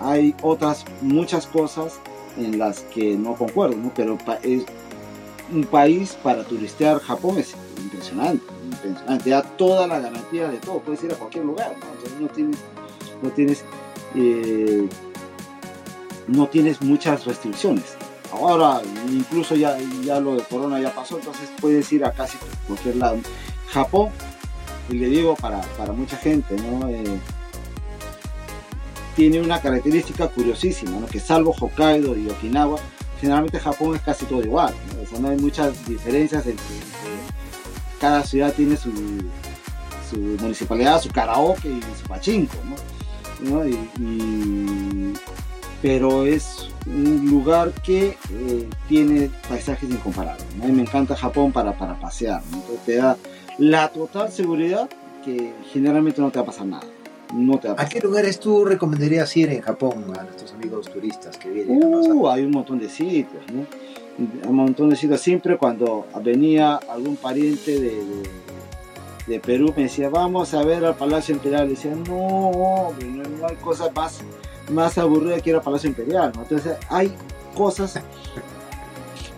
hay 0.00 0.34
otras 0.42 0.84
muchas 1.00 1.46
cosas 1.46 1.98
en 2.36 2.58
las 2.58 2.80
que 2.94 3.16
no 3.16 3.34
concuerdo, 3.34 3.76
¿no? 3.76 3.92
pero 3.94 4.18
es 4.42 4.64
un 5.52 5.64
país 5.64 6.16
para 6.22 6.44
turistear 6.44 6.98
Japón 7.00 7.38
es 7.38 7.54
impresionante, 7.82 8.44
impresionante, 8.64 9.30
da 9.30 9.42
toda 9.42 9.86
la 9.86 10.00
garantía 10.00 10.48
de 10.48 10.58
todo, 10.58 10.80
puedes 10.80 11.02
ir 11.04 11.12
a 11.12 11.16
cualquier 11.16 11.44
lugar, 11.44 11.74
no 12.20 12.28
tienes, 12.28 12.58
no 13.22 13.30
tienes, 13.30 13.64
eh, 14.14 14.88
no 16.28 16.46
tienes 16.48 16.80
muchas 16.80 17.24
restricciones. 17.26 17.96
Ahora, 18.32 18.80
incluso 19.10 19.54
ya, 19.54 19.76
ya 20.02 20.18
lo 20.18 20.36
de 20.36 20.42
Corona 20.44 20.80
ya 20.80 20.94
pasó, 20.94 21.18
entonces 21.18 21.50
puedes 21.60 21.92
ir 21.92 22.04
a 22.04 22.12
casi 22.12 22.38
cualquier 22.66 22.96
lado. 22.96 23.18
Japón, 23.68 24.08
y 24.92 24.98
le 24.98 25.08
digo 25.08 25.34
para, 25.36 25.60
para 25.78 25.92
mucha 25.92 26.16
gente, 26.18 26.54
¿no? 26.56 26.86
Eh, 26.88 27.18
tiene 29.16 29.40
una 29.40 29.60
característica 29.60 30.28
curiosísima, 30.28 31.06
que 31.06 31.18
salvo 31.18 31.54
Hokkaido 31.58 32.16
y 32.16 32.28
Okinawa, 32.28 32.78
generalmente 33.20 33.58
Japón 33.58 33.96
es 33.96 34.02
casi 34.02 34.26
todo 34.26 34.42
igual, 34.42 34.74
¿no? 34.94 35.26
O 35.26 35.30
hay 35.30 35.36
muchas 35.38 35.86
diferencias 35.86 36.46
entre, 36.46 36.74
entre 36.74 37.12
cada 38.00 38.22
ciudad 38.22 38.52
tiene 38.52 38.76
su, 38.76 38.92
su, 40.10 40.18
municipalidad, 40.40 41.00
su 41.00 41.08
karaoke 41.10 41.68
y 41.68 41.80
su 42.00 42.06
pachinko, 42.06 42.56
¿no? 43.40 43.66
Y, 43.66 43.72
y, 43.98 45.14
pero 45.80 46.26
es 46.26 46.68
un 46.86 47.28
lugar 47.28 47.72
que 47.82 48.16
eh, 48.30 48.68
tiene 48.88 49.30
paisajes 49.48 49.90
incomparables. 49.90 50.46
¿no? 50.56 50.64
Mí 50.66 50.72
me 50.72 50.82
encanta 50.82 51.16
Japón 51.16 51.50
para, 51.50 51.76
para 51.76 51.98
pasear. 51.98 52.40
Entonces 52.52 52.84
te 52.86 52.96
da 52.96 53.16
la 53.58 53.88
total 53.88 54.30
seguridad 54.30 54.88
que 55.24 55.52
generalmente 55.72 56.20
no 56.20 56.30
te 56.30 56.38
va 56.38 56.42
a 56.42 56.46
pasar 56.46 56.66
nada 56.66 56.86
no 57.32 57.58
te 57.58 57.68
va 57.68 57.74
a, 57.74 57.82
¿A 57.82 57.88
qué 57.88 58.00
lugares 58.00 58.38
tú 58.38 58.64
recomendarías 58.64 59.36
ir 59.36 59.50
en 59.50 59.60
Japón 59.60 60.04
a 60.18 60.22
nuestros 60.22 60.52
amigos 60.52 60.88
turistas 60.90 61.36
que 61.36 61.50
vienen? 61.50 61.82
Uh, 61.82 62.28
hay 62.28 62.44
un 62.44 62.50
montón 62.50 62.78
de 62.78 62.88
sitios, 62.88 63.42
¿no? 63.52 63.66
Un 64.48 64.54
montón 64.54 64.90
de 64.90 64.96
sitios. 64.96 65.20
Siempre 65.20 65.56
cuando 65.56 66.06
venía 66.22 66.76
algún 66.76 67.16
pariente 67.16 67.80
de, 67.80 68.04
de, 68.04 68.22
de 69.26 69.40
Perú 69.40 69.72
me 69.76 69.84
decía, 69.84 70.10
vamos 70.10 70.52
a 70.54 70.62
ver 70.62 70.84
al 70.84 70.94
Palacio 70.94 71.34
Imperial. 71.34 71.64
Le 71.64 71.70
decía, 71.70 71.94
no, 71.94 72.50
no, 72.52 72.92
no 73.40 73.46
hay 73.48 73.56
cosas 73.56 73.90
más, 73.94 74.20
más 74.70 74.98
aburridas 74.98 75.40
que 75.42 75.50
ir 75.50 75.56
al 75.56 75.62
Palacio 75.62 75.88
Imperial. 75.88 76.32
¿no? 76.34 76.42
Entonces 76.42 76.76
hay 76.90 77.14
cosas, 77.56 77.98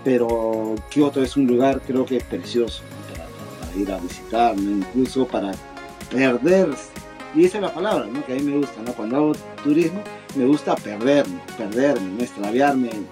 pero 0.02 0.74
Kioto 0.90 1.22
es 1.22 1.36
un 1.36 1.46
lugar 1.46 1.80
creo 1.86 2.04
que 2.04 2.16
es 2.16 2.24
precioso 2.24 2.82
ir 3.76 3.92
a 3.92 3.98
visitar, 3.98 4.56
¿no? 4.56 4.70
incluso 4.70 5.26
para 5.26 5.52
perderse 6.10 6.94
y 7.34 7.44
esa 7.44 7.58
es 7.58 7.62
la 7.62 7.74
palabra 7.74 8.06
¿no? 8.06 8.24
que 8.24 8.32
a 8.32 8.36
mí 8.36 8.42
me 8.42 8.58
gusta, 8.58 8.80
¿no? 8.82 8.92
cuando 8.92 9.16
hago 9.16 9.32
turismo 9.62 10.00
me 10.36 10.46
gusta 10.46 10.76
perderme, 10.76 11.40
perderme, 11.58 12.22
extraviarme 12.22 12.90
en, 12.90 13.06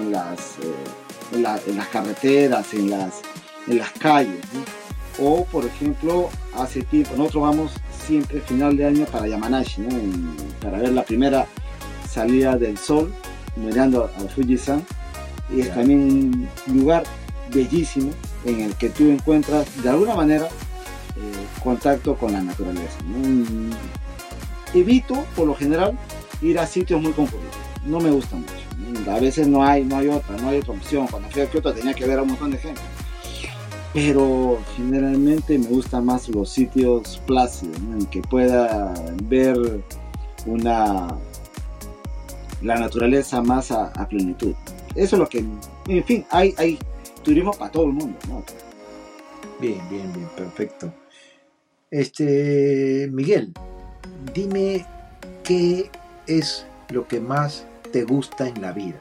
en 0.00 0.12
las, 0.12 0.58
eh, 0.58 1.34
en, 1.34 1.42
la, 1.42 1.60
en, 1.66 1.76
las 1.76 1.88
carreteras, 1.88 2.74
en 2.74 2.90
las, 2.90 3.22
en 3.66 3.78
las 3.78 3.90
calles. 3.92 4.40
¿no? 4.52 4.64
O 5.24 5.44
por 5.44 5.64
ejemplo, 5.64 6.28
hace 6.56 6.82
tiempo, 6.82 7.16
nosotros 7.16 7.42
vamos 7.42 7.72
siempre 8.06 8.40
final 8.40 8.76
de 8.76 8.86
año 8.86 9.04
para 9.06 9.26
Yamanashi, 9.26 9.82
para 10.60 10.78
ver 10.78 10.92
la 10.92 11.04
primera 11.04 11.46
salida 12.08 12.56
del 12.56 12.78
sol, 12.78 13.12
mirando 13.56 14.04
a 14.04 14.08
Fujisan. 14.28 14.84
Y 15.50 15.60
es 15.60 15.66
yeah. 15.66 15.74
también 15.76 16.48
un 16.66 16.78
lugar 16.78 17.04
bellísimo 17.52 18.10
en 18.44 18.60
el 18.60 18.74
que 18.74 18.90
tú 18.90 19.10
encuentras 19.10 19.82
de 19.82 19.88
alguna 19.88 20.14
manera 20.14 20.46
eh, 20.46 21.46
contacto 21.62 22.16
con 22.16 22.32
la 22.32 22.40
naturaleza. 22.40 22.98
¿no? 23.06 23.74
Evito, 24.74 25.24
por 25.34 25.46
lo 25.46 25.54
general, 25.54 25.98
ir 26.42 26.58
a 26.58 26.66
sitios 26.66 27.00
muy 27.00 27.12
concurridos. 27.12 27.56
No 27.84 28.00
me 28.00 28.10
gusta 28.10 28.36
mucho. 28.36 29.10
A 29.10 29.18
veces 29.18 29.48
no 29.48 29.64
hay, 29.64 29.84
no 29.84 29.96
hay 29.96 30.08
otra, 30.08 30.36
no 30.36 30.48
hay 30.48 30.58
otra 30.58 30.74
opción. 30.74 31.06
Cuando 31.06 31.28
fui 31.30 31.42
a 31.42 31.50
Kioto 31.50 31.72
tenía 31.72 31.94
que 31.94 32.06
ver 32.06 32.18
a 32.18 32.22
un 32.22 32.28
montón 32.28 32.50
de 32.50 32.58
gente. 32.58 32.80
Pero 33.94 34.58
generalmente 34.76 35.58
me 35.58 35.66
gustan 35.66 36.04
más 36.04 36.28
los 36.28 36.50
sitios 36.50 37.20
plácidos, 37.26 37.80
¿no? 37.80 37.98
en 37.98 38.06
que 38.06 38.20
pueda 38.20 38.92
ver 39.24 39.56
una 40.46 41.08
la 42.62 42.76
naturaleza 42.76 43.40
más 43.40 43.70
a, 43.70 43.86
a, 43.86 44.08
plenitud. 44.08 44.52
Eso 44.94 45.16
es 45.16 45.20
lo 45.20 45.28
que, 45.28 45.44
en 45.86 46.04
fin, 46.04 46.24
hay, 46.30 46.54
hay 46.58 46.78
turismo 47.28 47.52
para 47.52 47.70
todo 47.70 47.84
el 47.84 47.92
mundo. 47.92 48.18
¿no? 48.28 48.42
Bien, 49.60 49.80
bien, 49.90 50.10
bien, 50.14 50.28
perfecto. 50.34 50.90
Este, 51.90 53.08
Miguel, 53.12 53.52
dime 54.32 54.86
qué 55.44 55.90
es 56.26 56.66
lo 56.88 57.06
que 57.06 57.20
más 57.20 57.66
te 57.92 58.04
gusta 58.04 58.48
en 58.48 58.62
la 58.62 58.72
vida. 58.72 58.98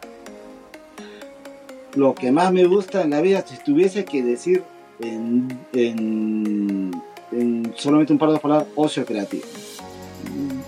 Lo 1.95 2.13
que 2.15 2.31
más 2.33 2.51
me 2.51 2.65
gusta 2.65 3.01
en 3.03 3.11
la 3.11 3.21
vida, 3.21 3.45
si 3.47 3.55
tuviese 3.63 4.03
que 4.03 4.21
decir 4.21 4.63
en, 4.99 5.47
en, 5.71 6.91
en 7.31 7.73
solamente 7.77 8.11
un 8.11 8.19
par 8.19 8.31
de 8.31 8.39
palabras, 8.39 8.67
ocio 8.75 9.05
creativo. 9.05 9.45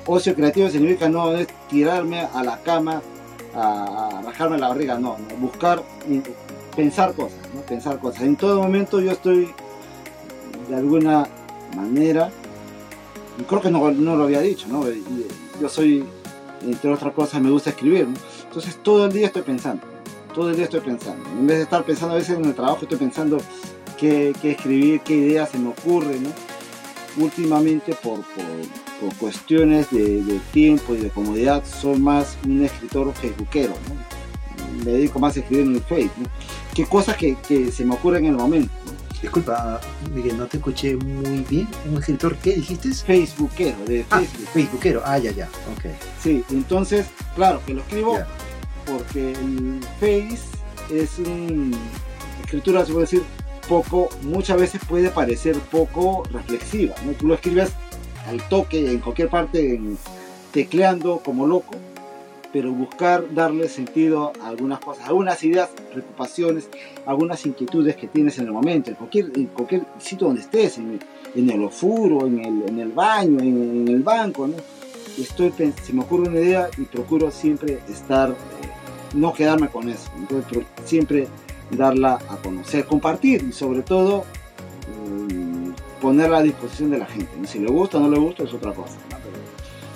Ocio 0.06 0.34
creativo 0.34 0.70
significa 0.70 1.10
no 1.10 1.34
es 1.34 1.48
tirarme 1.70 2.22
a 2.22 2.42
la 2.42 2.58
cama 2.60 3.02
a, 3.54 4.20
a 4.20 4.22
bajarme 4.22 4.58
la 4.58 4.70
barriga, 4.70 4.98
no, 4.98 5.18
no, 5.18 5.36
buscar, 5.38 5.84
pensar 6.76 7.14
cosas, 7.14 7.40
¿no? 7.54 7.62
pensar 7.62 8.00
cosas. 8.00 8.24
En 8.24 8.36
todo 8.36 8.62
momento 8.62 9.00
yo 9.00 9.12
estoy 9.12 9.54
de 10.70 10.76
alguna 10.76 11.28
manera, 11.76 12.32
creo 13.48 13.62
que 13.62 13.72
no, 13.72 13.92
no, 13.92 14.16
lo 14.16 14.26
había 14.26 14.42
dicho, 14.42 14.68
¿no? 14.68 14.84
Yo 15.60 15.70
soy, 15.70 16.06
entre 16.62 16.92
otras 16.92 17.14
cosas, 17.14 17.42
me 17.42 17.50
gusta 17.50 17.72
escribir, 17.72 18.08
¿no? 18.08 18.16
Entonces 18.44 18.78
todo 18.82 19.06
el 19.06 19.14
día 19.14 19.28
estoy 19.28 19.42
pensando, 19.42 19.84
todo 20.34 20.50
el 20.50 20.56
día 20.56 20.66
estoy 20.66 20.82
pensando. 20.82 21.28
En 21.30 21.48
vez 21.48 21.58
de 21.58 21.64
estar 21.64 21.84
pensando 21.84 22.16
a 22.16 22.18
veces 22.18 22.38
en 22.38 22.46
el 22.46 22.56
trabajo, 22.56 22.80
estoy 22.84 22.98
pensando 22.98 23.38
qué, 23.98 24.34
escribir, 24.44 25.02
qué 25.02 25.16
ideas 25.16 25.50
se 25.50 25.60
me 25.60 25.70
ocurren, 25.70 26.24
¿no? 26.24 26.30
Últimamente, 27.18 27.96
por, 27.96 28.20
por, 28.20 29.16
cuestiones 29.18 29.90
de, 29.92 30.22
de, 30.22 30.40
tiempo 30.52 30.94
y 30.94 30.98
de 30.98 31.10
comodidad, 31.10 31.64
soy 31.66 31.98
más 31.98 32.38
un 32.46 32.64
escritor 32.64 33.12
facebookero, 33.14 33.74
¿no? 33.88 34.19
Me 34.86 34.92
dedico 34.92 35.20
más 35.20 35.36
a 35.36 35.40
escribir 35.40 35.66
en 35.68 35.76
el 35.76 35.82
Facebook, 35.82 36.24
¿no? 36.24 36.30
Qué 36.74 36.86
cosas 36.86 37.18
que, 37.18 37.36
que 37.48 37.72
se 37.72 37.84
me 37.86 37.94
ocurren 37.96 38.26
en 38.26 38.32
el 38.32 38.38
momento. 38.38 38.72
Disculpa, 39.22 39.82
Miguel, 40.14 40.38
no 40.38 40.48
te 40.48 40.58
escuché 40.58 40.96
muy 40.96 41.44
bien. 41.50 41.68
¿Un 41.90 41.98
escritor 41.98 42.38
qué 42.38 42.54
dijiste? 42.56 42.94
Facebookero, 42.94 43.78
de 43.86 44.06
ah, 44.10 44.20
Facebook. 44.20 44.48
Facebookero, 44.54 45.02
ah, 45.04 45.18
ya, 45.18 45.32
ya, 45.32 45.50
ok. 45.76 45.94
Sí, 46.24 46.44
entonces, 46.52 47.08
claro, 47.36 47.62
que 47.66 47.74
lo 47.74 47.82
escribo 47.82 48.14
yeah. 48.14 48.28
porque 48.86 49.34
el 49.34 49.82
Face 50.00 50.40
es 50.90 51.20
una 51.20 51.78
escritura, 52.44 52.86
se 52.86 52.94
puede 52.94 53.06
decir, 53.06 53.24
poco, 53.68 54.10
muchas 54.22 54.58
veces 54.58 54.82
puede 54.88 55.10
parecer 55.10 55.58
poco 55.70 56.24
reflexiva, 56.32 56.96
¿no? 57.06 57.12
Tú 57.12 57.28
lo 57.28 57.34
escribes 57.34 57.72
al 58.26 58.42
toque, 58.48 58.90
en 58.90 59.00
cualquier 59.00 59.30
parte, 59.30 59.76
en, 59.76 59.98
tecleando 60.54 61.22
como 61.24 61.46
loco, 61.46 61.76
pero 62.52 62.72
buscar 62.72 63.34
darle 63.34 63.70
sentido 63.70 64.34
a 64.42 64.48
algunas 64.48 64.80
cosas, 64.80 65.08
algunas 65.08 65.44
ideas, 65.44 65.70
preocupaciones, 65.92 66.70
algunas 67.06 67.46
inquietudes 67.46 67.96
que 67.96 68.08
tienes 68.08 68.38
en 68.40 68.46
el 68.46 68.52
momento, 68.52 68.90
en 68.90 68.96
cualquier, 68.96 69.32
en 69.36 69.48
cualquier 69.48 69.84
sitio 70.00 70.28
donde 70.28 70.42
estés, 70.42 70.78
en, 70.78 71.00
el 71.36 71.64
ofuro, 71.64 72.26
en 72.26 72.40
el, 72.40 72.70
en 72.70 72.80
el 72.80 72.92
baño, 72.92 73.40
en, 73.40 73.88
el 73.88 74.02
banco, 74.02 74.48
¿no? 74.48 74.56
Estoy, 75.18 75.54
se 75.84 75.94
me 75.94 76.02
ocurre 76.02 76.30
una 76.30 76.40
idea 76.40 76.70
y 76.78 76.84
procuro 76.84 77.30
siempre 77.30 77.80
estar, 77.90 78.30
eh, 78.30 78.34
no 79.14 79.34
quedarme 79.34 79.68
con 79.68 79.90
eso, 79.90 80.10
entonces 80.18 80.64
siempre 80.86 81.28
darla 81.72 82.16
a 82.30 82.38
conocer, 82.38 82.86
compartir 82.86 83.44
y 83.48 83.52
sobre 83.52 83.82
todo 83.82 84.24
eh, 84.88 85.72
ponerla 86.02 86.38
a 86.38 86.44
disposición 86.44 86.92
de 86.92 87.00
la 87.00 87.06
gente. 87.06 87.30
Si 87.46 87.60
le 87.60 87.68
gusta 87.68 87.98
o 87.98 88.02
no 88.02 88.10
le 88.10 88.18
gusta 88.18 88.44
es 88.44 88.54
otra 88.54 88.74
cosa. 88.74 88.96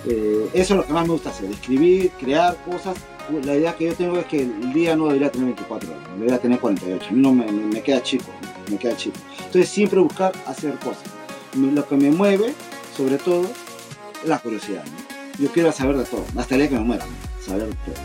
Eh, 0.07 0.49
eso 0.53 0.73
es 0.73 0.77
lo 0.77 0.85
que 0.85 0.93
más 0.93 1.03
me 1.07 1.13
gusta 1.13 1.29
hacer, 1.29 1.49
escribir, 1.49 2.11
crear 2.19 2.57
cosas. 2.65 2.95
La 3.45 3.55
idea 3.55 3.73
que 3.75 3.85
yo 3.85 3.93
tengo 3.93 4.19
es 4.19 4.25
que 4.25 4.41
el 4.41 4.73
día 4.73 4.95
no 4.95 5.07
debería 5.07 5.31
tener 5.31 5.47
24 5.47 5.89
horas, 5.89 6.03
debería 6.15 6.39
tener 6.39 6.59
48. 6.59 7.07
A 7.07 7.11
mí 7.11 7.21
no 7.21 7.31
me, 7.31 7.45
me, 7.45 7.65
me 7.65 7.81
queda 7.81 8.03
chico, 8.03 8.25
me 8.69 8.77
queda 8.77 8.97
chico. 8.97 9.17
Entonces 9.37 9.69
siempre 9.69 9.99
buscar 9.99 10.33
hacer 10.45 10.73
cosas. 10.75 11.03
Lo 11.55 11.87
que 11.87 11.95
me 11.95 12.11
mueve, 12.11 12.53
sobre 12.97 13.17
todo, 13.17 13.43
es 14.21 14.27
la 14.27 14.39
curiosidad. 14.39 14.83
¿no? 14.83 15.43
Yo 15.43 15.51
quiero 15.51 15.71
saber 15.71 15.97
de 15.97 16.05
todo, 16.05 16.25
hasta 16.37 16.55
el 16.55 16.61
día 16.61 16.69
que 16.69 16.75
me 16.75 16.81
muera, 16.81 17.05
¿no? 17.05 17.45
saber 17.45 17.67
de 17.67 17.75
todo. 17.75 17.95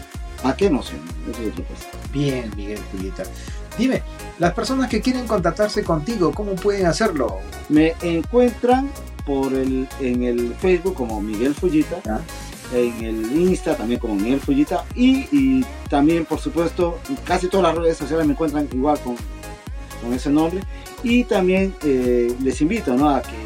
¿A 0.44 0.57
qué 0.57 0.70
no 0.70 0.82
sé? 0.82 0.94
Eso 1.30 1.42
es 1.42 1.53
otra 1.53 1.64
cosa. 1.64 1.88
Bien, 2.12 2.51
Miguel 2.57 2.78
Fullita. 2.78 3.24
Dime, 3.76 4.03
las 4.38 4.55
personas 4.55 4.88
que 4.88 5.01
quieren 5.01 5.26
contactarse 5.26 5.82
contigo, 5.82 6.32
¿cómo 6.32 6.55
pueden 6.55 6.86
hacerlo? 6.86 7.38
Me 7.68 7.94
encuentran 8.03 8.88
por 9.29 9.53
el, 9.53 9.87
en 10.01 10.22
el 10.22 10.55
Facebook 10.55 10.95
como 10.95 11.20
Miguel 11.20 11.55
Fullita, 11.55 12.01
en 12.72 13.05
el 13.05 13.39
Insta 13.39 13.76
también 13.76 14.01
como 14.01 14.14
Miguel 14.14 14.41
Fullita 14.41 14.87
y, 14.95 15.62
también 15.91 16.24
por 16.24 16.39
supuesto 16.39 16.99
casi 17.24 17.49
todas 17.49 17.74
las 17.74 17.83
redes 17.85 17.99
sociales 17.99 18.26
me 18.26 18.33
encuentran 18.33 18.66
igual 18.72 18.99
con, 19.01 19.16
con 20.03 20.14
ese 20.14 20.31
nombre 20.31 20.61
y 21.03 21.24
también 21.24 21.74
eh, 21.83 22.35
les 22.43 22.61
invito 22.62 22.95
¿no? 22.95 23.11
a 23.11 23.20
que 23.20 23.37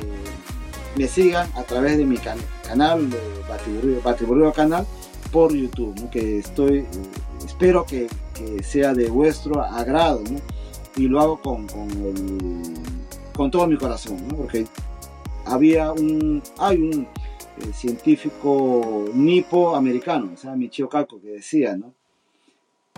me 0.97 1.09
sigan 1.09 1.49
a 1.57 1.64
través 1.64 1.99
de 1.99 2.05
mi 2.05 2.16
can- 2.16 2.39
canal 2.66 3.11
de 3.11 3.18
Batiburrillo, 3.49 4.03
Batiburrillo 4.03 4.53
canal 4.53 4.87
por 5.33 5.53
YouTube 5.53 6.09
que 6.11 6.39
estoy 6.39 6.85
espero 7.45 7.85
que, 7.85 8.09
sea 8.62 8.93
de 8.95 9.09
vuestro 9.09 9.62
agrado 9.62 10.22
¿no? 10.30 10.39
y 10.97 11.09
lo 11.09 11.20
hago 11.20 11.41
con, 11.41 11.66
con 13.37 13.51
todo 13.51 13.66
mi 13.66 13.76
corazón 13.76 14.16
¿no? 14.28 14.37
porque 14.37 14.66
había 15.47 15.93
un 15.93 16.43
hay 16.59 16.76
un 16.76 17.03
eh, 17.03 17.72
científico 17.72 19.07
nipo 19.14 19.74
americano, 19.74 20.30
o 20.34 20.36
sea, 20.36 20.55
Michio 20.57 20.88
Kaku, 20.88 21.20
que 21.20 21.28
decía, 21.28 21.76
¿no? 21.76 21.93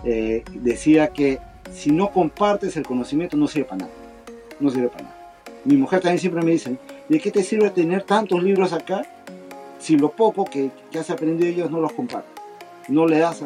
Eh, 0.03 0.43
decía 0.53 1.09
que 1.09 1.39
si 1.73 1.91
no 1.91 2.11
compartes 2.11 2.77
el 2.77 2.85
conocimiento 2.85 3.37
no 3.37 3.47
sirve 3.47 3.65
para 3.65 3.77
nada, 3.85 3.91
no 4.59 4.69
sirve 4.69 4.89
para 4.89 5.03
nada. 5.03 5.33
Mi 5.63 5.77
mujer 5.77 6.01
también 6.01 6.19
siempre 6.19 6.43
me 6.43 6.51
dice, 6.51 6.77
¿de 7.09 7.19
qué 7.19 7.31
te 7.31 7.43
sirve 7.43 7.69
tener 7.71 8.03
tantos 8.03 8.43
libros 8.43 8.71
acá 8.71 9.05
si 9.79 9.97
lo 9.97 10.11
poco 10.11 10.45
que, 10.45 10.69
que 10.91 10.99
has 10.99 11.09
aprendido 11.09 11.49
ellos 11.49 11.71
no 11.71 11.79
los 11.81 11.93
compartes? 11.93 12.31
No 12.87 13.07
le 13.07 13.17
das 13.17 13.43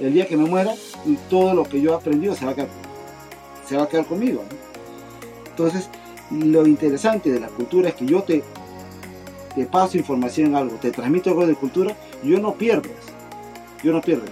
el 0.00 0.14
día 0.14 0.26
que 0.26 0.36
me 0.36 0.44
muera 0.44 0.74
y 1.04 1.16
todo 1.28 1.54
lo 1.54 1.64
que 1.64 1.80
yo 1.80 1.92
he 1.92 1.94
aprendido 1.94 2.34
se 2.34 2.46
va 2.46 2.52
a 2.52 2.54
quedar, 2.54 2.68
se 3.66 3.76
va 3.76 3.84
a 3.84 3.88
quedar 3.88 4.06
conmigo. 4.06 4.42
Entonces, 5.50 5.88
lo 6.30 6.66
interesante 6.66 7.30
de 7.30 7.40
la 7.40 7.48
cultura 7.48 7.88
es 7.90 7.94
que 7.94 8.06
yo 8.06 8.22
te, 8.22 8.42
te 9.54 9.66
paso 9.66 9.96
información 9.96 10.48
en 10.48 10.56
algo, 10.56 10.76
te 10.76 10.90
transmito 10.90 11.30
algo 11.30 11.46
de 11.46 11.54
cultura, 11.54 11.96
yo 12.22 12.38
no 12.40 12.54
pierdo 12.54 12.88
eso. 12.88 13.12
Yo 13.82 13.92
no 13.92 14.00
pierdo. 14.00 14.24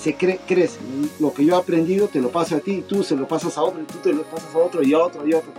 Se 0.00 0.16
cre- 0.16 0.40
crece. 0.46 0.78
Lo 1.20 1.32
que 1.32 1.44
yo 1.44 1.56
he 1.56 1.58
aprendido 1.58 2.08
te 2.08 2.20
lo 2.20 2.30
paso 2.30 2.56
a 2.56 2.60
ti, 2.60 2.84
tú 2.88 3.04
se 3.04 3.14
lo 3.16 3.28
pasas 3.28 3.56
a 3.58 3.62
otro, 3.62 3.82
y 3.82 3.84
tú 3.84 3.98
te 3.98 4.12
lo 4.12 4.22
pasas 4.24 4.54
a 4.54 4.58
otro, 4.58 4.82
y 4.82 4.92
a 4.94 4.98
otro, 4.98 5.26
y 5.28 5.32
a 5.34 5.38
otro. 5.38 5.52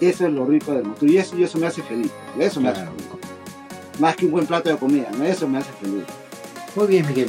Eso 0.00 0.26
es 0.26 0.32
lo 0.32 0.44
rico 0.44 0.72
del 0.72 0.84
mundo. 0.84 1.06
Y 1.06 1.16
eso, 1.16 1.36
y 1.38 1.42
eso 1.44 1.58
me 1.58 1.66
hace 1.66 1.82
feliz. 1.82 2.10
Eso 2.38 2.60
me 2.60 2.68
hace 2.70 2.82
feliz. 2.82 3.06
Más 3.98 4.14
que 4.16 4.26
un 4.26 4.32
buen 4.32 4.46
plato 4.46 4.68
de 4.70 4.76
comida, 4.76 5.08
eso 5.24 5.48
me 5.48 5.58
hace 5.58 5.70
feliz. 5.80 6.04
Muy 6.76 6.86
bien, 6.86 7.06
Miguel. 7.06 7.28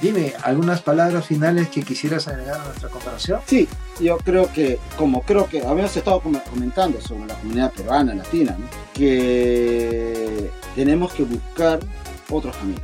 Dime, 0.00 0.32
¿algunas 0.42 0.82
palabras 0.82 1.26
finales 1.26 1.68
que 1.68 1.82
quisieras 1.82 2.28
agregar 2.28 2.60
a 2.60 2.64
nuestra 2.64 2.88
conversación? 2.88 3.40
Sí, 3.46 3.66
yo 4.00 4.18
creo 4.18 4.52
que, 4.52 4.78
como 4.96 5.22
creo 5.22 5.46
que 5.48 5.60
habíamos 5.60 5.96
estado 5.96 6.20
com- 6.20 6.40
comentando 6.50 7.00
sobre 7.00 7.26
la 7.26 7.34
comunidad 7.34 7.72
peruana, 7.72 8.14
latina, 8.14 8.56
que 8.94 10.50
tenemos 10.74 11.12
que 11.12 11.22
buscar 11.24 11.80
otros 12.30 12.56
caminos. 12.56 12.82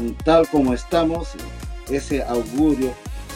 ¿no? 0.00 0.12
Tal 0.24 0.48
como 0.48 0.72
estamos, 0.74 1.28
ese 1.90 2.22
augurio 2.22 2.92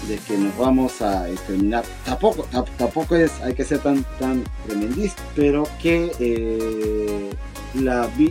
de 0.08 0.16
que 0.18 0.36
nos 0.36 0.56
vamos 0.56 1.00
a 1.02 1.28
exterminar, 1.28 1.84
tampoco, 2.04 2.46
tampoco 2.76 3.16
es, 3.16 3.32
hay 3.42 3.54
que 3.54 3.64
ser 3.64 3.78
tan, 3.80 4.04
tan 4.18 4.44
tremendista, 4.66 5.22
pero 5.34 5.66
que 5.80 6.12
eh, 6.20 7.30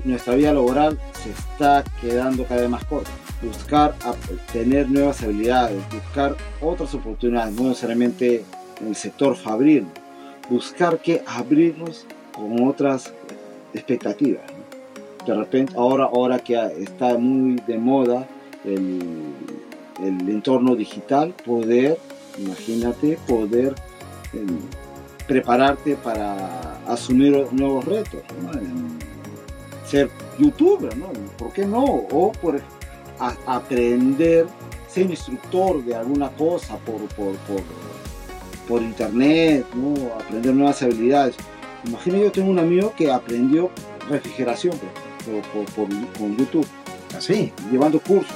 nuestra 0.06 0.36
vida 0.36 0.54
laboral 0.54 1.00
se 1.24 1.30
está 1.32 1.84
quedando 2.02 2.46
cada 2.46 2.62
vez 2.62 2.70
más 2.70 2.84
corta 2.86 3.10
buscar 3.42 3.94
tener 4.52 4.90
nuevas 4.90 5.22
habilidades, 5.22 5.78
buscar 5.92 6.36
otras 6.62 6.94
oportunidades, 6.96 7.54
no 7.54 7.70
necesariamente 7.70 8.44
el 8.82 8.96
sector 8.96 9.36
fabril, 9.36 9.86
buscar 10.50 11.00
que 11.00 11.22
abrirnos 11.26 12.06
con 12.34 12.68
otras 12.68 13.14
expectativas. 13.74 14.44
De 15.26 15.34
repente, 15.34 15.74
ahora, 15.76 16.06
ahora 16.06 16.40
que 16.40 16.56
está 16.80 17.18
muy 17.18 17.56
de 17.68 17.78
moda 17.78 18.28
el, 18.64 19.02
el 20.04 20.30
entorno 20.30 20.76
digital, 20.76 21.34
poder, 21.46 21.98
imagínate, 22.38 23.18
poder 23.28 23.74
em, 24.34 24.60
prepararte 25.28 25.96
para 25.96 26.78
asumir 26.88 27.48
nuevos 27.52 27.86
retos, 27.86 28.22
ser 29.88 30.10
youtuber, 30.38 30.96
¿no? 30.98 31.08
¿Por 31.38 31.54
qué 31.54 31.66
no? 31.66 31.84
O 31.84 32.32
por 32.32 32.62
aprender, 33.46 34.46
ser 34.88 35.10
instructor 35.10 35.84
de 35.84 35.96
alguna 35.96 36.30
cosa 36.30 36.78
por, 36.78 37.02
por, 37.16 37.36
por, 37.48 37.62
por 38.68 38.82
internet, 38.82 39.66
¿no? 39.76 39.94
aprender 40.16 40.54
nuevas 40.54 40.82
habilidades. 40.82 41.36
Imagina, 41.86 42.18
yo 42.18 42.32
tengo 42.32 42.50
un 42.50 42.60
amigo 42.60 42.94
que 42.98 43.12
aprendió 43.12 43.70
refrigeración 44.10 44.78
por, 44.78 45.42
por, 45.42 45.66
por- 45.88 46.08
por- 46.14 46.38
YouTube, 46.38 46.68
Así. 47.18 47.52
llevando 47.72 48.00
cursos, 48.00 48.36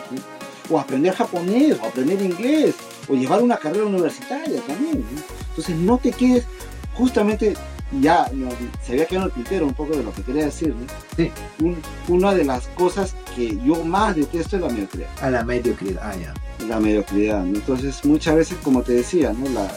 o 0.69 0.79
aprender 0.79 1.13
japonés, 1.13 1.77
o 1.81 1.85
aprender 1.87 2.21
inglés, 2.21 2.75
o 3.07 3.13
llevar 3.15 3.41
una 3.41 3.57
carrera 3.57 3.85
universitaria 3.85 4.61
también. 4.61 5.03
Entonces 5.49 5.75
no 5.75 5.97
te 5.97 6.11
quedes, 6.11 6.45
justamente 6.93 7.55
ya 8.01 8.29
no, 8.33 8.49
se 8.85 8.91
había 8.93 9.05
quedado 9.07 9.25
en 9.25 9.31
el 9.31 9.35
tintero 9.35 9.65
un 9.65 9.73
poco 9.73 9.97
de 9.97 10.03
lo 10.03 10.13
que 10.13 10.21
quería 10.21 10.45
decir. 10.45 10.75
¿no? 10.75 10.85
Sí. 11.17 11.31
Un- 11.63 11.77
una 12.07 12.33
de 12.35 12.43
las 12.45 12.67
cosas 12.69 13.15
que 13.35 13.57
yo 13.65 13.83
más 13.83 14.15
detesto 14.15 14.57
es 14.57 14.61
la 14.61 14.69
mediocridad. 14.69 15.09
A 15.21 15.31
la 15.31 15.43
mediocridad. 15.43 16.01
Ah, 16.03 16.13
ya. 16.15 16.33
La 16.67 16.79
mediocridad. 16.79 17.43
¿no? 17.43 17.55
Entonces 17.57 18.05
muchas 18.05 18.35
veces, 18.35 18.57
como 18.63 18.83
te 18.83 18.93
decía, 18.93 19.33
¿no? 19.33 19.49
la 19.49 19.67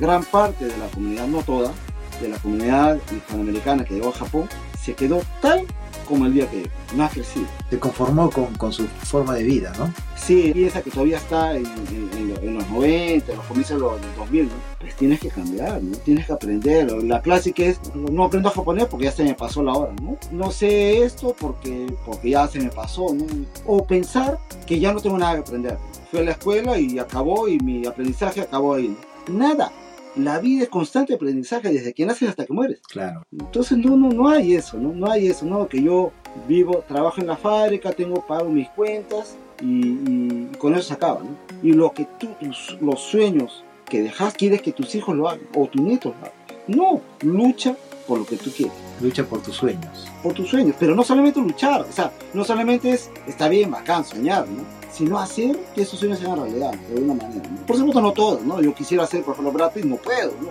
gran 0.00 0.24
parte 0.24 0.64
de 0.66 0.76
la 0.78 0.86
comunidad, 0.88 1.26
no 1.26 1.42
toda, 1.42 1.72
de 2.20 2.28
la 2.28 2.38
comunidad 2.38 2.98
hispanoamericana 3.14 3.84
que 3.84 3.94
llegó 3.94 4.08
a 4.08 4.12
Japón, 4.12 4.48
se 4.82 4.94
quedó 4.94 5.20
tal 5.40 5.66
como 6.08 6.26
el 6.26 6.34
día 6.34 6.50
que 6.50 6.56
llegó, 6.56 6.70
no 6.96 7.04
ha 7.04 7.08
crecido. 7.08 7.46
Se 7.70 7.78
conformó 7.78 8.30
con, 8.30 8.46
con 8.56 8.72
su 8.72 8.86
forma 8.88 9.34
de 9.34 9.44
vida, 9.44 9.72
¿no? 9.78 9.92
Sí, 10.16 10.50
piensa 10.52 10.82
que 10.82 10.90
todavía 10.90 11.18
está 11.18 11.54
en, 11.56 11.64
en- 11.66 12.10
en 12.16 12.28
lo- 12.34 12.40
en 12.40 12.54
los 12.54 12.68
90, 12.68 13.30
en 13.30 13.38
los 13.38 13.46
comienzos 13.46 13.76
de 13.76 13.80
los 14.06 14.16
2000, 14.16 14.46
¿no? 14.46 14.52
Pues 14.80 14.96
tienes 14.96 15.20
que 15.20 15.28
cambiar, 15.28 15.80
¿no? 15.82 15.96
Tienes 15.98 16.26
que 16.26 16.32
aprender. 16.32 16.90
La 17.04 17.22
clásica 17.22 17.62
es, 17.62 17.80
no 17.94 18.24
aprendo 18.24 18.50
japonés 18.50 18.86
porque 18.86 19.04
ya 19.06 19.12
se 19.12 19.22
me 19.22 19.34
pasó 19.34 19.62
la 19.62 19.72
hora, 19.74 19.92
¿no? 20.02 20.16
No 20.32 20.50
sé 20.50 21.04
esto 21.04 21.34
porque, 21.38 21.86
porque 22.04 22.30
ya 22.30 22.48
se 22.48 22.58
me 22.58 22.70
pasó, 22.70 23.14
¿no? 23.14 23.24
O 23.66 23.86
pensar 23.86 24.38
que 24.66 24.80
ya 24.80 24.92
no 24.92 25.00
tengo 25.00 25.16
nada 25.16 25.34
que 25.34 25.40
aprender. 25.40 25.78
Fui 26.10 26.20
a 26.20 26.24
la 26.24 26.32
escuela 26.32 26.78
y 26.78 26.98
acabó 26.98 27.46
y 27.48 27.58
mi 27.60 27.86
aprendizaje 27.86 28.40
acabó 28.40 28.74
ahí. 28.74 28.96
Nada. 29.28 29.70
La 30.16 30.38
vida 30.40 30.64
es 30.64 30.68
constante 30.68 31.14
aprendizaje 31.14 31.68
desde 31.72 31.92
que 31.94 32.04
naces 32.04 32.28
hasta 32.28 32.44
que 32.44 32.52
mueres. 32.52 32.80
Claro. 32.88 33.22
Entonces 33.32 33.78
no, 33.78 33.96
no, 33.96 34.08
no 34.10 34.28
hay 34.28 34.54
eso, 34.54 34.76
¿no? 34.76 34.92
No 34.92 35.10
hay 35.10 35.28
eso, 35.28 35.46
¿no? 35.46 35.68
Que 35.68 35.82
yo 35.82 36.10
vivo, 36.48 36.84
trabajo 36.88 37.20
en 37.20 37.26
la 37.28 37.36
fábrica, 37.36 37.92
tengo, 37.92 38.24
pago 38.26 38.48
mis 38.48 38.68
cuentas 38.70 39.36
y, 39.62 39.66
y 39.66 40.50
con 40.58 40.74
eso 40.74 40.82
se 40.82 40.94
acaba, 40.94 41.20
¿no? 41.20 41.30
Y 41.62 41.72
lo 41.72 41.92
que 41.92 42.06
tú, 42.18 42.28
tus- 42.40 42.76
los 42.80 43.00
sueños 43.00 43.64
que 43.88 44.02
dejas, 44.02 44.34
quieres 44.34 44.62
que 44.62 44.72
tus 44.72 44.94
hijos 44.94 45.14
lo 45.16 45.28
hagan 45.28 45.40
o 45.54 45.66
tus 45.66 45.80
nietos 45.82 46.12
lo 46.18 46.26
hagan. 46.26 46.32
No, 46.66 47.00
lucha 47.22 47.76
por 48.06 48.18
lo 48.18 48.26
que 48.26 48.36
tú 48.36 48.50
quieres, 48.50 48.74
Lucha 49.00 49.24
por 49.24 49.40
tus 49.42 49.54
sueños. 49.56 50.08
por 50.22 50.32
tus 50.34 50.48
sueños, 50.50 50.74
pero 50.78 50.94
no 50.96 51.02
solamente 51.04 51.40
luchar, 51.40 51.82
o 51.82 51.92
sea, 51.92 52.12
no 52.34 52.44
solamente 52.44 52.90
es, 52.92 53.08
está 53.28 53.48
bien, 53.48 53.70
bacán, 53.70 54.04
soñar, 54.04 54.46
¿no? 54.48 54.62
Sino 54.92 55.18
hacer 55.18 55.56
que 55.74 55.82
esos 55.82 55.98
sueños 55.98 56.18
sean 56.18 56.36
realidad, 56.36 56.72
de 56.72 56.94
alguna 56.96 57.14
manera, 57.14 57.48
¿no? 57.48 57.66
Por 57.66 57.76
supuesto 57.76 58.00
no 58.00 58.12
todos, 58.12 58.42
¿no? 58.42 58.60
Yo 58.60 58.74
quisiera 58.74 59.04
hacer, 59.04 59.22
por 59.22 59.34
ejemplo, 59.34 59.52
Brad 59.52 59.72
Pitt, 59.72 59.84
no 59.84 59.96
puedo, 59.96 60.32
¿no? 60.40 60.50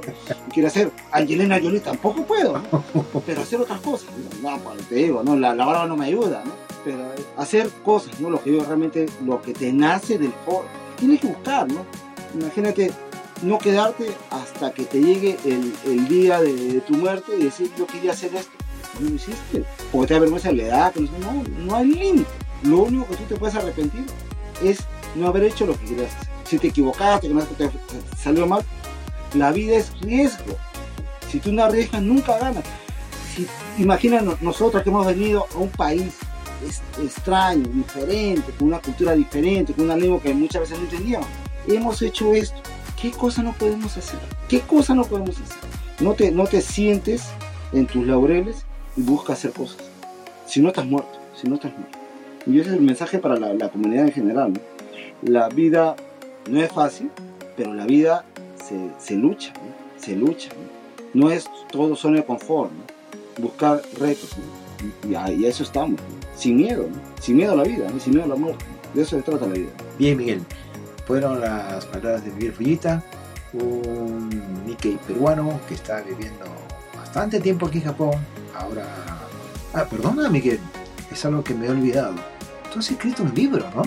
Quiero 0.51 0.67
hacer 0.69 0.91
Angelina 1.11 1.59
Jolie, 1.61 1.81
tampoco 1.81 2.23
puedo, 2.23 2.57
¿no? 2.57 2.83
pero 3.25 3.41
hacer 3.41 3.59
otras 3.59 3.81
cosas. 3.81 4.09
No, 4.41 4.57
pues, 4.59 4.87
te 4.87 4.95
digo, 4.95 5.23
no, 5.23 5.35
la, 5.35 5.53
la 5.53 5.65
barba 5.65 5.85
no 5.87 5.97
me 5.97 6.05
ayuda, 6.05 6.43
¿no? 6.45 6.53
Pero 6.85 6.97
hacer 7.37 7.69
cosas, 7.83 8.19
¿no? 8.19 8.29
Lo 8.29 8.41
que 8.41 8.53
yo 8.53 8.63
realmente, 8.63 9.07
lo 9.25 9.41
que 9.41 9.53
te 9.53 9.73
nace 9.73 10.17
del 10.17 10.31
foro, 10.45 10.65
tienes 10.97 11.19
que 11.19 11.27
buscar, 11.27 11.67
¿no? 11.71 11.85
Imagínate 12.33 12.91
no 13.41 13.57
quedarte 13.57 14.11
hasta 14.29 14.71
que 14.71 14.83
te 14.85 15.01
llegue 15.01 15.37
el, 15.45 15.73
el 15.85 16.07
día 16.07 16.41
de, 16.41 16.53
de 16.53 16.81
tu 16.81 16.93
muerte 16.95 17.33
y 17.37 17.43
decir, 17.43 17.71
yo 17.77 17.85
quería 17.87 18.11
hacer 18.11 18.33
esto. 18.35 18.51
No 18.99 19.09
lo 19.09 19.15
hiciste. 19.15 19.63
Porque 19.91 20.07
te 20.07 20.13
da 20.15 20.19
vergüenza 20.21 20.51
la 20.51 20.63
edad, 20.63 20.95
no, 20.95 21.33
no, 21.33 21.43
no 21.65 21.75
hay 21.75 21.87
límite. 21.87 22.29
Lo 22.63 22.79
único 22.79 23.07
que 23.07 23.15
tú 23.15 23.23
te 23.23 23.35
puedes 23.35 23.55
arrepentir 23.55 24.05
es 24.63 24.79
no 25.15 25.27
haber 25.27 25.43
hecho 25.43 25.65
lo 25.65 25.77
que 25.79 25.85
querías. 25.85 26.11
Si 26.45 26.57
te 26.57 26.67
equivocaste, 26.67 27.27
que 27.27 27.33
no 27.33 27.43
te, 27.43 27.67
te 27.67 27.71
salió 28.17 28.47
mal, 28.47 28.63
la 29.33 29.51
vida 29.51 29.77
es 29.77 29.91
riesgo. 30.01 30.57
Si 31.29 31.39
tú 31.39 31.51
no 31.51 31.63
arriesgas, 31.63 32.01
nunca 32.01 32.37
ganas. 32.39 32.63
si, 33.35 33.47
imagina 33.77 34.21
nosotros 34.41 34.81
que 34.83 34.89
hemos 34.89 35.05
venido 35.05 35.45
a 35.53 35.57
un 35.57 35.69
país 35.69 36.13
extraño, 37.01 37.67
diferente, 37.69 38.51
con 38.57 38.67
una 38.69 38.79
cultura 38.79 39.13
diferente, 39.13 39.73
con 39.73 39.85
una 39.85 39.95
lengua 39.95 40.19
que 40.21 40.33
muchas 40.33 40.61
veces 40.61 40.77
no 40.77 40.85
entendíamos. 40.85 41.27
Hemos 41.67 42.01
hecho 42.01 42.33
esto. 42.33 42.57
¿Qué 42.99 43.11
cosa 43.11 43.43
no 43.43 43.53
podemos 43.53 43.95
hacer? 43.95 44.19
¿Qué 44.49 44.61
cosa 44.61 44.93
no 44.93 45.05
podemos 45.05 45.35
hacer? 45.39 45.57
No 45.99 46.13
te, 46.13 46.31
no 46.31 46.47
te 46.47 46.61
sientes 46.61 47.23
en 47.71 47.85
tus 47.85 48.05
laureles 48.05 48.65
y 48.97 49.01
busca 49.01 49.33
hacer 49.33 49.51
cosas. 49.51 49.77
Si 50.45 50.61
no 50.61 50.69
estás 50.69 50.85
muerto, 50.85 51.19
si 51.39 51.47
no 51.47 51.55
estás 51.55 51.71
muerto. 51.71 51.98
Y 52.45 52.59
ese 52.59 52.69
es 52.69 52.75
el 52.75 52.81
mensaje 52.81 53.19
para 53.19 53.37
la, 53.37 53.69
comunidad 53.69 54.05
en 54.05 54.11
general. 54.11 54.53
La 55.21 55.49
vida 55.49 55.95
no 56.49 56.61
es 56.61 56.71
fácil, 56.71 57.11
pero 57.57 57.73
la 57.73 57.85
vida 57.85 58.25
se, 58.63 58.89
se 58.99 59.15
lucha, 59.15 59.53
se 59.97 60.15
lucha. 60.15 60.49
¿no? 61.13 61.31
es 61.31 61.49
todo 61.71 61.95
zona 61.95 62.17
de 62.17 62.25
confort, 62.25 62.71
buscar 63.37 63.81
retos. 63.99 64.35
Y, 65.07 65.15
a, 65.15 65.27
eso 65.27 65.63
estamos, 65.63 65.99
sin 66.35 66.57
miedo, 66.57 66.87
sin 67.19 67.35
miedo 67.35 67.51
a 67.51 67.55
la 67.55 67.63
vida, 67.63 67.87
sin 67.99 68.13
miedo 68.13 68.25
a 68.25 68.29
la 68.29 68.35
muerte. 68.35 68.63
De 68.93 69.01
eso 69.01 69.17
se 69.17 69.21
trata 69.21 69.45
la 69.45 69.53
vida. 69.53 69.69
Bien, 69.97 70.17
Miguel. 70.17 70.41
Fueron 71.05 71.41
las 71.41 71.85
palabras 71.87 72.23
de 72.23 72.31
Miguel 72.31 72.53
Fullita, 72.53 73.03
un 73.53 74.29
Nikkei 74.65 74.97
peruano 75.07 75.59
que 75.67 75.73
está 75.73 76.01
viviendo 76.01 76.45
bastante 76.95 77.39
tiempo 77.39 77.65
aquí 77.65 77.79
en 77.79 77.85
Japón. 77.85 78.15
Ahora. 78.55 78.85
Ah, 79.73 79.85
perdona, 79.85 80.29
Miguel, 80.29 80.59
es 81.11 81.25
algo 81.25 81.43
que 81.43 81.53
me 81.53 81.67
he 81.67 81.69
olvidado. 81.69 82.15
Tú 82.71 82.79
has 82.79 82.91
escrito 82.91 83.23
un 83.23 83.33
libro, 83.33 83.65
¿no? 83.75 83.83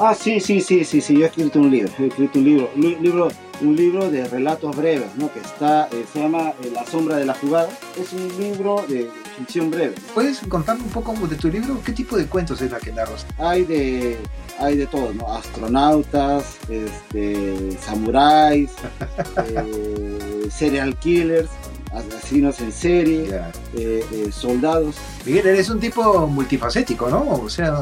Ah, 0.00 0.14
sí, 0.14 0.40
sí, 0.40 0.60
sí, 0.60 0.84
sí, 0.84 1.00
sí, 1.00 1.14
yo 1.14 1.24
he 1.24 1.28
escrito 1.28 1.60
un 1.60 1.70
libro, 1.70 1.92
he 2.00 2.06
escrito 2.06 2.40
un 2.40 2.44
libro, 2.44 2.70
un 2.74 2.82
libro, 2.82 3.28
un 3.60 3.76
libro 3.76 4.10
de 4.10 4.26
relatos 4.26 4.74
breves, 4.74 5.14
¿no? 5.16 5.32
Que 5.32 5.38
está, 5.38 5.86
eh, 5.92 6.04
se 6.12 6.20
llama 6.20 6.52
eh, 6.64 6.72
La 6.74 6.84
sombra 6.84 7.16
de 7.16 7.24
la 7.24 7.34
jugada. 7.34 7.68
Es 7.96 8.12
un 8.12 8.26
libro 8.36 8.84
de 8.88 9.08
ficción 9.36 9.70
breve. 9.70 9.94
¿Puedes 10.12 10.40
contarme 10.40 10.82
un 10.82 10.90
poco 10.90 11.14
de 11.28 11.36
tu 11.36 11.48
libro? 11.48 11.80
¿Qué 11.84 11.92
tipo 11.92 12.16
de 12.16 12.26
cuentos 12.26 12.60
es 12.60 12.72
la 12.72 12.80
que 12.80 12.92
narras? 12.92 13.24
Hay 13.38 13.64
de, 13.64 14.18
hay 14.58 14.76
de 14.76 14.86
todo, 14.86 15.14
¿no? 15.14 15.32
Astronautas, 15.32 16.58
este, 16.68 17.78
samuráis, 17.80 18.72
eh, 19.46 20.48
serial 20.50 20.98
killers, 20.98 21.50
asesinos 21.94 22.60
en 22.60 22.72
serie, 22.72 23.28
eh, 23.74 24.04
eh, 24.12 24.30
soldados. 24.32 24.96
Miguel, 25.24 25.46
eres 25.46 25.70
un 25.70 25.80
tipo 25.80 26.26
multifacético, 26.26 27.08
¿no? 27.08 27.28
O 27.30 27.48
sea... 27.48 27.80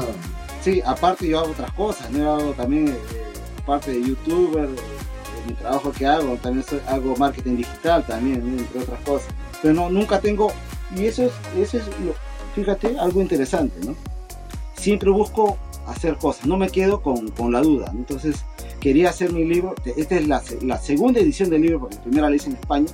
Sí, 0.63 0.81
aparte 0.85 1.27
yo 1.27 1.39
hago 1.39 1.51
otras 1.51 1.73
cosas, 1.73 2.09
¿no? 2.11 2.19
Yo 2.19 2.31
hago 2.35 2.51
también, 2.53 2.87
eh, 2.87 2.97
aparte 3.61 3.91
de 3.91 4.01
youtuber, 4.01 4.69
mi 5.45 5.53
trabajo 5.55 5.91
que 5.91 6.05
hago, 6.05 6.35
también 6.37 6.65
hago 6.87 7.17
marketing 7.17 7.57
digital 7.57 8.05
también, 8.05 8.57
entre 8.57 8.79
otras 8.79 9.01
cosas. 9.01 9.27
Pero 9.61 9.73
no, 9.73 9.89
nunca 9.89 10.21
tengo, 10.21 10.53
y 10.95 11.05
eso 11.07 11.23
es, 11.23 11.33
eso 11.57 11.77
es 11.79 11.83
fíjate, 12.55 12.97
algo 12.97 13.21
interesante, 13.21 13.75
¿no? 13.85 13.93
Siempre 14.77 15.09
busco 15.09 15.57
hacer 15.85 16.15
cosas, 16.15 16.45
no 16.45 16.55
me 16.55 16.69
quedo 16.69 17.01
con, 17.01 17.29
con 17.31 17.51
la 17.51 17.59
duda. 17.59 17.91
Entonces, 17.93 18.45
quería 18.79 19.09
hacer 19.09 19.33
mi 19.33 19.43
libro, 19.43 19.75
esta 19.97 20.15
es 20.15 20.27
la, 20.29 20.41
la 20.61 20.77
segunda 20.77 21.19
edición 21.19 21.49
del 21.49 21.61
libro, 21.63 21.79
porque 21.81 21.95
la 21.95 22.01
primera 22.03 22.29
la 22.29 22.35
hice 22.37 22.49
en 22.49 22.55
España, 22.55 22.87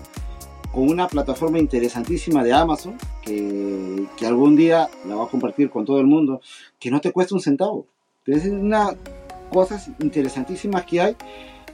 con 0.72 0.88
una 0.88 1.08
plataforma 1.08 1.60
interesantísima 1.60 2.44
de 2.44 2.54
Amazon 2.54 2.96
que, 3.24 4.06
que, 4.18 4.26
algún 4.26 4.56
día 4.56 4.88
la 5.08 5.16
va 5.16 5.26
a 5.26 5.28
compartir 5.28 5.70
con 5.70 5.86
todo 5.86 6.00
el 6.00 6.08
mundo, 6.08 6.42
que 6.80 6.92
no 6.92 7.02
te 7.02 7.12
cuesta 7.12 7.36
un 7.36 7.42
centavo. 7.42 7.88
Es 8.26 8.46
una 8.46 8.96
cosas 9.52 9.90
interesantísimas 10.00 10.86
que 10.86 11.02
hay 11.02 11.16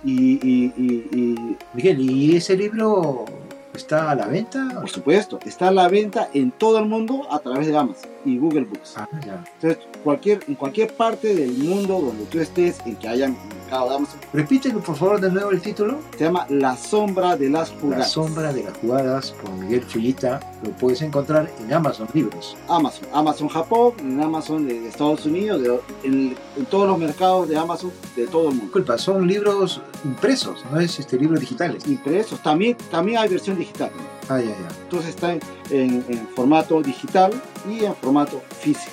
y, 0.04 0.40
y, 0.42 0.74
y, 0.78 1.58
Miguel, 1.74 2.00
¿y 2.00 2.36
ese 2.36 2.56
libro 2.56 3.26
¿Está 3.74 4.10
a 4.10 4.16
la 4.16 4.28
venta? 4.28 4.70
Por 4.74 4.90
supuesto, 4.90 5.38
está 5.46 5.68
a 5.68 5.72
la 5.72 5.90
venta 5.90 6.30
en 6.34 6.52
todo 6.52 6.80
el 6.80 6.86
mundo 6.86 7.28
a 7.30 7.40
través 7.40 7.68
de 7.68 7.78
Amazon 7.78 8.15
y 8.26 8.38
Google 8.38 8.66
Books. 8.66 8.94
Ah, 8.98 9.08
ya. 9.26 9.44
Entonces, 9.56 9.86
cualquier, 10.04 10.44
en 10.48 10.56
cualquier 10.56 10.94
parte 10.94 11.36
del 11.36 11.52
mundo 11.54 12.02
donde 12.02 12.26
tú 12.26 12.40
estés, 12.40 12.80
en 12.86 12.96
que 12.96 13.08
haya 13.08 13.28
mercado 13.28 13.90
de 13.90 13.96
Amazon. 13.96 14.20
Repítelo 14.34 14.80
por 14.80 14.96
favor 14.96 15.22
de 15.22 15.32
nuevo 15.32 15.52
el 15.52 15.62
título. 15.62 16.00
Se 16.18 16.26
llama 16.26 16.46
La 16.50 16.76
sombra 16.76 17.36
de 17.38 17.50
las 17.50 17.72
jugadas. 17.72 18.00
La 18.00 18.06
sombra 18.06 18.54
de 18.54 18.64
las 18.64 18.78
jugadas 18.78 19.32
por 19.32 19.52
Miguel 19.52 19.84
Fullita. 19.84 20.40
Lo 20.64 20.72
puedes 20.72 21.02
encontrar 21.02 21.50
en 21.60 21.74
Amazon 21.74 22.08
Libros. 22.14 22.58
Amazon, 22.68 23.08
Amazon 23.14 23.48
Japón, 23.50 23.94
en 24.00 24.22
Amazon 24.22 24.68
de 24.68 24.88
Estados 24.88 25.26
Unidos, 25.26 25.82
en, 26.04 26.36
todos 26.70 26.88
los 26.88 26.98
mercados 26.98 27.48
de 27.48 27.58
Amazon 27.58 27.92
de 28.16 28.28
todo 28.28 28.44
el 28.44 28.50
mundo. 28.50 28.64
Disculpa, 28.66 28.98
son 28.98 29.28
libros 29.28 29.82
impresos, 30.04 30.64
no 30.72 30.80
es 30.80 31.00
este 31.00 31.18
libros 31.18 31.40
digitales. 31.40 31.86
Impresos, 31.88 32.42
también, 32.42 32.78
también 32.90 33.20
hay 33.20 33.30
versión 33.30 33.58
digital. 33.58 33.92
Ah, 34.30 34.40
ya, 34.40 34.46
ya. 34.46 34.68
Entonces 34.84 35.10
está 35.10 35.38
en, 35.70 36.04
formato 36.36 36.82
digital 36.82 37.32
y 37.70 37.86
en 37.86 37.96
formato 37.96 38.42
físico. 38.60 38.92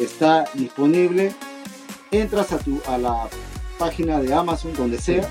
está 0.00 0.44
disponible. 0.54 1.34
Entras 2.12 2.52
a, 2.52 2.58
tu, 2.58 2.80
a 2.86 2.98
la 2.98 3.28
página 3.78 4.20
de 4.20 4.32
Amazon, 4.32 4.72
donde 4.74 4.98
sea, 4.98 5.28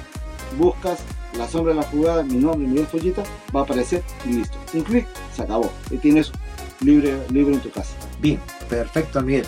buscas 0.58 1.00
la 1.38 1.48
sombra 1.48 1.74
de 1.74 1.80
la 1.80 1.88
jugada, 1.88 2.24
mi 2.24 2.36
nombre, 2.36 2.68
Miguel 2.68 2.88
Follita, 2.88 3.24
va 3.56 3.62
a 3.62 3.64
aparecer 3.64 4.04
y 4.26 4.34
listo. 4.34 4.58
Un 4.74 4.82
clic, 4.84 5.08
se 5.36 5.44
acabó. 5.44 5.72
Y 5.90 5.98
tienes 5.98 6.32
libre, 6.82 7.18
libre 7.30 7.56
en 7.56 7.62
tu 7.62 7.72
casa. 7.72 7.94
Bien, 8.20 8.40
perfecto, 8.70 9.22
Miguel. 9.22 9.46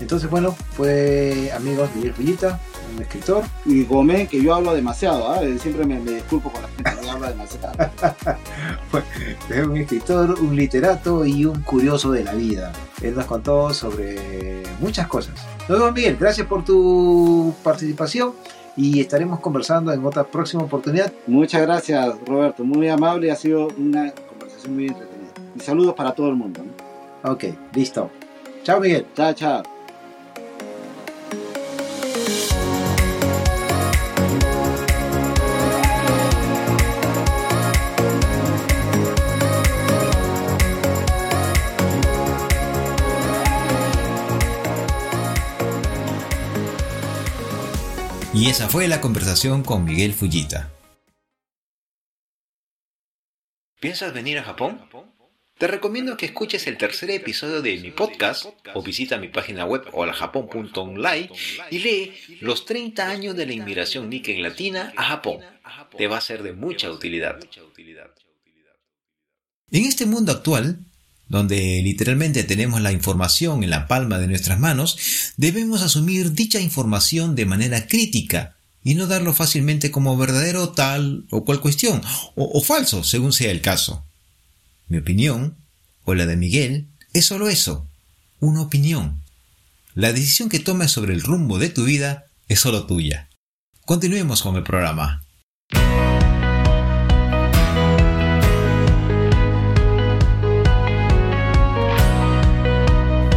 Entonces, 0.00 0.28
bueno, 0.28 0.54
fue 0.72 1.50
amigos 1.54 1.88
Miguel 1.94 2.14
Follita, 2.14 2.60
un 2.94 3.02
escritor. 3.02 3.44
Y 3.64 3.84
Gómez, 3.84 4.28
que 4.28 4.42
yo 4.42 4.54
hablo 4.54 4.74
demasiado, 4.74 5.30
¿ah? 5.30 5.40
siempre 5.58 5.84
me, 5.84 6.00
disculpo 6.00 6.50
con 6.50 6.62
la 6.62 6.68
gente 6.68 7.02
que 7.02 7.10
habla 7.10 7.30
demasiado. 7.30 7.72
es 9.50 9.66
un 9.66 9.76
escritor, 9.76 10.38
un 10.40 10.56
literato 10.56 11.24
y 11.24 11.44
un 11.44 11.62
curioso 11.62 12.12
de 12.12 12.24
la 12.24 12.34
vida. 12.34 12.72
Él 13.00 13.14
nos 13.14 13.26
contó 13.26 13.72
sobre 13.72 14.62
muchas 14.80 15.06
cosas. 15.06 15.34
Nos 15.68 15.78
vemos, 15.78 15.94
Miguel. 15.94 16.16
Gracias 16.18 16.46
por 16.46 16.64
tu 16.64 17.54
participación 17.62 18.32
y 18.76 19.00
estaremos 19.00 19.40
conversando 19.40 19.92
en 19.92 20.04
otra 20.04 20.24
próxima 20.24 20.62
oportunidad. 20.62 21.12
Muchas 21.26 21.62
gracias, 21.62 22.14
Roberto. 22.26 22.64
Muy 22.64 22.88
amable 22.88 23.30
ha 23.30 23.36
sido 23.36 23.68
una 23.76 24.12
conversación 24.12 24.74
muy 24.74 24.86
entretenida. 24.88 25.32
Y 25.56 25.60
saludos 25.60 25.94
para 25.94 26.12
todo 26.12 26.28
el 26.28 26.36
mundo. 26.36 26.60
Ok, 27.24 27.44
listo. 27.74 28.10
Chao, 28.64 28.80
Miguel. 28.80 29.06
Chao, 29.14 29.32
chao. 29.34 29.71
Esa 48.52 48.68
fue 48.68 48.86
la 48.86 49.00
conversación 49.00 49.62
con 49.62 49.82
Miguel 49.82 50.12
Fujita. 50.12 50.70
¿Piensas 53.80 54.12
venir 54.12 54.36
a 54.36 54.42
Japón? 54.42 54.78
Te 55.56 55.66
recomiendo 55.66 56.18
que 56.18 56.26
escuches 56.26 56.66
el 56.66 56.76
tercer 56.76 57.10
episodio 57.12 57.62
de 57.62 57.78
mi 57.78 57.92
podcast 57.92 58.44
o 58.74 58.82
visita 58.82 59.16
mi 59.16 59.28
página 59.28 59.64
web 59.64 59.84
holajapón.online 59.92 61.30
y 61.70 61.78
lee 61.78 62.12
los 62.42 62.66
30 62.66 63.08
años 63.08 63.36
de 63.36 63.46
la 63.46 63.54
inmigración 63.54 64.10
Nikkei 64.10 64.42
latina 64.42 64.92
a 64.98 65.04
Japón. 65.04 65.38
Te 65.96 66.06
va 66.06 66.18
a 66.18 66.20
ser 66.20 66.42
de 66.42 66.52
mucha 66.52 66.90
utilidad. 66.90 67.40
En 69.70 69.84
este 69.86 70.04
mundo 70.04 70.30
actual, 70.30 70.91
donde 71.32 71.80
literalmente 71.82 72.44
tenemos 72.44 72.82
la 72.82 72.92
información 72.92 73.64
en 73.64 73.70
la 73.70 73.88
palma 73.88 74.18
de 74.18 74.26
nuestras 74.26 74.60
manos, 74.60 74.98
debemos 75.38 75.80
asumir 75.80 76.34
dicha 76.34 76.60
información 76.60 77.34
de 77.34 77.46
manera 77.46 77.86
crítica 77.86 78.54
y 78.84 78.96
no 78.96 79.06
darlo 79.06 79.32
fácilmente 79.32 79.90
como 79.90 80.18
verdadero 80.18 80.72
tal 80.72 81.24
o 81.30 81.46
cual 81.46 81.62
cuestión, 81.62 82.02
o, 82.34 82.60
falso, 82.60 83.02
según 83.02 83.32
sea 83.32 83.50
el 83.50 83.62
caso. 83.62 84.04
Mi 84.88 84.98
opinión, 84.98 85.56
o 86.04 86.14
la 86.14 86.26
de 86.26 86.36
Miguel, 86.36 86.88
es 87.14 87.24
solo 87.24 87.48
eso, 87.48 87.88
una 88.38 88.60
opinión. 88.60 89.22
La 89.94 90.12
decisión 90.12 90.50
que 90.50 90.60
tomes 90.60 90.90
sobre 90.90 91.14
el 91.14 91.22
rumbo 91.22 91.58
de 91.58 91.70
tu 91.70 91.84
vida 91.84 92.26
es 92.48 92.60
solo 92.60 92.84
tuya. 92.84 93.30
Continuemos 93.86 94.42
con 94.42 94.56
el 94.56 94.64
programa. 94.64 95.24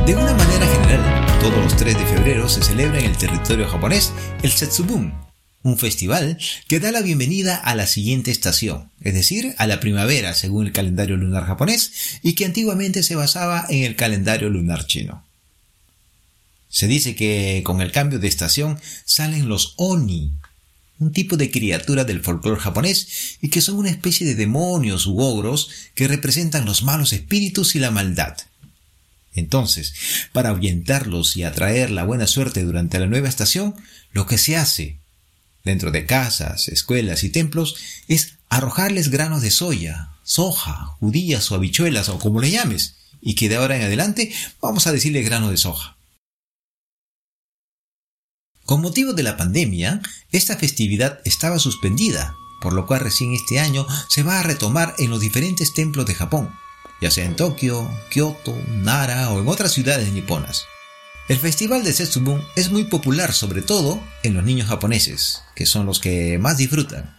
De 0.06 0.14
una 0.14 0.36
manera 0.36 0.68
general, 0.68 1.40
todos 1.40 1.64
los 1.64 1.76
3 1.78 1.98
de 1.98 2.06
febrero 2.06 2.48
se 2.48 2.62
celebra 2.62 3.00
en 3.00 3.06
el 3.06 3.18
territorio 3.18 3.68
japonés 3.68 4.14
el 4.44 4.52
Setsubun, 4.52 5.16
un 5.64 5.80
festival 5.80 6.38
que 6.68 6.80
da 6.80 6.92
la 6.92 7.02
bienvenida 7.02 7.56
a 7.56 7.74
la 7.74 7.88
siguiente 7.88 8.30
estación, 8.30 8.92
es 9.02 9.16
decir, 9.16 9.56
a 9.58 9.66
la 9.66 9.80
primavera 9.80 10.36
según 10.36 10.68
el 10.68 10.74
calendario 10.74 11.18
lunar 11.18 11.48
japonés 11.48 12.20
y 12.22 12.34
que 12.34 12.46
antiguamente 12.46 13.02
se 13.02 13.16
basaba 13.16 13.66
en 13.68 13.84
el 13.84 13.96
calendario 13.96 14.52
lunar 14.52 14.86
chino. 14.86 15.26
Se 16.70 16.86
dice 16.86 17.16
que 17.16 17.64
con 17.66 17.82
el 17.82 17.92
cambio 17.92 18.20
de 18.20 18.28
estación 18.28 18.80
salen 19.06 19.50
los 19.50 19.74
oni, 19.78 20.34
un 21.00 21.14
tipo 21.14 21.36
de 21.36 21.50
criatura 21.50 22.04
del 22.04 22.22
folclore 22.22 22.62
japonés 22.62 23.40
y 23.42 23.50
que 23.50 23.60
son 23.60 23.78
una 23.78 23.90
especie 23.90 24.28
de 24.28 24.36
demonios 24.36 25.08
u 25.08 25.20
ogros 25.20 25.72
que 25.96 26.08
representan 26.08 26.66
los 26.66 26.84
malos 26.84 27.12
espíritus 27.12 27.76
y 27.76 27.80
la 27.80 27.90
maldad. 27.90 28.38
Entonces, 29.36 29.94
para 30.32 30.50
ahuyentarlos 30.50 31.36
y 31.36 31.44
atraer 31.44 31.92
la 31.92 32.06
buena 32.06 32.26
suerte 32.26 32.64
durante 32.64 33.00
la 33.00 33.08
nueva 33.08 33.28
estación, 33.28 33.76
lo 34.12 34.26
que 34.26 34.38
se 34.38 34.56
hace 34.56 35.00
dentro 35.66 35.92
de 35.92 36.06
casas, 36.06 36.70
escuelas 36.70 37.24
y 37.24 37.30
templos 37.30 37.76
es 38.08 38.36
arrojarles 38.50 39.10
granos 39.10 39.42
de 39.42 39.52
soya, 39.52 40.12
soja, 40.24 40.96
judías 41.00 41.52
o 41.52 41.56
habichuelas 41.56 42.08
o 42.10 42.18
como 42.20 42.40
le 42.40 42.52
llames, 42.52 42.96
y 43.22 43.36
que 43.36 43.50
de 43.50 43.58
ahora 43.58 43.76
en 43.76 43.84
adelante 43.84 44.32
vamos 44.62 44.88
a 44.88 44.92
decirle 44.92 45.22
grano 45.22 45.52
de 45.52 45.58
soja. 45.58 45.98
Con 48.64 48.82
motivo 48.82 49.14
de 49.14 49.24
la 49.24 49.38
pandemia, 49.38 50.02
esta 50.32 50.56
festividad 50.56 51.20
estaba 51.26 51.60
suspendida, 51.60 52.34
por 52.62 52.74
lo 52.74 52.88
cual 52.88 53.02
recién 53.02 53.34
este 53.34 53.60
año 53.60 53.86
se 54.10 54.24
va 54.24 54.40
a 54.40 54.44
retomar 54.44 54.96
en 54.98 55.10
los 55.10 55.20
diferentes 55.20 55.74
templos 55.74 56.06
de 56.06 56.16
Japón, 56.16 56.52
ya 57.02 57.12
sea 57.12 57.26
en 57.26 57.36
Tokio, 57.36 57.90
Kyoto, 58.10 58.56
Nara 58.70 59.32
o 59.32 59.40
en 59.42 59.48
otras 59.48 59.72
ciudades 59.72 60.12
niponas. 60.12 60.66
El 61.28 61.40
festival 61.40 61.84
de 61.84 61.92
Setsubun 61.92 62.44
es 62.56 62.72
muy 62.72 62.84
popular 62.84 63.34
sobre 63.34 63.62
todo 63.64 64.00
en 64.22 64.36
los 64.36 64.44
niños 64.44 64.68
japoneses, 64.68 65.42
que 65.56 65.66
son 65.66 65.88
los 65.88 66.00
que 66.00 66.38
más 66.38 66.58
disfrutan. 66.58 67.18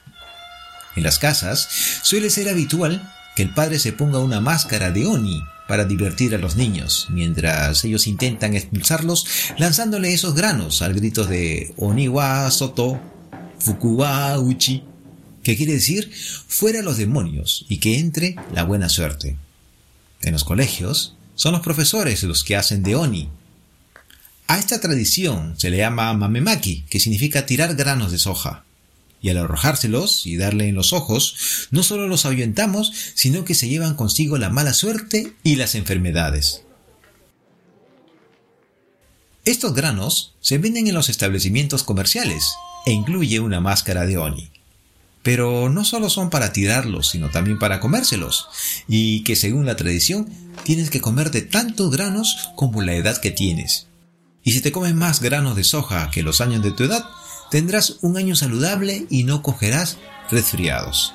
En 0.94 1.02
las 1.02 1.18
casas 1.18 1.68
suele 2.02 2.30
ser 2.30 2.48
habitual 2.48 3.12
que 3.34 3.42
el 3.42 3.52
padre 3.52 3.78
se 3.78 3.92
ponga 3.92 4.20
una 4.20 4.40
máscara 4.40 4.90
de 4.92 5.06
Oni 5.06 5.42
para 5.66 5.84
divertir 5.84 6.34
a 6.34 6.38
los 6.38 6.56
niños, 6.56 7.08
mientras 7.10 7.84
ellos 7.84 8.06
intentan 8.06 8.54
expulsarlos 8.54 9.26
lanzándole 9.58 10.12
esos 10.12 10.34
granos 10.34 10.82
al 10.82 10.94
grito 10.94 11.24
de 11.24 11.74
Oniwa 11.76 12.48
Soto, 12.50 13.00
Fukuwa 13.58 14.38
Uchi, 14.38 14.84
que 15.42 15.56
quiere 15.56 15.74
decir 15.74 16.12
fuera 16.48 16.82
los 16.82 16.96
demonios 16.96 17.66
y 17.68 17.78
que 17.78 17.98
entre 17.98 18.36
la 18.54 18.62
buena 18.62 18.88
suerte. 18.88 19.36
En 20.22 20.32
los 20.32 20.44
colegios 20.44 21.16
son 21.34 21.52
los 21.52 21.62
profesores 21.62 22.22
los 22.22 22.44
que 22.44 22.56
hacen 22.56 22.82
de 22.82 22.96
Oni. 22.96 23.28
A 24.48 24.58
esta 24.58 24.80
tradición 24.80 25.58
se 25.58 25.70
le 25.70 25.78
llama 25.78 26.12
mamemaki, 26.14 26.84
que 26.88 27.00
significa 27.00 27.46
tirar 27.46 27.74
granos 27.74 28.12
de 28.12 28.18
soja 28.18 28.64
y 29.20 29.30
al 29.30 29.38
arrojárselos 29.38 30.26
y 30.26 30.36
darle 30.36 30.68
en 30.68 30.74
los 30.74 30.92
ojos, 30.92 31.68
no 31.70 31.82
solo 31.82 32.06
los 32.06 32.26
ahuyentamos, 32.26 32.92
sino 33.14 33.44
que 33.44 33.54
se 33.54 33.68
llevan 33.68 33.94
consigo 33.94 34.38
la 34.38 34.50
mala 34.50 34.72
suerte 34.72 35.34
y 35.42 35.56
las 35.56 35.74
enfermedades. 35.74 36.62
Estos 39.44 39.74
granos 39.74 40.34
se 40.40 40.58
venden 40.58 40.86
en 40.86 40.94
los 40.94 41.08
establecimientos 41.08 41.82
comerciales 41.82 42.54
e 42.84 42.92
incluye 42.92 43.40
una 43.40 43.60
máscara 43.60 44.06
de 44.06 44.18
Oni. 44.18 44.50
Pero 45.26 45.68
no 45.68 45.84
solo 45.84 46.08
son 46.08 46.30
para 46.30 46.52
tirarlos, 46.52 47.08
sino 47.08 47.30
también 47.30 47.58
para 47.58 47.80
comérselos, 47.80 48.46
y 48.86 49.24
que 49.24 49.34
según 49.34 49.66
la 49.66 49.74
tradición 49.74 50.30
tienes 50.62 50.88
que 50.88 51.00
comer 51.00 51.32
de 51.32 51.42
tantos 51.42 51.90
granos 51.90 52.50
como 52.54 52.80
la 52.80 52.94
edad 52.94 53.20
que 53.20 53.32
tienes. 53.32 53.88
Y 54.44 54.52
si 54.52 54.60
te 54.60 54.70
comes 54.70 54.94
más 54.94 55.20
granos 55.20 55.56
de 55.56 55.64
soja 55.64 56.12
que 56.12 56.22
los 56.22 56.40
años 56.40 56.62
de 56.62 56.70
tu 56.70 56.84
edad, 56.84 57.04
tendrás 57.50 57.96
un 58.02 58.16
año 58.16 58.36
saludable 58.36 59.06
y 59.10 59.24
no 59.24 59.42
cogerás 59.42 59.98
resfriados. 60.30 61.12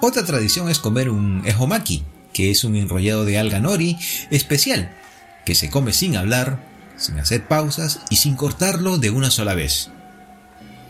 Otra 0.00 0.24
tradición 0.24 0.70
es 0.70 0.78
comer 0.78 1.10
un 1.10 1.42
ejomaki, 1.44 2.04
que 2.32 2.50
es 2.50 2.64
un 2.64 2.74
enrollado 2.74 3.26
de 3.26 3.36
alga 3.36 3.60
nori 3.60 3.98
especial, 4.30 4.96
que 5.44 5.54
se 5.54 5.68
come 5.68 5.92
sin 5.92 6.16
hablar, 6.16 6.66
sin 6.96 7.18
hacer 7.18 7.46
pausas 7.48 8.00
y 8.08 8.16
sin 8.16 8.34
cortarlo 8.34 8.96
de 8.96 9.10
una 9.10 9.30
sola 9.30 9.54
vez. 9.54 9.90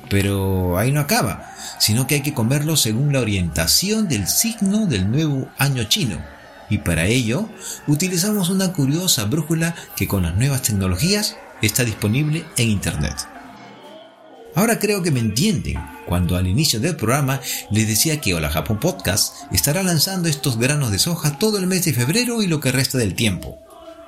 Pero 0.09 0.79
ahí 0.79 0.93
no 0.93 1.01
acaba, 1.01 1.51
sino 1.79 2.07
que 2.07 2.17
hay 2.17 2.23
que 2.23 2.35
comerlo 2.35 2.77
según 2.77 3.13
la 3.13 3.21
orientación 3.21 4.09
del 4.09 4.27
signo 4.27 4.87
del 4.87 5.11
nuevo 5.11 5.49
año 5.59 5.85
chino. 5.85 6.19
Y 6.71 6.79
para 6.79 7.07
ello 7.07 7.49
utilizamos 7.87 8.49
una 8.49 8.73
curiosa 8.73 9.25
brújula 9.25 9.75
que 9.97 10.09
con 10.09 10.23
las 10.23 10.35
nuevas 10.35 10.63
tecnologías 10.63 11.37
está 11.63 11.85
disponible 11.85 12.45
en 12.57 12.71
Internet. 12.71 13.15
Ahora 14.55 14.79
creo 14.79 15.03
que 15.03 15.11
me 15.11 15.21
entienden 15.21 15.77
cuando 16.07 16.37
al 16.37 16.47
inicio 16.47 16.79
del 16.79 16.95
programa 16.95 17.41
les 17.71 17.89
decía 17.89 18.21
que 18.21 18.35
Hola 18.35 18.51
Japón 18.51 18.79
Podcast 18.79 19.35
estará 19.53 19.83
lanzando 19.83 20.29
estos 20.29 20.59
granos 20.59 20.93
de 20.93 21.01
soja 21.01 21.39
todo 21.39 21.59
el 21.59 21.67
mes 21.67 21.85
de 21.85 21.93
febrero 21.93 22.41
y 22.41 22.47
lo 22.47 22.61
que 22.61 22.71
resta 22.71 22.97
del 22.97 23.15
tiempo, 23.15 23.59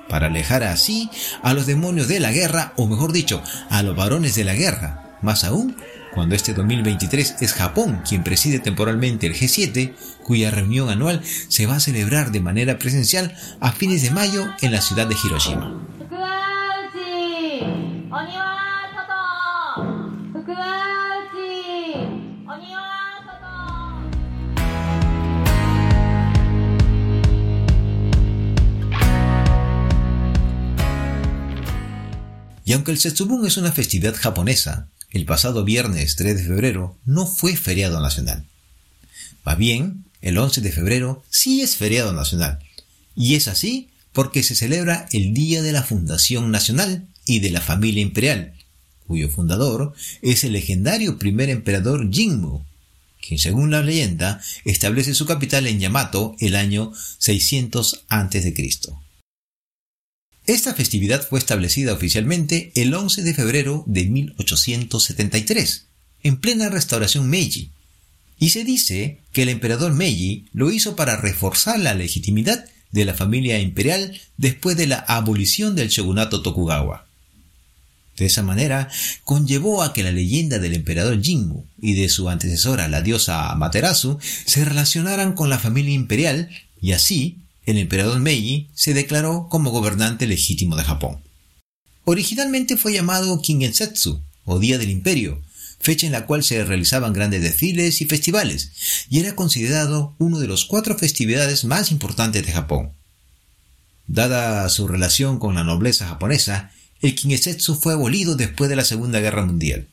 para 0.07 0.27
alejar 0.27 0.63
así 0.63 1.09
a 1.43 1.53
los 1.53 1.65
demonios 1.65 2.07
de 2.07 2.21
la 2.21 2.31
guerra, 2.31 2.71
o 2.77 2.87
mejor 2.87 3.11
dicho, 3.11 3.41
a 3.69 3.83
los 3.83 3.95
varones 3.95 4.35
de 4.35 4.45
la 4.45 4.53
guerra, 4.53 5.06
más 5.21 5.43
aún 5.43 5.75
cuando 6.13 6.35
este 6.35 6.53
2023 6.53 7.35
es 7.41 7.53
Japón 7.53 8.01
quien 8.07 8.23
preside 8.23 8.59
temporalmente 8.59 9.27
el 9.27 9.35
G7, 9.35 9.93
cuya 10.23 10.49
reunión 10.49 10.89
anual 10.89 11.21
se 11.23 11.65
va 11.65 11.75
a 11.75 11.79
celebrar 11.79 12.31
de 12.31 12.41
manera 12.41 12.79
presencial 12.79 13.35
a 13.59 13.71
fines 13.71 14.01
de 14.01 14.11
mayo 14.11 14.47
en 14.61 14.71
la 14.71 14.81
ciudad 14.81 15.07
de 15.07 15.15
Hiroshima. 15.23 15.79
Y 32.67 32.73
aunque 32.73 32.91
el 32.91 32.97
Setsubun 32.97 33.45
es 33.45 33.55
una 33.55 33.71
festividad 33.71 34.13
japonesa, 34.13 34.89
el 35.11 35.25
pasado 35.25 35.63
viernes 35.63 36.15
3 36.15 36.37
de 36.37 36.43
febrero 36.43 36.97
no 37.05 37.25
fue 37.25 37.55
feriado 37.55 38.01
nacional. 38.01 38.45
Va 39.47 39.55
bien, 39.55 40.05
el 40.21 40.37
11 40.37 40.61
de 40.61 40.71
febrero 40.71 41.23
sí 41.29 41.61
es 41.61 41.77
feriado 41.77 42.13
nacional. 42.13 42.59
Y 43.15 43.35
es 43.35 43.47
así 43.47 43.89
porque 44.11 44.43
se 44.43 44.55
celebra 44.55 45.07
el 45.11 45.33
Día 45.33 45.61
de 45.61 45.71
la 45.71 45.83
Fundación 45.83 46.51
Nacional 46.51 47.07
y 47.25 47.39
de 47.39 47.51
la 47.51 47.61
Familia 47.61 48.01
Imperial, 48.01 48.53
cuyo 49.05 49.29
fundador 49.29 49.93
es 50.21 50.43
el 50.43 50.53
legendario 50.53 51.17
primer 51.17 51.49
emperador 51.49 52.11
Jinmu, 52.11 52.63
quien 53.25 53.39
según 53.39 53.71
la 53.71 53.81
leyenda 53.81 54.41
establece 54.65 55.13
su 55.13 55.25
capital 55.25 55.67
en 55.67 55.79
Yamato 55.79 56.35
el 56.39 56.55
año 56.55 56.93
600 57.19 58.05
a.C. 58.09 58.53
Esta 60.47 60.73
festividad 60.73 61.27
fue 61.27 61.39
establecida 61.39 61.91
oficialmente 61.91 62.71
el 62.75 62.93
11 62.93 63.21
de 63.21 63.33
febrero 63.33 63.83
de 63.85 64.05
1873, 64.05 65.87
en 66.23 66.37
plena 66.37 66.69
restauración 66.69 67.29
Meiji, 67.29 67.71
y 68.39 68.49
se 68.49 68.63
dice 68.63 69.19
que 69.33 69.43
el 69.43 69.49
emperador 69.49 69.93
Meiji 69.93 70.45
lo 70.53 70.71
hizo 70.71 70.95
para 70.95 71.17
reforzar 71.17 71.77
la 71.81 71.93
legitimidad 71.93 72.65
de 72.91 73.03
la 73.03 73.13
familia 73.13 73.59
imperial 73.59 74.17
después 74.37 74.77
de 74.77 74.87
la 74.87 74.99
abolición 74.99 75.75
del 75.75 75.89
shogunato 75.89 76.41
Tokugawa. 76.41 77.07
De 78.15 78.25
esa 78.25 78.41
manera, 78.41 78.89
conllevó 79.25 79.83
a 79.83 79.91
que 79.91 80.01
la 80.01 80.11
leyenda 80.11 80.59
del 80.59 80.75
emperador 80.75 81.21
Jinmu 81.21 81.65
y 81.81 81.93
de 81.95 82.07
su 82.07 82.29
antecesora, 82.29 82.87
la 82.87 83.01
diosa 83.01 83.51
Amaterasu, 83.51 84.17
se 84.45 84.63
relacionaran 84.63 85.33
con 85.33 85.49
la 85.49 85.59
familia 85.59 85.93
imperial 85.93 86.49
y 86.81 86.93
así 86.93 87.39
el 87.67 87.77
emperador 87.77 88.19
Meiji 88.21 88.69
se 88.73 88.93
declaró 88.93 89.47
como 89.49 89.71
gobernante 89.71 90.25
legítimo 90.25 90.77
de 90.77 90.85
Japón. 90.85 91.21
Originalmente 92.05 92.77
fue 92.77 92.93
llamado 92.93 93.41
Kingensetsu, 93.41 94.23
o 94.45 94.57
Día 94.57 94.77
del 94.77 94.89
Imperio, 94.89 95.43
fecha 95.77 96.05
en 96.05 96.13
la 96.13 96.25
cual 96.25 96.45
se 96.45 96.63
realizaban 96.63 97.11
grandes 97.11 97.41
desfiles 97.41 98.01
y 98.01 98.05
festivales, 98.05 98.71
y 99.09 99.19
era 99.19 99.35
considerado 99.35 100.15
uno 100.17 100.39
de 100.39 100.47
los 100.47 100.63
cuatro 100.63 100.97
festividades 100.97 101.65
más 101.65 101.91
importantes 101.91 102.45
de 102.45 102.53
Japón. 102.53 102.93
Dada 104.07 104.67
su 104.69 104.87
relación 104.87 105.37
con 105.37 105.55
la 105.55 105.65
nobleza 105.65 106.07
japonesa, 106.07 106.71
el 107.01 107.15
Kingetsu 107.15 107.75
fue 107.75 107.93
abolido 107.93 108.37
después 108.37 108.69
de 108.69 108.77
la 108.77 108.85
Segunda 108.85 109.19
Guerra 109.19 109.45
Mundial 109.45 109.89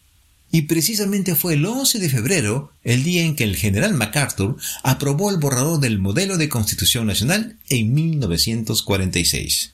y 0.54 0.62
precisamente 0.62 1.34
fue 1.34 1.54
el 1.54 1.66
11 1.66 1.98
de 1.98 2.08
febrero 2.08 2.70
el 2.84 3.02
día 3.02 3.24
en 3.24 3.34
que 3.34 3.42
el 3.42 3.56
general 3.56 3.92
MacArthur 3.94 4.56
aprobó 4.84 5.30
el 5.30 5.38
borrador 5.38 5.80
del 5.80 5.98
modelo 5.98 6.36
de 6.36 6.48
Constitución 6.48 7.08
Nacional 7.08 7.58
en 7.70 7.92
1946. 7.92 9.72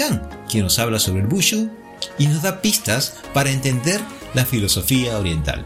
quien 0.48 0.64
nos 0.64 0.78
habla 0.78 0.98
sobre 0.98 1.20
el 1.20 1.26
Bushu 1.26 1.70
y 2.18 2.26
nos 2.26 2.42
da 2.42 2.60
pistas 2.60 3.14
para 3.32 3.50
entender 3.50 4.00
la 4.34 4.44
filosofía 4.44 5.18
oriental. 5.18 5.64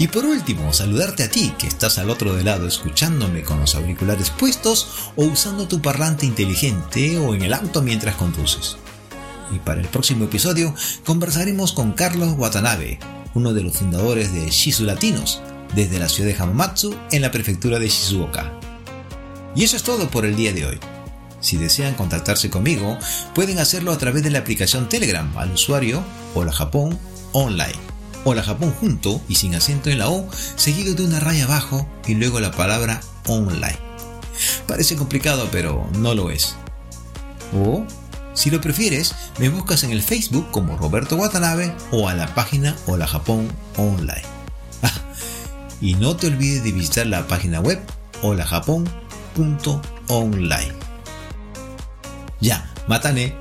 Y 0.00 0.08
por 0.08 0.24
último, 0.24 0.72
saludarte 0.72 1.24
a 1.24 1.30
ti 1.30 1.52
que 1.58 1.66
estás 1.66 1.98
al 1.98 2.08
otro 2.08 2.34
lado 2.42 2.66
escuchándome 2.66 3.42
con 3.42 3.60
los 3.60 3.74
auriculares 3.74 4.30
puestos 4.30 5.12
o 5.14 5.24
usando 5.24 5.68
tu 5.68 5.82
parlante 5.82 6.24
inteligente 6.24 7.18
o 7.18 7.34
en 7.34 7.42
el 7.42 7.52
auto 7.52 7.82
mientras 7.82 8.16
conduces. 8.16 8.78
Y 9.54 9.58
para 9.58 9.82
el 9.82 9.88
próximo 9.88 10.24
episodio 10.24 10.74
conversaremos 11.04 11.74
con 11.74 11.92
Carlos 11.92 12.32
Watanabe, 12.38 12.98
uno 13.34 13.52
de 13.52 13.62
los 13.62 13.76
fundadores 13.76 14.32
de 14.32 14.48
Shizu 14.48 14.84
Latinos, 14.84 15.42
desde 15.74 15.98
la 15.98 16.08
ciudad 16.08 16.30
de 16.30 16.42
Hamamatsu 16.42 16.96
en 17.10 17.20
la 17.20 17.30
prefectura 17.30 17.78
de 17.78 17.90
Shizuoka. 17.90 18.58
Y 19.54 19.64
eso 19.64 19.76
es 19.76 19.82
todo 19.82 20.08
por 20.08 20.24
el 20.24 20.34
día 20.34 20.54
de 20.54 20.64
hoy. 20.64 20.78
Si 21.40 21.58
desean 21.58 21.92
contactarse 21.92 22.48
conmigo, 22.48 22.96
pueden 23.34 23.58
hacerlo 23.58 23.92
a 23.92 23.98
través 23.98 24.22
de 24.22 24.30
la 24.30 24.38
aplicación 24.38 24.88
Telegram 24.88 25.30
al 25.36 25.52
usuario 25.52 26.02
Hola 26.34 26.52
Japón 26.52 26.98
Online. 27.32 27.89
Hola 28.22 28.42
Japón 28.42 28.74
junto 28.78 29.22
y 29.28 29.36
sin 29.36 29.54
acento 29.54 29.88
en 29.88 29.98
la 29.98 30.10
O, 30.10 30.28
seguido 30.56 30.94
de 30.94 31.04
una 31.04 31.20
raya 31.20 31.44
abajo 31.44 31.88
y 32.06 32.14
luego 32.14 32.38
la 32.38 32.50
palabra 32.50 33.00
online. 33.26 33.78
Parece 34.66 34.96
complicado, 34.96 35.48
pero 35.50 35.88
no 35.98 36.14
lo 36.14 36.30
es. 36.30 36.54
O, 37.54 37.86
si 38.34 38.50
lo 38.50 38.60
prefieres, 38.60 39.14
me 39.38 39.48
buscas 39.48 39.84
en 39.84 39.90
el 39.90 40.02
Facebook 40.02 40.50
como 40.50 40.76
Roberto 40.76 41.16
Watanabe 41.16 41.74
o 41.92 42.10
a 42.10 42.14
la 42.14 42.34
página 42.34 42.76
Hola 42.86 43.06
Japón 43.06 43.48
Online. 43.78 44.26
Ah, 44.82 44.92
y 45.80 45.94
no 45.94 46.14
te 46.16 46.26
olvides 46.26 46.62
de 46.62 46.72
visitar 46.72 47.06
la 47.06 47.26
página 47.26 47.60
web 47.60 47.80
holajapón.online. 48.22 50.74
Ya, 52.40 52.70
matane. 52.86 53.34